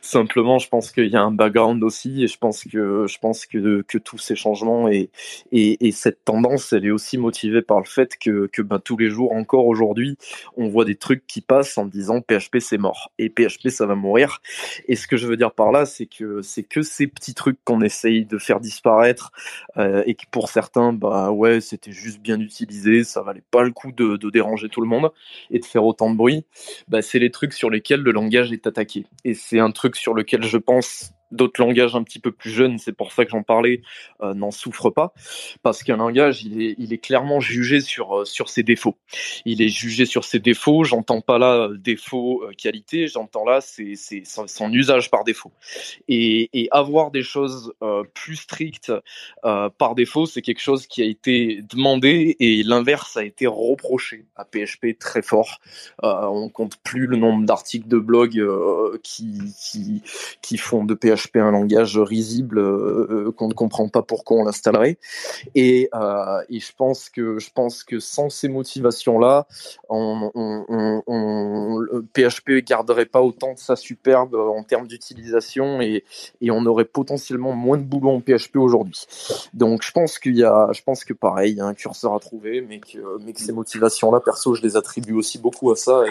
Simplement, 0.00 0.58
je 0.58 0.68
pense 0.68 0.92
qu'il 0.92 1.08
y 1.08 1.16
a 1.16 1.22
un 1.22 1.30
background 1.30 1.82
aussi, 1.84 2.24
et 2.24 2.28
je 2.28 2.38
pense 2.38 2.64
que 2.64 3.06
je 3.06 3.18
pense 3.18 3.44
que, 3.44 3.82
que 3.82 3.98
tous 3.98 4.18
ces 4.18 4.34
changements 4.36 4.88
et, 4.88 5.10
et, 5.52 5.86
et 5.86 5.92
cette 5.92 6.24
tendance, 6.24 6.72
elle 6.72 6.86
est 6.86 6.90
aussi 6.90 7.18
motivée 7.18 7.62
par 7.62 7.80
le 7.80 7.86
fait 7.86 8.16
que, 8.18 8.48
que 8.52 8.62
ben, 8.62 8.78
tous 8.78 8.96
les 8.96 9.10
jours, 9.10 9.32
encore 9.32 9.66
aujourd'hui, 9.66 10.16
on 10.56 10.68
voit 10.68 10.84
des 10.86 10.96
trucs 10.96 11.26
qui 11.26 11.42
passent 11.42 11.76
en 11.76 11.84
disant 11.86 12.20
PHP 12.22 12.58
c'est 12.60 12.78
mort 12.78 13.12
et 13.18 13.28
PHP 13.28 13.68
ça 13.68 13.84
va 13.86 13.94
mourir. 13.94 14.40
Et 14.88 14.96
ce 14.96 15.06
que 15.06 15.16
je 15.16 15.26
veux 15.26 15.36
dire 15.36 15.52
par 15.52 15.70
là, 15.72 15.86
c'est 15.86 16.06
que 16.06 16.40
c'est 16.42 16.62
que 16.62 16.82
ces 16.82 17.06
petits 17.06 17.34
trucs 17.34 17.58
qu'on 17.70 17.80
essaye 17.80 18.24
de 18.24 18.38
faire 18.38 18.60
disparaître 18.60 19.30
euh, 19.76 20.02
et 20.06 20.14
qui 20.14 20.26
pour 20.26 20.48
certains, 20.48 20.92
bah 20.92 21.30
ouais, 21.30 21.60
c'était 21.60 21.92
juste 21.92 22.20
bien 22.20 22.40
utilisé, 22.40 23.04
ça 23.04 23.22
valait 23.22 23.44
pas 23.50 23.62
le 23.62 23.70
coup 23.70 23.92
de, 23.92 24.16
de, 24.16 24.30
déranger 24.30 24.68
tout 24.68 24.80
le 24.80 24.88
monde 24.88 25.10
et 25.50 25.58
de 25.58 25.64
faire 25.64 25.84
autant 25.84 26.10
de 26.10 26.16
bruit. 26.16 26.44
Bah, 26.88 27.02
c'est 27.02 27.18
les 27.18 27.30
trucs 27.30 27.52
sur 27.52 27.70
lesquels 27.70 28.00
le 28.00 28.10
langage 28.10 28.52
est 28.52 28.66
attaqué. 28.66 29.06
Et 29.24 29.34
c'est 29.34 29.58
un 29.58 29.70
truc 29.70 29.96
sur 29.96 30.14
lequel 30.14 30.44
je 30.44 30.56
pense 30.56 31.12
d'autres 31.30 31.60
langages 31.60 31.94
un 31.94 32.02
petit 32.02 32.18
peu 32.18 32.32
plus 32.32 32.50
jeunes, 32.50 32.78
c'est 32.78 32.92
pour 32.92 33.12
ça 33.12 33.24
que 33.24 33.30
j'en 33.30 33.42
parlais, 33.42 33.82
euh, 34.22 34.34
n'en 34.34 34.50
souffrent 34.50 34.90
pas, 34.90 35.12
parce 35.62 35.82
qu'un 35.82 35.96
langage, 35.96 36.42
il 36.44 36.62
est, 36.62 36.74
il 36.78 36.92
est 36.92 36.98
clairement 36.98 37.40
jugé 37.40 37.80
sur, 37.80 38.20
euh, 38.20 38.24
sur 38.24 38.48
ses 38.48 38.62
défauts. 38.62 38.96
Il 39.44 39.62
est 39.62 39.68
jugé 39.68 40.06
sur 40.06 40.24
ses 40.24 40.38
défauts, 40.38 40.84
j'entends 40.84 41.20
pas 41.20 41.38
là 41.38 41.68
euh, 41.68 41.76
défaut 41.76 42.44
qualité, 42.56 43.06
j'entends 43.06 43.44
là 43.44 43.60
c'est, 43.60 43.94
c'est 43.94 44.24
son, 44.24 44.72
usage 44.72 45.10
par 45.10 45.24
défaut. 45.24 45.52
Et, 46.08 46.50
et 46.52 46.68
avoir 46.70 47.10
des 47.10 47.22
choses 47.22 47.72
plus 48.14 48.36
strictes 48.36 48.92
par 49.42 49.94
défaut, 49.94 50.26
c'est 50.26 50.42
quelque 50.42 50.60
chose 50.60 50.86
qui 50.86 51.02
a 51.02 51.04
été 51.04 51.62
demandé 51.62 52.36
et 52.38 52.62
l'inverse 52.62 53.16
a 53.16 53.24
été 53.24 53.46
reproché 53.46 54.26
à 54.36 54.44
PHP 54.44 54.98
très 54.98 55.22
fort. 55.22 55.60
on 56.02 56.48
compte 56.48 56.76
plus 56.84 57.06
le 57.06 57.16
nombre 57.16 57.44
d'articles 57.46 57.88
de 57.88 57.98
blog 57.98 58.40
qui, 59.02 59.40
qui, 59.60 60.02
qui 60.42 60.56
font 60.56 60.84
de 60.84 60.94
PHP 60.94 61.19
PHP 61.28 61.36
un 61.36 61.50
langage 61.50 61.98
risible 61.98 62.58
euh, 62.58 63.06
euh, 63.10 63.32
qu'on 63.32 63.48
ne 63.48 63.54
comprend 63.54 63.88
pas 63.88 64.02
pourquoi 64.02 64.38
on 64.38 64.44
l'installerait. 64.44 64.98
Et, 65.54 65.88
euh, 65.94 66.42
je 66.50 66.72
pense 67.54 67.82
que 67.84 67.98
sans 67.98 68.30
ces 68.30 68.48
motivations-là, 68.48 69.46
on, 69.88 70.30
on, 70.34 71.02
on, 71.06 72.02
PHP 72.12 72.64
garderait 72.64 73.06
pas 73.06 73.22
autant 73.22 73.54
de 73.54 73.58
sa 73.58 73.76
superbe 73.76 74.34
en 74.34 74.62
termes 74.62 74.86
d'utilisation 74.86 75.80
et, 75.80 76.04
on 76.50 76.66
aurait 76.66 76.84
potentiellement 76.84 77.52
moins 77.52 77.78
de 77.78 77.84
boulot 77.84 78.10
en 78.10 78.20
PHP 78.20 78.56
aujourd'hui. 78.56 79.06
Donc 79.54 79.82
je 79.82 79.92
pense 79.92 80.18
qu'il 80.18 80.36
y 80.36 80.44
a, 80.44 80.68
je 80.72 80.82
pense 80.82 81.04
que 81.04 81.12
pareil, 81.12 81.52
il 81.52 81.58
y 81.58 81.60
a 81.60 81.64
un 81.64 81.74
curseur 81.74 82.14
à 82.14 82.18
trouver, 82.18 82.60
mais 82.60 82.80
que, 82.80 82.98
ces 83.36 83.52
motivations-là, 83.52 84.20
perso, 84.20 84.54
je 84.54 84.62
les 84.62 84.76
attribue 84.76 85.14
aussi 85.14 85.38
beaucoup 85.38 85.70
à 85.70 85.76
ça 85.76 86.02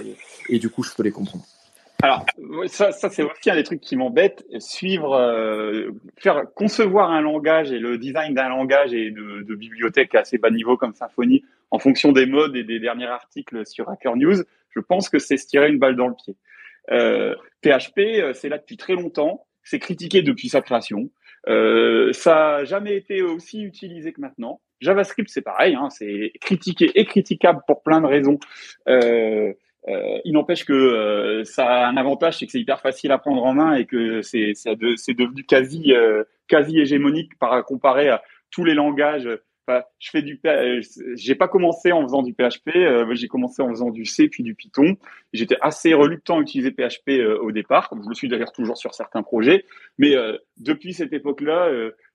et 0.47 0.59
du 0.59 0.69
coup, 0.69 0.83
je 0.83 0.93
peux 0.93 1.03
les 1.03 1.11
comprendre. 1.11 1.43
Alors, 2.01 2.25
ça, 2.67 2.91
ça 2.91 3.09
c'est 3.09 3.23
aussi 3.23 3.49
un 3.49 3.55
des 3.55 3.63
trucs 3.63 3.81
qui 3.81 3.97
m'embête. 3.97 4.45
Suivre, 4.59 5.13
euh, 5.13 5.91
faire 6.17 6.43
concevoir 6.55 7.11
un 7.11 7.21
langage 7.21 7.71
et 7.71 7.79
le 7.79 7.97
design 7.97 8.33
d'un 8.33 8.49
langage 8.49 8.93
et 8.93 9.11
de, 9.11 9.43
de 9.43 9.55
bibliothèques 9.55 10.15
à 10.15 10.19
assez 10.19 10.37
bas 10.37 10.49
niveau 10.49 10.77
comme 10.77 10.93
Symfony 10.93 11.43
en 11.71 11.79
fonction 11.79 12.11
des 12.11 12.25
modes 12.25 12.55
et 12.55 12.63
des 12.63 12.79
derniers 12.79 13.07
articles 13.07 13.65
sur 13.65 13.89
Hacker 13.89 14.15
News, 14.15 14.43
je 14.69 14.79
pense 14.79 15.09
que 15.09 15.19
c'est 15.19 15.37
se 15.37 15.47
tirer 15.47 15.69
une 15.69 15.79
balle 15.79 15.95
dans 15.95 16.07
le 16.07 16.15
pied. 16.15 16.35
Euh, 16.91 17.35
PHP, 17.61 17.99
euh, 17.99 18.33
c'est 18.33 18.49
là 18.49 18.57
depuis 18.57 18.77
très 18.77 18.93
longtemps. 18.93 19.45
C'est 19.63 19.79
critiqué 19.79 20.21
depuis 20.21 20.49
sa 20.49 20.61
création. 20.61 21.09
Euh, 21.47 22.11
ça 22.13 22.55
a 22.55 22.63
jamais 22.65 22.95
été 22.95 23.21
aussi 23.21 23.61
utilisé 23.61 24.11
que 24.13 24.21
maintenant. 24.21 24.61
JavaScript, 24.81 25.29
c'est 25.29 25.41
pareil. 25.41 25.75
Hein, 25.75 25.89
c'est 25.89 26.31
critiqué 26.41 26.91
et 26.95 27.05
critiquable 27.05 27.61
pour 27.67 27.83
plein 27.83 28.01
de 28.01 28.07
raisons. 28.07 28.39
Euh, 28.87 29.53
euh, 29.87 30.19
il 30.25 30.33
n'empêche 30.33 30.65
que 30.65 30.73
euh, 30.73 31.43
ça 31.45 31.65
a 31.65 31.87
un 31.87 31.97
avantage, 31.97 32.37
c'est 32.37 32.45
que 32.45 32.51
c'est 32.51 32.59
hyper 32.59 32.81
facile 32.81 33.11
à 33.11 33.17
prendre 33.17 33.43
en 33.43 33.53
main 33.53 33.75
et 33.75 33.85
que 33.85 34.21
c'est 34.21 34.53
de, 34.65 35.13
devenu 35.13 35.43
quasi 35.45 35.93
euh, 35.93 36.23
quasi 36.47 36.79
hégémonique 36.79 37.37
par 37.39 37.63
comparé 37.65 38.09
à 38.09 38.21
tous 38.51 38.65
les 38.65 38.73
langages. 38.73 39.29
Enfin, 39.67 39.83
je 39.99 40.09
fais 40.09 40.21
du, 40.23 40.39
euh, 40.45 40.81
j'ai 41.15 41.35
pas 41.35 41.47
commencé 41.47 41.91
en 41.91 42.01
faisant 42.01 42.23
du 42.23 42.33
PHP, 42.33 42.71
j'ai 43.11 43.27
commencé 43.27 43.61
en 43.61 43.69
faisant 43.69 43.91
du 43.91 44.03
C 44.03 44.27
puis 44.27 44.43
du 44.43 44.55
Python. 44.55 44.97
J'étais 45.31 45.57
assez 45.61 45.93
reluctant 45.93 46.39
à 46.39 46.41
utiliser 46.41 46.71
PHP 46.71 47.21
au 47.39 47.51
départ, 47.51 47.89
je 48.03 48.09
le 48.09 48.15
suis 48.15 48.27
d'ailleurs 48.27 48.51
toujours 48.51 48.77
sur 48.77 48.95
certains 48.95 49.21
projets, 49.21 49.65
mais 49.99 50.15
depuis 50.57 50.93
cette 50.93 51.13
époque-là 51.13 51.69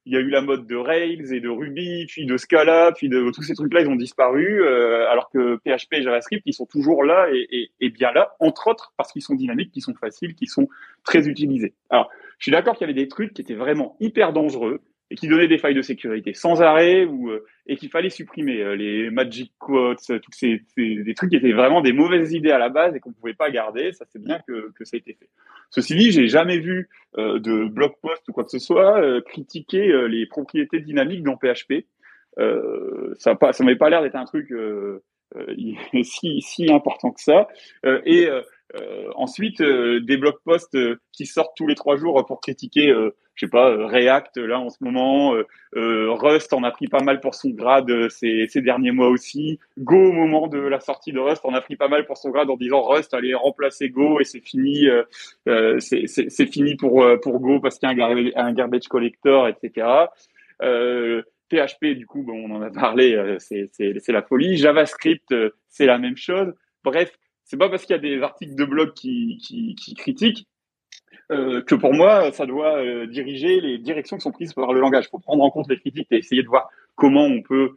il 0.06 0.12
y 0.12 0.16
a 0.16 0.20
eu 0.20 0.28
la 0.28 0.42
mode 0.42 0.66
de 0.66 0.76
Rails 0.76 1.32
et 1.32 1.40
de 1.40 1.48
Ruby, 1.48 2.06
puis 2.06 2.26
de 2.26 2.36
Scala, 2.36 2.92
puis 2.94 3.08
de 3.08 3.30
tous 3.30 3.42
ces 3.42 3.54
trucs-là, 3.54 3.80
ils 3.80 3.88
ont 3.88 3.96
disparu, 3.96 4.62
euh, 4.62 5.08
alors 5.10 5.30
que 5.30 5.56
PHP 5.56 5.94
et 5.94 6.02
JavaScript, 6.02 6.42
ils 6.46 6.52
sont 6.52 6.66
toujours 6.66 7.04
là 7.04 7.28
et, 7.32 7.46
et, 7.50 7.70
et 7.80 7.90
bien 7.90 8.12
là, 8.12 8.34
entre 8.40 8.68
autres 8.68 8.92
parce 8.96 9.12
qu'ils 9.12 9.22
sont 9.22 9.34
dynamiques, 9.34 9.72
qu'ils 9.72 9.82
sont 9.82 9.94
faciles, 9.94 10.34
qu'ils 10.34 10.50
sont 10.50 10.68
très 11.04 11.26
utilisés. 11.28 11.74
Alors, 11.90 12.10
je 12.38 12.44
suis 12.44 12.52
d'accord 12.52 12.76
qu'il 12.76 12.86
y 12.86 12.90
avait 12.90 13.00
des 13.00 13.08
trucs 13.08 13.32
qui 13.32 13.40
étaient 13.40 13.54
vraiment 13.54 13.96
hyper 14.00 14.32
dangereux, 14.32 14.80
et 15.10 15.16
qui 15.16 15.28
donnait 15.28 15.48
des 15.48 15.58
failles 15.58 15.74
de 15.74 15.82
sécurité 15.82 16.34
sans 16.34 16.62
arrêt 16.62 17.04
ou 17.04 17.30
euh, 17.30 17.44
et 17.66 17.76
qu'il 17.76 17.90
fallait 17.90 18.10
supprimer 18.10 18.60
euh, 18.60 18.76
les 18.76 19.10
magic 19.10 19.52
quotes, 19.58 19.98
euh, 20.10 20.18
tous 20.18 20.32
ces, 20.32 20.62
ces, 20.74 20.96
des 20.96 21.14
trucs 21.14 21.30
qui 21.30 21.36
étaient 21.36 21.52
vraiment 21.52 21.80
des 21.80 21.92
mauvaises 21.92 22.32
idées 22.32 22.50
à 22.50 22.58
la 22.58 22.68
base 22.68 22.94
et 22.94 23.00
qu'on 23.00 23.12
pouvait 23.12 23.34
pas 23.34 23.50
garder. 23.50 23.92
Ça 23.92 24.04
c'est 24.10 24.22
bien 24.22 24.40
que, 24.46 24.72
que 24.72 24.84
ça 24.84 24.96
a 24.96 24.98
été 24.98 25.14
fait. 25.14 25.28
Ceci 25.70 25.94
dit, 25.94 26.10
j'ai 26.10 26.28
jamais 26.28 26.58
vu 26.58 26.88
euh, 27.18 27.38
de 27.38 27.64
blog 27.64 27.92
post 28.02 28.28
ou 28.28 28.32
quoi 28.32 28.44
que 28.44 28.50
ce 28.50 28.58
soit 28.58 29.00
euh, 29.00 29.20
critiquer 29.20 30.08
les 30.08 30.26
propriétés 30.26 30.80
dynamiques 30.80 31.22
dans 31.22 31.36
PHP. 31.36 31.86
ça 33.18 33.34
pas, 33.34 33.52
ça 33.52 33.64
m'avait 33.64 33.76
pas 33.76 33.90
l'air 33.90 34.02
d'être 34.02 34.16
un 34.16 34.24
truc 34.24 34.52
si 36.02 36.40
si 36.40 36.70
important 36.70 37.10
que 37.10 37.20
ça. 37.20 37.48
et 38.04 38.28
ensuite, 39.14 39.62
des 39.62 40.16
blog 40.16 40.34
posts 40.44 40.76
qui 41.12 41.26
sortent 41.26 41.56
tous 41.56 41.66
les 41.66 41.74
trois 41.74 41.96
jours 41.96 42.24
pour 42.26 42.40
critiquer 42.40 42.92
je 43.34 43.46
sais 43.46 43.50
pas, 43.50 43.70
euh, 43.70 43.86
React 43.86 44.36
là 44.38 44.60
en 44.60 44.70
ce 44.70 44.76
moment, 44.80 45.34
euh, 45.34 45.46
euh, 45.76 46.12
Rust 46.12 46.52
en 46.52 46.62
a 46.62 46.70
pris 46.70 46.86
pas 46.86 47.02
mal 47.02 47.20
pour 47.20 47.34
son 47.34 47.50
grade 47.50 47.90
ces, 48.08 48.48
derniers 48.56 48.92
mois 48.92 49.08
aussi. 49.08 49.58
Go 49.78 49.96
au 49.96 50.12
moment 50.12 50.46
de 50.46 50.58
la 50.58 50.80
sortie 50.80 51.12
de 51.12 51.18
Rust 51.18 51.44
en 51.44 51.54
a 51.54 51.60
pris 51.60 51.76
pas 51.76 51.88
mal 51.88 52.06
pour 52.06 52.16
son 52.16 52.30
grade 52.30 52.48
en 52.48 52.56
disant 52.56 52.82
Rust 52.82 53.12
allez 53.12 53.34
remplacer 53.34 53.90
Go 53.90 54.20
et 54.20 54.24
c'est 54.24 54.40
fini, 54.40 54.86
euh, 55.48 55.78
c'est 55.80 56.46
fini 56.46 56.76
pour 56.76 57.04
pour 57.22 57.40
Go 57.40 57.60
parce 57.60 57.78
qu'il 57.78 57.88
y 57.88 58.00
a 58.00 58.06
un, 58.06 58.46
un, 58.46 58.52
garbage 58.52 58.88
collector, 58.88 59.48
etc. 59.48 59.86
PHP 60.60 61.86
du 61.96 62.06
coup, 62.06 62.22
bon, 62.22 62.48
on 62.48 62.54
en 62.54 62.62
a 62.62 62.70
parlé, 62.70 63.36
c'est 63.38 64.08
la 64.08 64.22
folie. 64.22 64.56
JavaScript, 64.56 65.34
c'est 65.68 65.86
la 65.86 65.98
même 65.98 66.16
chose. 66.16 66.52
Bref, 66.84 67.12
c'est 67.44 67.56
pas 67.56 67.68
parce 67.68 67.84
qu'il 67.84 67.94
y 67.94 67.98
a 67.98 68.02
des 68.02 68.22
articles 68.22 68.54
de 68.54 68.64
blog 68.64 68.92
qui, 68.94 69.38
qui, 69.38 69.94
critiquent 69.94 70.46
que 71.30 71.74
pour 71.74 71.94
moi, 71.94 72.32
ça 72.32 72.46
doit 72.46 73.06
diriger 73.06 73.60
les 73.60 73.78
directions 73.78 74.16
qui 74.16 74.22
sont 74.22 74.32
prises 74.32 74.52
par 74.52 74.72
le 74.72 74.80
langage. 74.80 75.06
Il 75.06 75.10
faut 75.10 75.18
prendre 75.18 75.42
en 75.42 75.50
compte 75.50 75.68
les 75.68 75.78
critiques 75.78 76.08
et 76.10 76.18
essayer 76.18 76.42
de 76.42 76.48
voir 76.48 76.68
comment 76.96 77.24
on 77.24 77.42
peut 77.42 77.74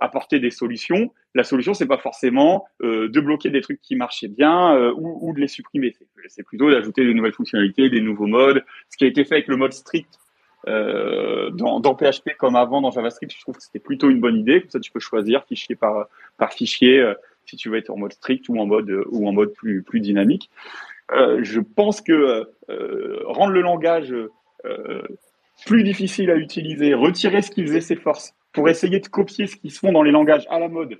apporter 0.00 0.38
des 0.38 0.50
solutions. 0.50 1.12
La 1.34 1.42
solution, 1.42 1.74
c'est 1.74 1.86
pas 1.86 1.98
forcément 1.98 2.66
de 2.80 3.20
bloquer 3.20 3.50
des 3.50 3.62
trucs 3.62 3.80
qui 3.80 3.96
marchaient 3.96 4.28
bien 4.28 4.92
ou, 4.96 5.32
de 5.34 5.40
les 5.40 5.48
supprimer. 5.48 5.94
C'est 6.28 6.44
plutôt 6.44 6.70
d'ajouter 6.70 7.04
des 7.04 7.14
nouvelles 7.14 7.32
fonctionnalités, 7.32 7.90
des 7.90 8.00
nouveaux 8.00 8.26
modes. 8.28 8.64
Ce 8.90 8.96
qui 8.96 9.04
a 9.04 9.08
été 9.08 9.24
fait 9.24 9.34
avec 9.34 9.48
le 9.48 9.56
mode 9.56 9.72
strict 9.72 10.18
euh, 10.66 11.50
dans, 11.50 11.94
PHP 11.94 12.36
comme 12.38 12.56
avant 12.56 12.80
dans 12.80 12.90
JavaScript, 12.90 13.32
je 13.32 13.40
trouve 13.40 13.56
que 13.56 13.62
c'était 13.62 13.78
plutôt 13.78 14.08
une 14.10 14.20
bonne 14.20 14.36
idée. 14.36 14.60
Comme 14.60 14.70
ça, 14.70 14.80
tu 14.80 14.90
peux 14.90 15.00
choisir 15.00 15.44
fichier 15.44 15.76
par 15.76 16.06
par 16.38 16.52
fichier 16.52 17.00
euh, 17.00 17.14
si 17.46 17.56
tu 17.56 17.68
veux 17.68 17.78
être 17.78 17.90
en 17.90 17.96
mode 17.96 18.12
strict 18.12 18.48
ou 18.48 18.58
en 18.58 18.66
mode 18.66 18.90
ou 19.10 19.28
en 19.28 19.32
mode 19.32 19.52
plus 19.52 19.82
plus 19.82 20.00
dynamique. 20.00 20.50
Euh, 21.12 21.40
je 21.42 21.60
pense 21.60 22.00
que 22.00 22.46
euh, 22.70 23.20
rendre 23.26 23.52
le 23.52 23.60
langage 23.60 24.14
plus 25.66 25.84
difficile 25.84 26.30
à 26.30 26.36
utiliser, 26.36 26.94
retirer 26.94 27.42
ce 27.42 27.50
qui 27.50 27.62
faisait 27.62 27.82
ses 27.82 27.96
forces 27.96 28.34
pour 28.52 28.68
essayer 28.68 28.98
de 28.98 29.08
copier 29.08 29.46
ce 29.46 29.56
qui 29.56 29.70
se 29.70 29.78
font 29.78 29.92
dans 29.92 30.02
les 30.02 30.10
langages 30.10 30.46
à 30.48 30.58
la 30.58 30.68
mode 30.68 30.98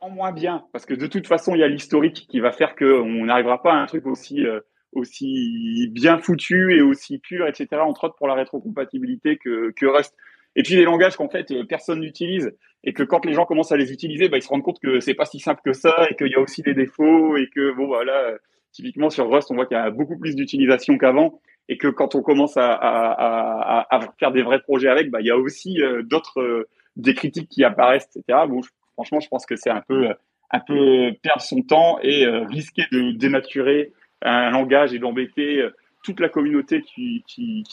en 0.00 0.10
moins 0.10 0.32
bien, 0.32 0.64
parce 0.72 0.84
que 0.84 0.94
de 0.94 1.06
toute 1.06 1.28
façon, 1.28 1.54
il 1.54 1.60
y 1.60 1.62
a 1.62 1.68
l'historique 1.68 2.26
qui 2.28 2.40
va 2.40 2.50
faire 2.50 2.74
qu'on 2.74 3.26
n'arrivera 3.26 3.62
pas 3.62 3.72
à 3.72 3.76
un 3.76 3.86
truc 3.86 4.06
aussi 4.06 4.44
aussi 4.92 5.88
bien 5.90 6.18
foutu 6.18 6.76
et 6.76 6.82
aussi 6.82 7.18
pur, 7.18 7.46
etc. 7.46 7.68
Entre 7.80 8.04
autres 8.04 8.16
pour 8.16 8.28
la 8.28 8.34
rétrocompatibilité 8.34 9.36
que, 9.36 9.72
que 9.72 9.86
Rust. 9.86 10.14
Et 10.56 10.62
puis 10.62 10.76
des 10.76 10.84
langages 10.84 11.16
qu'en 11.16 11.28
fait 11.28 11.46
personne 11.68 12.00
n'utilise 12.00 12.54
et 12.84 12.92
que 12.92 13.02
quand 13.02 13.24
les 13.24 13.32
gens 13.32 13.46
commencent 13.46 13.72
à 13.72 13.76
les 13.76 13.92
utiliser, 13.92 14.28
bah, 14.28 14.36
ils 14.36 14.42
se 14.42 14.48
rendent 14.48 14.62
compte 14.62 14.80
que 14.80 15.00
c'est 15.00 15.14
pas 15.14 15.24
si 15.24 15.38
simple 15.38 15.60
que 15.64 15.72
ça 15.72 16.06
et 16.10 16.14
qu'il 16.14 16.28
y 16.28 16.34
a 16.34 16.40
aussi 16.40 16.62
des 16.62 16.74
défauts 16.74 17.36
et 17.36 17.48
que 17.54 17.72
bon 17.74 17.86
voilà, 17.86 18.34
typiquement 18.72 19.10
sur 19.10 19.30
Rust, 19.30 19.50
on 19.50 19.54
voit 19.54 19.66
qu'il 19.66 19.76
y 19.76 19.80
a 19.80 19.90
beaucoup 19.90 20.18
plus 20.18 20.34
d'utilisation 20.34 20.98
qu'avant 20.98 21.40
et 21.68 21.78
que 21.78 21.88
quand 21.88 22.14
on 22.14 22.22
commence 22.22 22.56
à, 22.56 22.72
à, 22.72 23.86
à, 23.88 23.96
à, 23.96 24.00
faire 24.18 24.32
des 24.32 24.42
vrais 24.42 24.60
projets 24.60 24.88
avec, 24.88 25.10
bah, 25.10 25.20
il 25.20 25.26
y 25.26 25.30
a 25.30 25.36
aussi 25.36 25.80
euh, 25.80 26.02
d'autres 26.02 26.40
euh, 26.40 26.68
des 26.96 27.14
critiques 27.14 27.48
qui 27.48 27.64
apparaissent, 27.64 28.08
etc. 28.14 28.40
Bon, 28.48 28.60
franchement, 28.94 29.20
je 29.20 29.28
pense 29.28 29.46
que 29.46 29.56
c'est 29.56 29.70
un 29.70 29.82
peu 29.86 30.08
un 30.52 30.60
peu 30.60 31.12
perdre 31.22 31.40
son 31.40 31.62
temps 31.62 31.98
et 32.02 32.26
euh, 32.26 32.44
risquer 32.44 32.84
de 32.92 33.12
dénaturer 33.12 33.92
un 34.20 34.50
langage 34.50 34.92
et 34.94 34.98
d'embêter 34.98 35.60
euh, 35.60 35.70
toute 36.02 36.20
la 36.20 36.28
communauté 36.28 36.82
qui, 36.82 37.24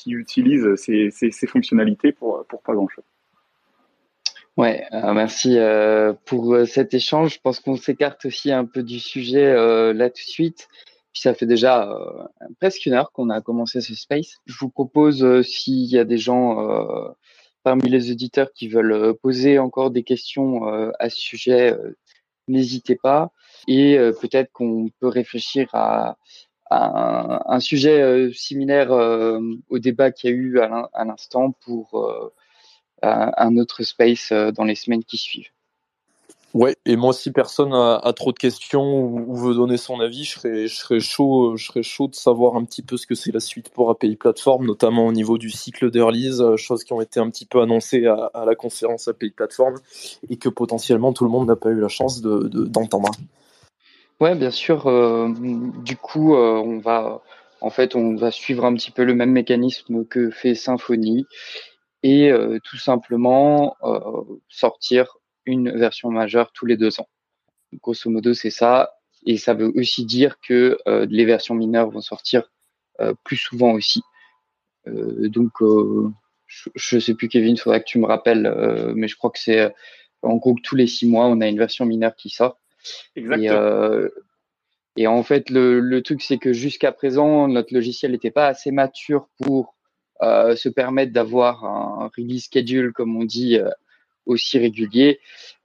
utilise 0.07 0.75
ces, 0.75 1.47
fonctionnalités 1.47 2.11
pour, 2.11 2.45
pas 2.63 2.73
grand-chose. 2.73 3.03
Ouais, 4.59 4.83
euh, 4.91 5.13
merci 5.13 5.57
euh, 5.57 6.11
pour 6.25 6.53
euh, 6.53 6.65
cet 6.65 6.93
échange. 6.93 7.35
Je 7.35 7.39
pense 7.39 7.61
qu'on 7.61 7.77
s'écarte 7.77 8.25
aussi 8.25 8.51
un 8.51 8.65
peu 8.65 8.83
du 8.83 8.99
sujet 8.99 9.53
là 9.93 10.09
tout 10.09 10.21
de 10.21 10.29
suite. 10.29 10.67
Puis 11.13 11.21
ça 11.21 11.33
fait 11.33 11.45
déjà 11.45 11.89
presque 12.59 12.85
une 12.85 12.93
heure 12.93 13.11
qu'on 13.13 13.29
a 13.29 13.39
commencé 13.39 13.79
ce 13.79 13.95
space. 13.95 14.35
Je 14.45 14.55
vous 14.59 14.69
propose, 14.69 15.41
s'il 15.43 15.89
y 15.89 15.97
a 15.97 16.03
des 16.03 16.17
gens 16.17 16.57
parmi 17.63 17.89
les 17.89 18.11
auditeurs 18.11 18.51
qui 18.53 18.67
veulent 18.67 19.15
poser 19.15 19.59
encore 19.59 19.91
des 19.91 20.03
questions 20.03 20.65
à 20.99 21.09
ce 21.09 21.17
sujet, 21.17 21.75
n'hésitez 22.47 22.95
pas. 22.95 23.31
Et 23.67 23.97
peut-être 24.21 24.51
qu'on 24.51 24.89
peut 24.99 25.07
réfléchir 25.07 25.69
à, 25.73 26.17
un, 26.69 27.59
sujet 27.59 28.01
euh, 28.01 28.31
similaire 28.33 28.91
euh, 28.91 29.39
au 29.69 29.79
débat 29.79 30.11
qu'il 30.11 30.29
y 30.29 30.33
a 30.33 30.35
eu 30.35 30.59
à 30.59 31.05
l'instant 31.05 31.51
pour 31.51 31.95
euh, 31.95 32.31
un 33.01 33.57
autre 33.57 33.83
space 33.83 34.31
dans 34.31 34.63
les 34.63 34.75
semaines 34.75 35.03
qui 35.03 35.17
suivent. 35.17 35.49
Ouais, 36.55 36.75
et 36.83 36.95
moi 36.95 37.13
si 37.13 37.31
personne 37.31 37.73
a, 37.73 38.11
trop 38.15 38.31
de 38.31 38.39
questions 38.39 39.03
ou, 39.03 39.35
veut 39.35 39.53
donner 39.53 39.77
son 39.77 39.99
avis, 39.99 40.23
je 40.23 40.67
serais, 40.67 40.99
chaud, 40.99 41.55
je 41.55 41.67
serais 41.67 41.83
chaud 41.83 42.07
de 42.07 42.15
savoir 42.15 42.55
un 42.55 42.65
petit 42.65 42.81
peu 42.81 42.97
ce 42.97 43.05
que 43.05 43.13
c'est 43.13 43.31
la 43.31 43.39
suite 43.39 43.69
pour 43.69 43.91
API 43.91 44.15
Platform, 44.15 44.65
notamment 44.65 45.05
au 45.05 45.11
niveau 45.11 45.37
du 45.37 45.51
cycle 45.51 45.91
de 45.91 46.01
release, 46.01 46.43
choses 46.55 46.83
qui 46.83 46.91
ont 46.91 47.01
été 47.01 47.19
un 47.19 47.29
petit 47.29 47.45
peu 47.45 47.61
annoncées 47.61 48.07
à, 48.07 48.45
la 48.45 48.55
conférence 48.55 49.07
API 49.07 49.29
Platform 49.29 49.75
et 50.27 50.37
que 50.37 50.49
potentiellement 50.49 51.13
tout 51.13 51.23
le 51.23 51.29
monde 51.29 51.47
n'a 51.47 51.55
pas 51.55 51.69
eu 51.69 51.79
la 51.79 51.87
chance 51.87 52.19
d'entendre. 52.21 53.11
De, 53.11 53.17
Ouais, 54.19 54.35
bien 54.35 54.51
sûr. 54.51 54.87
Euh, 54.87 55.29
du 55.83 55.95
coup, 55.95 56.35
euh, 56.35 56.55
on 56.55 56.79
va, 56.79 57.21
en 57.61 57.69
fait, 57.69 57.95
on 57.95 58.15
va 58.15 58.31
suivre 58.31 58.65
un 58.65 58.73
petit 58.75 58.91
peu 58.91 59.05
le 59.05 59.13
même 59.13 59.31
mécanisme 59.31 60.05
que 60.05 60.29
fait 60.29 60.55
Symfony 60.55 61.25
et 62.03 62.31
euh, 62.31 62.59
tout 62.63 62.77
simplement 62.77 63.75
sortir 64.49 65.17
une 65.45 65.71
version 65.71 66.11
majeure 66.11 66.51
tous 66.53 66.65
les 66.65 66.77
deux 66.77 66.99
ans. 66.99 67.07
Grosso 67.81 68.09
modo, 68.09 68.33
c'est 68.33 68.49
ça. 68.49 68.93
Et 69.25 69.37
ça 69.37 69.53
veut 69.53 69.71
aussi 69.75 70.05
dire 70.05 70.37
que 70.41 70.77
les 70.87 71.25
versions 71.25 71.55
mineures 71.55 71.89
vont 71.89 72.01
sortir 72.01 72.51
plus 73.23 73.37
souvent 73.37 73.71
aussi. 73.73 74.01
donc, 74.85 75.51
je, 76.47 76.95
ne 76.95 76.99
sais 76.99 77.13
plus, 77.15 77.29
Kevin, 77.29 77.57
faudra 77.57 77.79
que 77.79 77.85
tu 77.85 77.99
me 77.99 78.05
rappelles, 78.05 78.93
mais 78.95 79.07
je 79.07 79.15
crois 79.17 79.29
que 79.31 79.39
c'est 79.39 79.73
en 80.21 80.35
gros 80.37 80.55
que 80.55 80.61
tous 80.61 80.75
les 80.75 80.87
six 80.87 81.07
mois, 81.07 81.27
on 81.27 81.41
a 81.41 81.47
une 81.47 81.57
version 81.57 81.85
mineure 81.85 82.15
qui 82.15 82.29
sort. 82.29 82.57
Exactement. 83.15 83.51
Euh, 83.51 84.09
et, 84.95 85.07
en 85.07 85.23
fait, 85.23 85.49
le, 85.49 85.79
le 85.79 86.01
truc, 86.01 86.21
c'est 86.21 86.37
que 86.37 86.53
jusqu'à 86.53 86.91
présent, 86.91 87.47
notre 87.47 87.73
logiciel 87.73 88.11
n'était 88.11 88.31
pas 88.31 88.47
assez 88.47 88.71
mature 88.71 89.29
pour 89.41 89.75
euh, 90.21 90.55
se 90.55 90.69
permettre 90.69 91.13
d'avoir 91.13 91.63
un 91.65 92.09
release 92.17 92.45
schedule, 92.45 92.91
comme 92.93 93.15
on 93.15 93.23
dit, 93.23 93.57
euh, 93.57 93.69
aussi 94.25 94.59
régulier. 94.59 95.19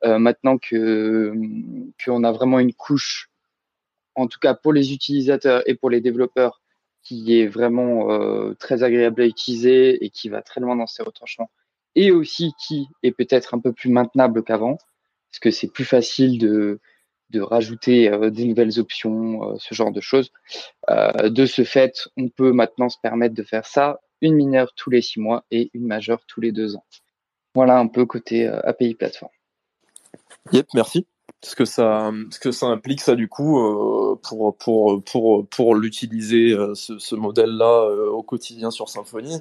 maintenant 0.04 0.58
que 0.58 1.32
qu'on 2.02 2.24
a 2.24 2.32
vraiment 2.32 2.58
une 2.58 2.72
couche, 2.72 3.30
en 4.14 4.26
tout 4.26 4.38
cas 4.38 4.54
pour 4.54 4.72
les 4.72 4.92
utilisateurs 4.92 5.62
et 5.66 5.74
pour 5.74 5.90
les 5.90 6.00
développeurs, 6.00 6.62
qui 7.02 7.38
est 7.38 7.46
vraiment 7.46 8.08
très 8.54 8.82
agréable 8.82 9.20
à 9.20 9.26
utiliser 9.26 10.02
et 10.02 10.08
qui 10.08 10.30
va 10.30 10.40
très 10.40 10.62
loin 10.62 10.76
dans 10.76 10.86
ses 10.86 11.02
retranchements, 11.02 11.50
et 11.94 12.10
aussi 12.10 12.52
qui 12.66 12.86
est 13.02 13.12
peut-être 13.12 13.54
un 13.54 13.60
peu 13.60 13.72
plus 13.72 13.90
maintenable 13.90 14.42
qu'avant, 14.42 14.78
parce 15.30 15.40
que 15.40 15.50
c'est 15.50 15.68
plus 15.68 15.84
facile 15.84 16.38
de 16.38 16.80
de 17.34 17.40
rajouter 17.40 18.08
euh, 18.08 18.30
des 18.30 18.44
nouvelles 18.44 18.78
options, 18.78 19.50
euh, 19.50 19.56
ce 19.58 19.74
genre 19.74 19.90
de 19.90 20.00
choses. 20.00 20.30
Euh, 20.88 21.28
de 21.28 21.46
ce 21.46 21.64
fait, 21.64 22.08
on 22.16 22.28
peut 22.28 22.52
maintenant 22.52 22.88
se 22.88 22.98
permettre 23.02 23.34
de 23.34 23.42
faire 23.42 23.66
ça, 23.66 24.00
une 24.20 24.34
mineure 24.34 24.72
tous 24.76 24.90
les 24.90 25.02
six 25.02 25.20
mois 25.20 25.44
et 25.50 25.70
une 25.74 25.86
majeure 25.86 26.24
tous 26.26 26.40
les 26.40 26.52
deux 26.52 26.76
ans. 26.76 26.84
Voilà 27.54 27.78
un 27.78 27.88
peu 27.88 28.06
côté 28.06 28.46
API 28.46 28.94
plateforme. 28.94 29.32
Yep, 30.52 30.66
merci 30.74 31.06
ce 31.44 31.54
que 31.54 31.64
ça 31.64 32.10
ce 32.30 32.38
que 32.38 32.50
ça 32.50 32.66
implique 32.66 33.00
ça 33.00 33.14
du 33.14 33.28
coup 33.28 33.58
euh, 33.58 34.18
pour 34.22 34.56
pour 34.56 35.02
pour 35.04 35.46
pour 35.46 35.74
l'utiliser 35.74 36.52
euh, 36.52 36.74
ce, 36.74 36.98
ce, 36.98 37.14
modèle 37.14 37.50
là 37.50 37.84
euh, 37.84 38.08
au 38.10 38.22
quotidien 38.22 38.70
sur 38.70 38.88
Symfony 38.88 39.38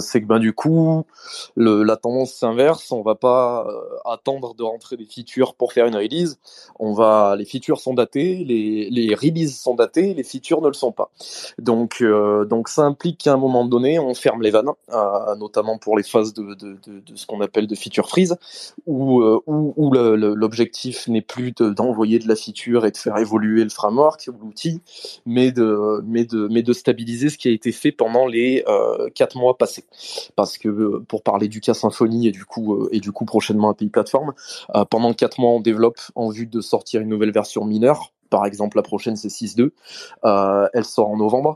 c'est 0.00 0.20
que 0.22 0.26
ben 0.26 0.38
du 0.38 0.52
coup 0.52 1.04
la 1.56 1.96
tendance 1.96 2.32
s'inverse. 2.32 2.92
On 2.92 3.02
va 3.02 3.14
pas 3.14 3.66
attendre 4.04 4.54
de 4.54 4.62
rentrer 4.62 4.96
des 4.96 5.04
features 5.04 5.54
pour 5.54 5.72
faire 5.72 5.86
une 5.86 5.96
release. 5.96 6.38
On 6.78 6.92
va 6.92 7.34
les 7.36 7.44
features 7.44 7.80
sont 7.80 7.94
datées 7.94 8.44
les 8.44 8.88
les 8.90 9.14
releases 9.14 9.58
sont 9.58 9.74
datées 9.74 10.14
les 10.14 10.22
features 10.22 10.60
ne 10.62 10.68
le 10.68 10.74
sont 10.74 10.92
pas. 10.92 11.10
Donc 11.58 12.02
donc 12.48 12.68
ça 12.68 12.82
implique 12.82 13.18
qu'à 13.18 13.32
un 13.32 13.36
moment 13.36 13.64
donné 13.64 13.98
on 13.98 14.14
ferme 14.14 14.42
les 14.42 14.50
vannes 14.50 14.70
notamment 15.38 15.78
pour 15.78 15.96
les 15.96 16.04
phases 16.04 16.32
de 16.32 16.54
de, 16.54 16.78
de, 16.86 17.00
de 17.00 17.16
ce 17.16 17.26
qu'on 17.26 17.40
appelle 17.40 17.66
de 17.66 17.74
feature 17.74 18.08
freeze 18.08 18.36
où 18.86 19.22
où, 19.46 19.74
où 19.76 19.92
l'objectif 19.92 21.08
plus 21.22 21.52
d'envoyer 21.52 22.18
de, 22.18 22.28
la 22.28 22.36
feature 22.36 22.86
et 22.86 22.90
de 22.90 22.96
faire 22.96 23.16
évoluer 23.18 23.62
le 23.62 23.70
framework 23.70 24.28
ou 24.28 24.44
l'outil, 24.44 24.80
mais 25.24 25.52
de, 25.52 26.02
mais, 26.04 26.24
de, 26.24 26.48
mais 26.50 26.62
de 26.62 26.72
stabiliser 26.72 27.30
ce 27.30 27.38
qui 27.38 27.48
a 27.48 27.50
été 27.50 27.72
fait 27.72 27.92
pendant 27.92 28.26
les 28.26 28.64
euh, 28.68 29.08
quatre 29.14 29.36
mois 29.36 29.56
passés. 29.56 29.84
Parce 30.34 30.58
que 30.58 30.68
euh, 30.68 31.04
pour 31.08 31.22
parler 31.22 31.48
du 31.48 31.60
cas 31.60 31.74
Symfony 31.74 32.28
et 32.28 32.32
du 32.32 32.44
coup, 32.44 32.74
euh, 32.74 32.88
et 32.92 33.00
du 33.00 33.12
coup 33.12 33.24
prochainement 33.24 33.70
API 33.70 33.88
Platform, 33.88 34.32
pendant 34.90 35.12
quatre 35.12 35.40
mois 35.40 35.50
on 35.50 35.60
développe 35.60 36.00
en 36.14 36.28
vue 36.30 36.46
de 36.46 36.60
sortir 36.60 37.00
une 37.00 37.08
nouvelle 37.08 37.32
version 37.32 37.64
mineure. 37.64 38.12
Par 38.28 38.44
exemple, 38.44 38.76
la 38.76 38.82
prochaine 38.82 39.16
c'est 39.16 39.28
6.2, 39.28 39.70
elle 40.74 40.84
sort 40.84 41.08
en 41.08 41.16
novembre. 41.16 41.54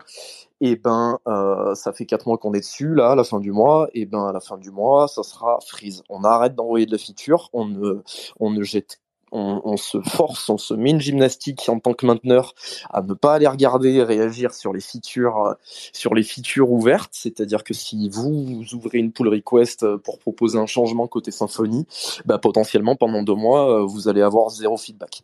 Et 0.61 0.77
ben 0.77 1.19
euh, 1.27 1.75
ça 1.75 1.93
fait 1.93 2.05
quatre 2.05 2.27
mois 2.27 2.37
qu'on 2.37 2.53
est 2.53 2.61
dessus 2.61 2.95
là 2.95 3.13
à 3.13 3.15
la 3.15 3.25
fin 3.25 3.41
du 3.41 3.51
mois. 3.51 3.89
Et 3.95 4.05
ben 4.05 4.27
à 4.27 4.33
la 4.33 4.41
fin 4.41 4.59
du 4.59 4.71
mois 4.71 5.09
ça 5.09 5.23
sera 5.23 5.59
freeze. 5.67 6.03
On 6.11 6.23
arrête 6.23 6.55
d'envoyer 6.55 6.87
de 6.87 6.93
la 6.93 6.99
feature. 6.99 7.49
On 7.53 7.65
ne 7.67 8.03
on 8.39 8.51
ne 8.51 8.63
jette 8.63 9.01
on, 9.33 9.77
se 9.77 10.01
force, 10.01 10.49
on 10.49 10.59
se 10.59 10.75
met 10.75 10.91
une 10.91 11.01
gymnastique 11.01 11.69
en 11.69 11.79
tant 11.79 11.95
que 11.95 12.07
mainteneur 12.07 12.55
à 12.91 13.03
ne 13.03 13.15
pas 13.15 13.35
aller 13.35 13.47
regarder 13.47 13.91
et 13.95 14.03
réagir 14.03 14.53
sur 14.55 14.73
les 14.73 14.81
features, 14.81 15.47
euh, 15.47 15.55
sur 15.93 16.15
les 16.15 16.23
features 16.23 16.71
ouvertes. 16.71 17.11
C'est-à-dire 17.13 17.65
que 17.65 17.75
si 17.75 18.09
vous, 18.09 18.63
ouvrez 18.73 18.99
une 18.99 19.13
pull 19.13 19.29
request 19.29 19.83
euh, 19.83 19.99
pour 19.99 20.19
proposer 20.19 20.59
un 20.59 20.67
changement 20.67 21.07
côté 21.07 21.31
Symfony, 21.31 21.87
bah, 22.25 22.39
potentiellement 22.39 22.97
pendant 22.97 23.23
deux 23.23 23.35
mois, 23.35 23.81
euh, 23.81 23.85
vous 23.85 24.09
allez 24.09 24.23
avoir 24.23 24.51
zéro 24.51 24.77
feedback. 24.77 25.23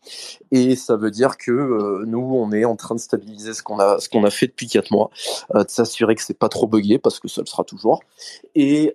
Et 0.53 0.77
ça 0.77 0.97
veut 0.97 1.11
dire 1.11 1.37
que 1.37 2.05
nous, 2.05 2.19
on 2.19 2.53
est 2.53 2.65
en 2.65 2.77
train 2.77 2.95
de 2.95 3.01
stabiliser 3.01 3.55
ce 3.55 3.63
qu'on 3.63 3.79
a, 3.79 3.99
ce 3.99 4.09
a 4.17 4.31
fait 4.31 4.47
depuis 4.47 4.67
quatre 4.67 4.91
mois, 4.91 5.11
de 5.55 5.65
s'assurer 5.69 6.15
que 6.15 6.23
c'est 6.23 6.39
pas 6.39 6.49
trop 6.49 6.67
buggé 6.67 6.99
parce 6.99 7.21
que 7.21 7.29
ça 7.29 7.43
le 7.43 7.47
sera 7.47 7.65
toujours, 7.65 8.01
et, 8.55 8.95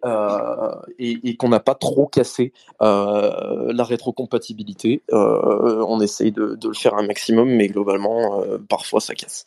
et 0.99 1.35
qu'on 1.37 1.49
n'a 1.49 1.59
pas 1.59 1.75
trop 1.75 2.07
cassé 2.07 2.53
la 2.79 3.83
rétrocompatibilité 3.83 5.00
fait. 5.09 5.15
on 5.15 5.99
essaye 6.01 6.31
de, 6.31 6.57
le 6.63 6.73
faire 6.73 6.95
un 6.95 7.05
maximum, 7.05 7.49
mais 7.49 7.67
globalement, 7.67 8.43
parfois 8.69 8.99
ça 8.99 9.13
casse. 9.15 9.45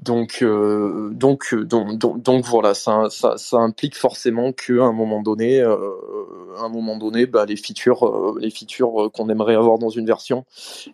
Donc, 0.00 0.42
donc, 0.42 1.54
donc, 1.54 1.98
donc, 1.98 2.22
donc, 2.22 2.44
voilà, 2.46 2.74
ça, 2.74 3.08
ça, 3.10 3.36
ça 3.36 3.58
implique 3.58 3.96
forcément 3.96 4.52
qu'à 4.52 4.84
un 4.84 4.92
moment 4.92 5.22
donné, 5.22 5.60
à 5.62 6.62
un 6.62 6.68
moment 6.68 6.96
donné, 6.96 7.26
bah, 7.26 7.44
les 7.46 7.56
features, 7.56 8.36
les 8.40 8.50
features 8.50 9.10
qu'on 9.12 9.28
aimerait 9.28 9.54
avoir 9.54 9.78
dans 9.78 9.90
une 9.90 10.06
version, 10.06 10.44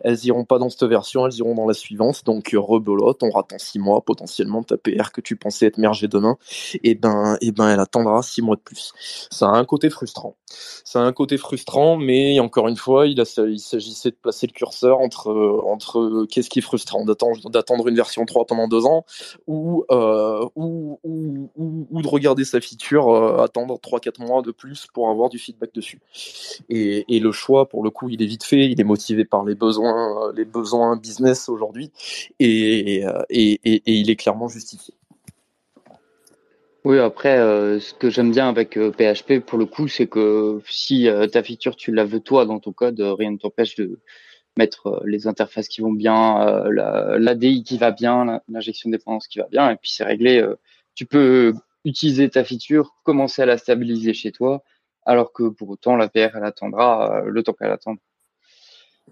elles 0.01 0.25
iront 0.25 0.45
pas 0.45 0.59
dans 0.59 0.69
cette 0.69 0.83
version, 0.83 1.25
elles 1.25 1.37
iront 1.37 1.55
dans 1.55 1.67
la 1.67 1.73
suivante. 1.73 2.23
Donc 2.25 2.55
rebelote, 2.55 3.23
on 3.23 3.29
rate 3.29 3.53
en 3.53 3.57
six 3.57 3.79
mois 3.79 4.01
potentiellement 4.01 4.63
ta 4.63 4.77
PR 4.77 5.11
que 5.11 5.21
tu 5.21 5.35
pensais 5.35 5.67
être 5.67 5.77
mergée 5.77 6.07
demain, 6.07 6.37
et 6.83 6.95
ben, 6.95 7.37
et 7.41 7.51
ben 7.51 7.69
elle 7.69 7.79
attendra 7.79 8.21
six 8.21 8.41
mois 8.41 8.55
de 8.55 8.61
plus. 8.61 8.93
Ça 9.31 9.47
a 9.49 9.51
un 9.51 9.65
côté 9.65 9.89
frustrant. 9.89 10.35
Ça 10.83 11.01
a 11.01 11.03
un 11.03 11.13
côté 11.13 11.37
frustrant, 11.37 11.97
mais 11.97 12.39
encore 12.39 12.67
une 12.67 12.77
fois, 12.77 13.07
il, 13.07 13.21
il 13.37 13.59
s'agissait 13.85 14.11
de 14.11 14.15
placer 14.15 14.47
le 14.47 14.51
curseur 14.51 14.99
entre 14.99 15.31
entre 15.65 16.25
qu'est-ce 16.29 16.49
qui 16.49 16.59
est 16.59 16.61
frustrant 16.61 17.05
d'attendre 17.05 17.87
une 17.87 17.95
version 17.95 18.25
3 18.25 18.45
pendant 18.45 18.67
deux 18.67 18.85
ans 18.85 19.05
ou 19.47 19.85
euh, 19.91 20.45
ou, 20.55 20.99
ou, 21.03 21.49
ou, 21.55 22.01
de 22.01 22.07
regarder 22.07 22.45
sa 22.45 22.61
feature 22.61 23.09
euh, 23.09 23.43
attendre 23.43 23.79
3-4 23.79 24.25
mois 24.25 24.41
de 24.41 24.51
plus 24.51 24.87
pour 24.93 25.09
avoir 25.09 25.29
du 25.29 25.39
feedback 25.39 25.73
dessus. 25.73 25.99
Et, 26.69 27.03
le 27.19 27.31
choix, 27.31 27.67
pour 27.67 27.83
le 27.83 27.89
coup, 27.89 28.09
il 28.09 28.21
est 28.21 28.25
vite 28.27 28.43
fait, 28.43 28.69
il 28.69 28.79
est 28.79 28.83
motivé 28.83 29.25
par 29.25 29.43
les 29.43 29.55
besoins, 29.55 30.31
les 30.33 30.45
besoins 30.45 30.95
business 30.97 31.49
aujourd'hui, 31.49 31.91
et, 32.39 33.03
et, 33.29 33.81
il 33.85 34.09
est 34.09 34.15
clairement 34.15 34.47
justifié. 34.47 34.93
Oui, 36.85 36.99
après, 36.99 37.39
euh, 37.39 37.79
ce 37.79 37.95
que 37.95 38.11
j'aime 38.11 38.29
bien 38.31 38.47
avec 38.47 38.75
PHP, 38.75 39.31
euh, 39.31 39.41
pour 39.41 39.57
le 39.57 39.65
coup, 39.65 39.87
c'est 39.87 40.05
que 40.05 40.61
si 40.67 41.09
euh, 41.09 41.25
ta 41.25 41.41
feature, 41.41 41.75
tu 41.75 41.91
la 41.91 42.05
veux 42.05 42.19
toi 42.19 42.45
dans 42.45 42.59
ton 42.59 42.73
code, 42.73 42.99
rien 43.01 43.31
ne 43.31 43.37
t'empêche 43.37 43.75
de 43.75 43.99
mettre 44.57 45.01
les 45.05 45.27
interfaces 45.27 45.67
qui 45.67 45.81
vont 45.81 45.91
bien, 45.93 46.63
l'ADI 46.69 47.63
qui 47.63 47.77
va 47.77 47.91
bien, 47.91 48.41
l'injection 48.49 48.89
de 48.89 48.95
dépendance 48.97 49.27
qui 49.27 49.39
va 49.39 49.47
bien, 49.51 49.71
et 49.71 49.75
puis 49.77 49.91
c'est 49.91 50.03
réglé. 50.05 50.47
tu 50.95 51.05
peux 51.05 51.53
utiliser 51.85 52.29
ta 52.29 52.43
feature, 52.43 52.95
commencer 53.03 53.41
à 53.41 53.45
la 53.47 53.57
stabiliser 53.57 54.13
chez 54.13 54.31
toi, 54.31 54.63
alors 55.05 55.33
que 55.33 55.49
pour 55.49 55.69
autant, 55.69 55.95
la 55.97 56.07
PR, 56.09 56.37
elle 56.37 56.45
attendra 56.45 57.23
le 57.25 57.43
temps 57.43 57.53
qu'elle 57.53 57.71
attendra. 57.71 58.01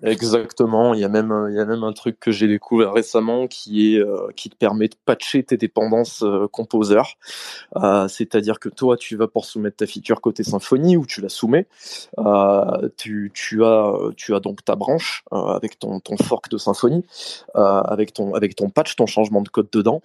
Exactement. 0.01 0.93
Il 0.95 0.99
y 0.99 1.03
a 1.03 1.07
même 1.07 1.47
il 1.49 1.55
y 1.55 1.59
a 1.59 1.65
même 1.65 1.83
un 1.83 1.93
truc 1.93 2.19
que 2.19 2.31
j'ai 2.31 2.47
découvert 2.47 2.93
récemment 2.93 3.47
qui 3.47 3.93
est 3.93 3.99
euh, 3.99 4.27
qui 4.35 4.49
te 4.49 4.55
permet 4.55 4.87
de 4.87 4.95
patcher 5.05 5.43
tes 5.43 5.55
dépendances 5.55 6.23
euh, 6.23 6.47
Composer. 6.47 7.01
Euh, 7.75 8.07
c'est-à-dire 8.07 8.59
que 8.59 8.69
toi 8.69 8.97
tu 8.97 9.15
vas 9.15 9.27
pour 9.27 9.45
soumettre 9.45 9.77
ta 9.77 9.85
feature 9.85 10.19
côté 10.19 10.43
Symfony 10.43 10.97
ou 10.97 11.05
tu 11.05 11.21
la 11.21 11.29
soumets. 11.29 11.67
tu, 12.97 13.31
tu 13.35 13.63
as 13.63 13.93
tu 14.17 14.33
as 14.33 14.39
donc 14.39 14.65
ta 14.65 14.75
branche 14.75 15.23
avec 15.31 15.77
ton 15.77 15.99
ton 15.99 16.17
fork 16.17 16.49
de 16.49 16.57
Symfony 16.57 17.05
avec 17.53 18.13
ton 18.13 18.33
avec 18.33 18.55
ton 18.55 18.69
patch 18.69 18.95
ton 18.95 19.05
changement 19.05 19.41
de 19.41 19.49
code 19.49 19.69
dedans. 19.71 20.01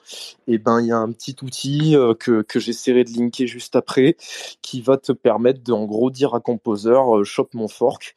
Et 0.46 0.58
ben 0.58 0.80
il 0.80 0.88
y 0.88 0.92
a 0.92 0.98
un 0.98 1.10
petit 1.12 1.36
outil 1.42 1.96
que 2.20 2.42
que 2.42 2.60
j'essaierai 2.60 3.04
de 3.04 3.10
linker 3.10 3.46
juste 3.46 3.74
après 3.74 4.16
qui 4.60 4.82
va 4.82 4.98
te 4.98 5.12
permettre 5.12 5.62
de 5.64 5.72
en 5.72 5.86
gros 5.86 6.10
dire 6.10 6.34
à 6.34 6.40
Composer 6.40 6.98
chope 7.24 7.54
mon 7.54 7.68
fork 7.68 8.14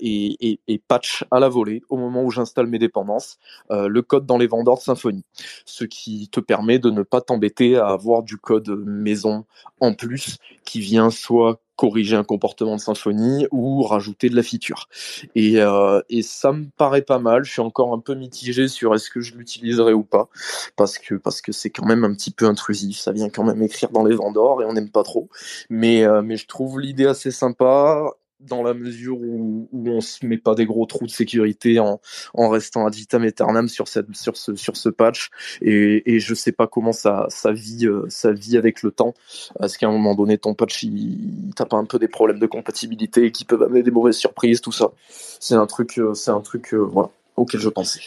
et, 0.00 0.36
et, 0.40 0.60
et 0.68 0.78
patch 0.88 1.24
à 1.30 1.38
la 1.38 1.48
volée 1.48 1.82
au 1.88 1.96
moment 1.96 2.22
où 2.24 2.30
j'installe 2.30 2.66
mes 2.66 2.78
dépendances, 2.78 3.38
euh, 3.70 3.88
le 3.88 4.02
code 4.02 4.26
dans 4.26 4.38
les 4.38 4.46
vendeurs 4.46 4.76
de 4.76 4.80
Symfony, 4.80 5.24
ce 5.64 5.84
qui 5.84 6.28
te 6.28 6.40
permet 6.40 6.78
de 6.78 6.90
ne 6.90 7.02
pas 7.02 7.20
t'embêter 7.20 7.76
à 7.76 7.88
avoir 7.88 8.22
du 8.22 8.38
code 8.38 8.68
maison 8.68 9.44
en 9.80 9.94
plus 9.94 10.38
qui 10.64 10.80
vient 10.80 11.10
soit 11.10 11.60
corriger 11.78 12.16
un 12.16 12.24
comportement 12.24 12.74
de 12.74 12.80
Symfony 12.80 13.46
ou 13.52 13.82
rajouter 13.84 14.28
de 14.28 14.34
la 14.34 14.42
feature. 14.42 14.88
Et, 15.36 15.60
euh, 15.60 16.00
et 16.10 16.22
ça 16.22 16.52
me 16.52 16.66
paraît 16.76 17.02
pas 17.02 17.20
mal. 17.20 17.44
Je 17.44 17.52
suis 17.52 17.60
encore 17.60 17.94
un 17.94 18.00
peu 18.00 18.14
mitigé 18.14 18.66
sur 18.66 18.94
est-ce 18.96 19.08
que 19.10 19.20
je 19.20 19.36
l'utiliserai 19.36 19.92
ou 19.92 20.02
pas 20.02 20.28
parce 20.76 20.98
que 20.98 21.14
parce 21.14 21.40
que 21.40 21.52
c'est 21.52 21.70
quand 21.70 21.86
même 21.86 22.02
un 22.02 22.12
petit 22.14 22.32
peu 22.32 22.46
intrusif. 22.46 22.98
Ça 22.98 23.12
vient 23.12 23.30
quand 23.30 23.44
même 23.44 23.62
écrire 23.62 23.90
dans 23.90 24.04
les 24.04 24.16
vendors 24.16 24.60
et 24.60 24.64
on 24.64 24.72
n'aime 24.72 24.90
pas 24.90 25.04
trop. 25.04 25.28
Mais 25.70 26.04
euh, 26.04 26.20
mais 26.20 26.36
je 26.36 26.48
trouve 26.48 26.80
l'idée 26.80 27.06
assez 27.06 27.30
sympa 27.30 28.12
dans 28.40 28.62
la 28.62 28.74
mesure 28.74 29.20
où, 29.20 29.68
où 29.72 29.88
on 29.88 30.00
se 30.00 30.24
met 30.24 30.38
pas 30.38 30.54
des 30.54 30.64
gros 30.64 30.86
trous 30.86 31.06
de 31.06 31.10
sécurité 31.10 31.80
en, 31.80 32.00
restant 32.34 32.86
ad 32.86 32.94
vitam 32.94 33.24
aeternam 33.24 33.68
sur 33.68 33.88
ce 33.88 34.88
patch. 34.88 35.30
Et, 35.60 36.14
et 36.14 36.20
je 36.20 36.34
sais 36.34 36.52
pas 36.52 36.66
comment 36.66 36.92
ça 36.92 37.26
ça 37.28 37.52
vit 37.52 37.86
euh, 37.86 38.04
ça 38.08 38.32
vit 38.32 38.56
avec 38.56 38.82
le 38.82 38.90
temps. 38.90 39.14
Est-ce 39.62 39.78
qu'à 39.78 39.88
un 39.88 39.92
moment 39.92 40.14
donné 40.14 40.38
ton 40.38 40.54
patch 40.54 40.84
il 40.84 41.52
t'as 41.56 41.64
pas 41.64 41.76
un 41.76 41.84
peu 41.84 41.98
des 41.98 42.08
problèmes 42.08 42.38
de 42.38 42.46
compatibilité 42.46 43.32
qui 43.32 43.44
peuvent 43.44 43.62
amener 43.62 43.82
des 43.82 43.90
mauvaises 43.90 44.16
surprises 44.16 44.60
tout 44.60 44.72
ça. 44.72 44.90
C'est 45.08 45.54
un 45.54 45.66
truc 45.66 45.98
euh, 45.98 46.14
c'est 46.14 46.30
un 46.30 46.40
truc 46.40 46.74
euh, 46.74 46.88
auquel 47.36 47.60
je 47.60 47.68
pensais. 47.68 48.00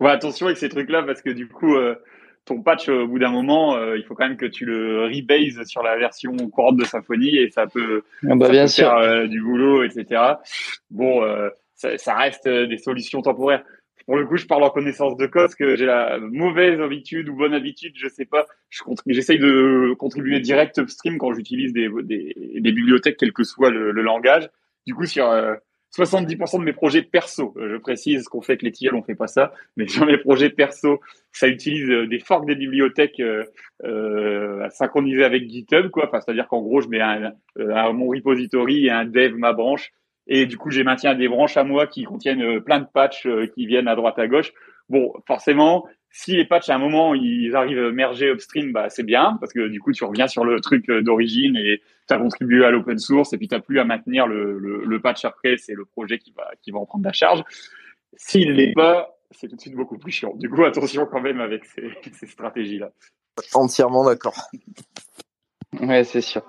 Ouais 0.00 0.10
attention 0.10 0.46
avec 0.46 0.58
ces 0.58 0.68
trucs 0.68 0.90
là 0.90 1.02
parce 1.02 1.22
que 1.22 1.30
du 1.30 1.48
coup 1.48 1.74
ton 2.46 2.62
patch, 2.62 2.88
au 2.88 3.08
bout 3.08 3.18
d'un 3.18 3.30
moment, 3.30 3.76
euh, 3.76 3.98
il 3.98 4.04
faut 4.04 4.14
quand 4.14 4.26
même 4.26 4.36
que 4.36 4.46
tu 4.46 4.64
le 4.64 5.04
rebase 5.04 5.66
sur 5.66 5.82
la 5.82 5.96
version 5.98 6.32
courante 6.48 6.76
de 6.76 6.84
Symfony 6.84 7.36
et 7.36 7.50
ça 7.50 7.66
peut, 7.66 8.04
ah 8.26 8.36
bah, 8.36 8.48
bien 8.48 8.68
faire 8.68 8.94
euh, 8.94 9.26
du 9.26 9.42
boulot, 9.42 9.82
etc. 9.82 10.22
Bon, 10.90 11.22
euh, 11.22 11.50
ça, 11.74 11.98
ça, 11.98 12.14
reste 12.14 12.48
des 12.48 12.78
solutions 12.78 13.20
temporaires. 13.20 13.64
Pour 14.06 14.16
le 14.16 14.24
coup, 14.24 14.36
je 14.36 14.46
parle 14.46 14.62
en 14.62 14.70
connaissance 14.70 15.16
de 15.16 15.26
cause 15.26 15.56
que 15.56 15.74
j'ai 15.74 15.86
la 15.86 16.20
mauvaise 16.20 16.80
habitude 16.80 17.28
ou 17.28 17.34
bonne 17.34 17.52
habitude, 17.52 17.94
je 17.96 18.08
sais 18.08 18.24
pas. 18.24 18.46
J'essaye 19.08 19.40
de 19.40 19.94
contribuer 19.98 20.38
direct 20.38 20.78
upstream 20.78 21.18
quand 21.18 21.34
j'utilise 21.34 21.72
des, 21.72 21.88
des, 22.04 22.32
des, 22.60 22.72
bibliothèques, 22.72 23.16
quel 23.18 23.32
que 23.32 23.42
soit 23.42 23.70
le, 23.70 23.90
le 23.90 24.02
langage. 24.02 24.48
Du 24.86 24.94
coup, 24.94 25.06
sur 25.06 25.28
70% 25.96 26.60
de 26.60 26.64
mes 26.64 26.72
projets 26.72 27.02
perso, 27.02 27.54
euh, 27.56 27.70
je 27.70 27.76
précise 27.76 28.28
qu'on 28.28 28.42
fait 28.42 28.52
avec 28.52 28.62
les 28.62 28.72
TIL, 28.72 28.94
on 28.94 29.02
fait 29.02 29.14
pas 29.14 29.26
ça, 29.26 29.52
mais 29.76 29.88
sur 29.88 30.06
mes 30.06 30.18
projets 30.18 30.50
perso, 30.50 31.00
ça 31.32 31.48
utilise 31.48 31.88
euh, 31.90 32.06
des 32.06 32.18
forks 32.18 32.46
des 32.46 32.54
bibliothèques 32.54 33.20
euh, 33.20 33.44
euh, 33.84 34.68
synchronisés 34.70 35.24
avec 35.24 35.48
GitHub, 35.48 35.90
quoi. 35.90 36.06
Enfin, 36.06 36.20
c'est-à-dire 36.20 36.48
qu'en 36.48 36.60
gros, 36.60 36.80
je 36.80 36.88
mets 36.88 37.00
un, 37.00 37.32
mon 37.92 38.08
repository 38.08 38.86
et 38.86 38.90
un 38.90 39.04
dev 39.04 39.34
ma 39.36 39.52
branche, 39.52 39.92
et 40.26 40.46
du 40.46 40.58
coup, 40.58 40.70
j'ai 40.70 40.82
maintiens 40.82 41.14
des 41.14 41.28
branches 41.28 41.56
à 41.56 41.64
moi 41.64 41.86
qui 41.86 42.04
contiennent 42.04 42.60
plein 42.60 42.80
de 42.80 42.86
patchs 42.92 43.28
qui 43.54 43.66
viennent 43.66 43.88
à 43.88 43.94
droite 43.94 44.18
à 44.18 44.26
gauche. 44.26 44.52
Bon, 44.88 45.12
forcément, 45.26 45.86
si 46.10 46.36
les 46.36 46.44
patchs 46.44 46.70
à 46.70 46.74
un 46.74 46.78
moment 46.78 47.14
ils 47.14 47.54
arrivent 47.54 47.90
merger 47.90 48.30
upstream, 48.30 48.72
bah 48.72 48.88
c'est 48.88 49.02
bien 49.02 49.36
parce 49.40 49.52
que 49.52 49.68
du 49.68 49.80
coup 49.80 49.92
tu 49.92 50.04
reviens 50.04 50.28
sur 50.28 50.44
le 50.44 50.60
truc 50.60 50.88
euh, 50.88 51.02
d'origine 51.02 51.56
et 51.56 51.82
tu 52.08 52.14
as 52.14 52.18
contribué 52.18 52.64
à 52.64 52.70
l'open 52.70 52.98
source 52.98 53.32
et 53.32 53.38
puis 53.38 53.48
tu 53.48 53.60
plus 53.60 53.78
à 53.78 53.84
maintenir 53.84 54.26
le, 54.26 54.58
le, 54.58 55.00
patch 55.00 55.24
après, 55.24 55.56
c'est 55.56 55.74
le 55.74 55.84
projet 55.84 56.18
qui 56.18 56.32
va 56.32 56.50
qui 56.62 56.70
va 56.70 56.78
en 56.78 56.86
prendre 56.86 57.04
la 57.04 57.12
charge. 57.12 57.42
S'il 58.16 58.52
l'est 58.52 58.72
pas, 58.72 59.18
c'est 59.30 59.48
tout 59.48 59.56
de 59.56 59.60
suite 59.60 59.74
beaucoup 59.74 59.98
plus 59.98 60.12
chiant. 60.12 60.34
Du 60.36 60.48
coup, 60.48 60.64
attention 60.64 61.06
quand 61.06 61.20
même 61.20 61.40
avec 61.40 61.64
ces, 61.64 61.90
ces 62.12 62.26
stratégies 62.26 62.78
là. 62.78 62.90
Entièrement 63.52 64.04
d'accord. 64.04 64.36
Ouais, 65.80 66.04
c'est 66.04 66.20
sûr. 66.20 66.42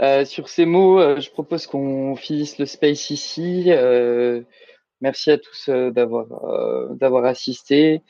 Euh, 0.00 0.24
sur 0.24 0.48
ces 0.48 0.66
mots, 0.66 1.00
euh, 1.00 1.20
je 1.20 1.30
propose 1.30 1.66
qu'on 1.66 2.16
finisse 2.16 2.58
le 2.58 2.66
space 2.66 3.10
ici. 3.10 3.66
Euh, 3.68 4.42
merci 5.00 5.30
à 5.30 5.38
tous 5.38 5.68
d'avoir 5.68 6.26
d'avoir 6.94 7.24
assisté. 7.24 8.02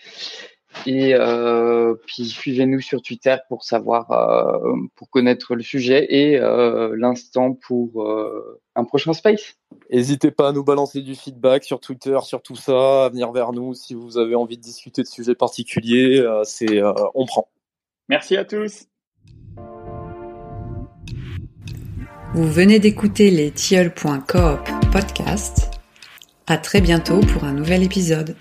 Et 0.87 1.15
euh, 1.15 1.95
puis 2.07 2.25
suivez-nous 2.27 2.81
sur 2.81 3.03
Twitter 3.03 3.37
pour 3.49 3.65
savoir, 3.65 4.11
euh, 4.11 4.77
pour 4.97 5.11
connaître 5.11 5.55
le 5.55 5.63
sujet 5.63 6.07
et 6.09 6.39
euh, 6.39 6.95
l'instant 6.97 7.55
pour 7.55 8.03
euh, 8.03 8.61
un 8.75 8.85
prochain 8.85 9.13
space. 9.13 9.55
N'hésitez 9.91 10.31
pas 10.31 10.49
à 10.49 10.53
nous 10.53 10.65
balancer 10.65 11.03
du 11.03 11.15
feedback 11.15 11.65
sur 11.65 11.81
Twitter, 11.81 12.19
sur 12.23 12.43
tout 12.43 12.57
ça, 12.57 13.05
à 13.05 13.09
venir 13.11 13.31
vers 13.33 13.53
nous 13.53 13.75
si 13.75 13.95
vous 13.95 14.19
avez 14.19 14.35
envie 14.35 14.57
de 14.57 14.63
discuter 14.63 15.03
de 15.03 15.07
sujets 15.07 15.35
particuliers. 15.35 16.21
Euh, 16.21 16.43
c'est, 16.45 16.83
euh, 16.83 16.93
on 17.15 17.27
prend. 17.27 17.49
Merci 18.09 18.37
à 18.37 18.45
tous. 18.45 18.87
Vous 22.35 22.51
venez 22.51 22.79
d'écouter 22.79 23.31
les 23.31 23.51
tilleuls.coop 23.51 24.91
podcast. 24.91 25.71
À 26.47 26.57
très 26.57 26.81
bientôt 26.81 27.21
pour 27.21 27.45
un 27.45 27.53
nouvel 27.53 27.83
épisode. 27.83 28.37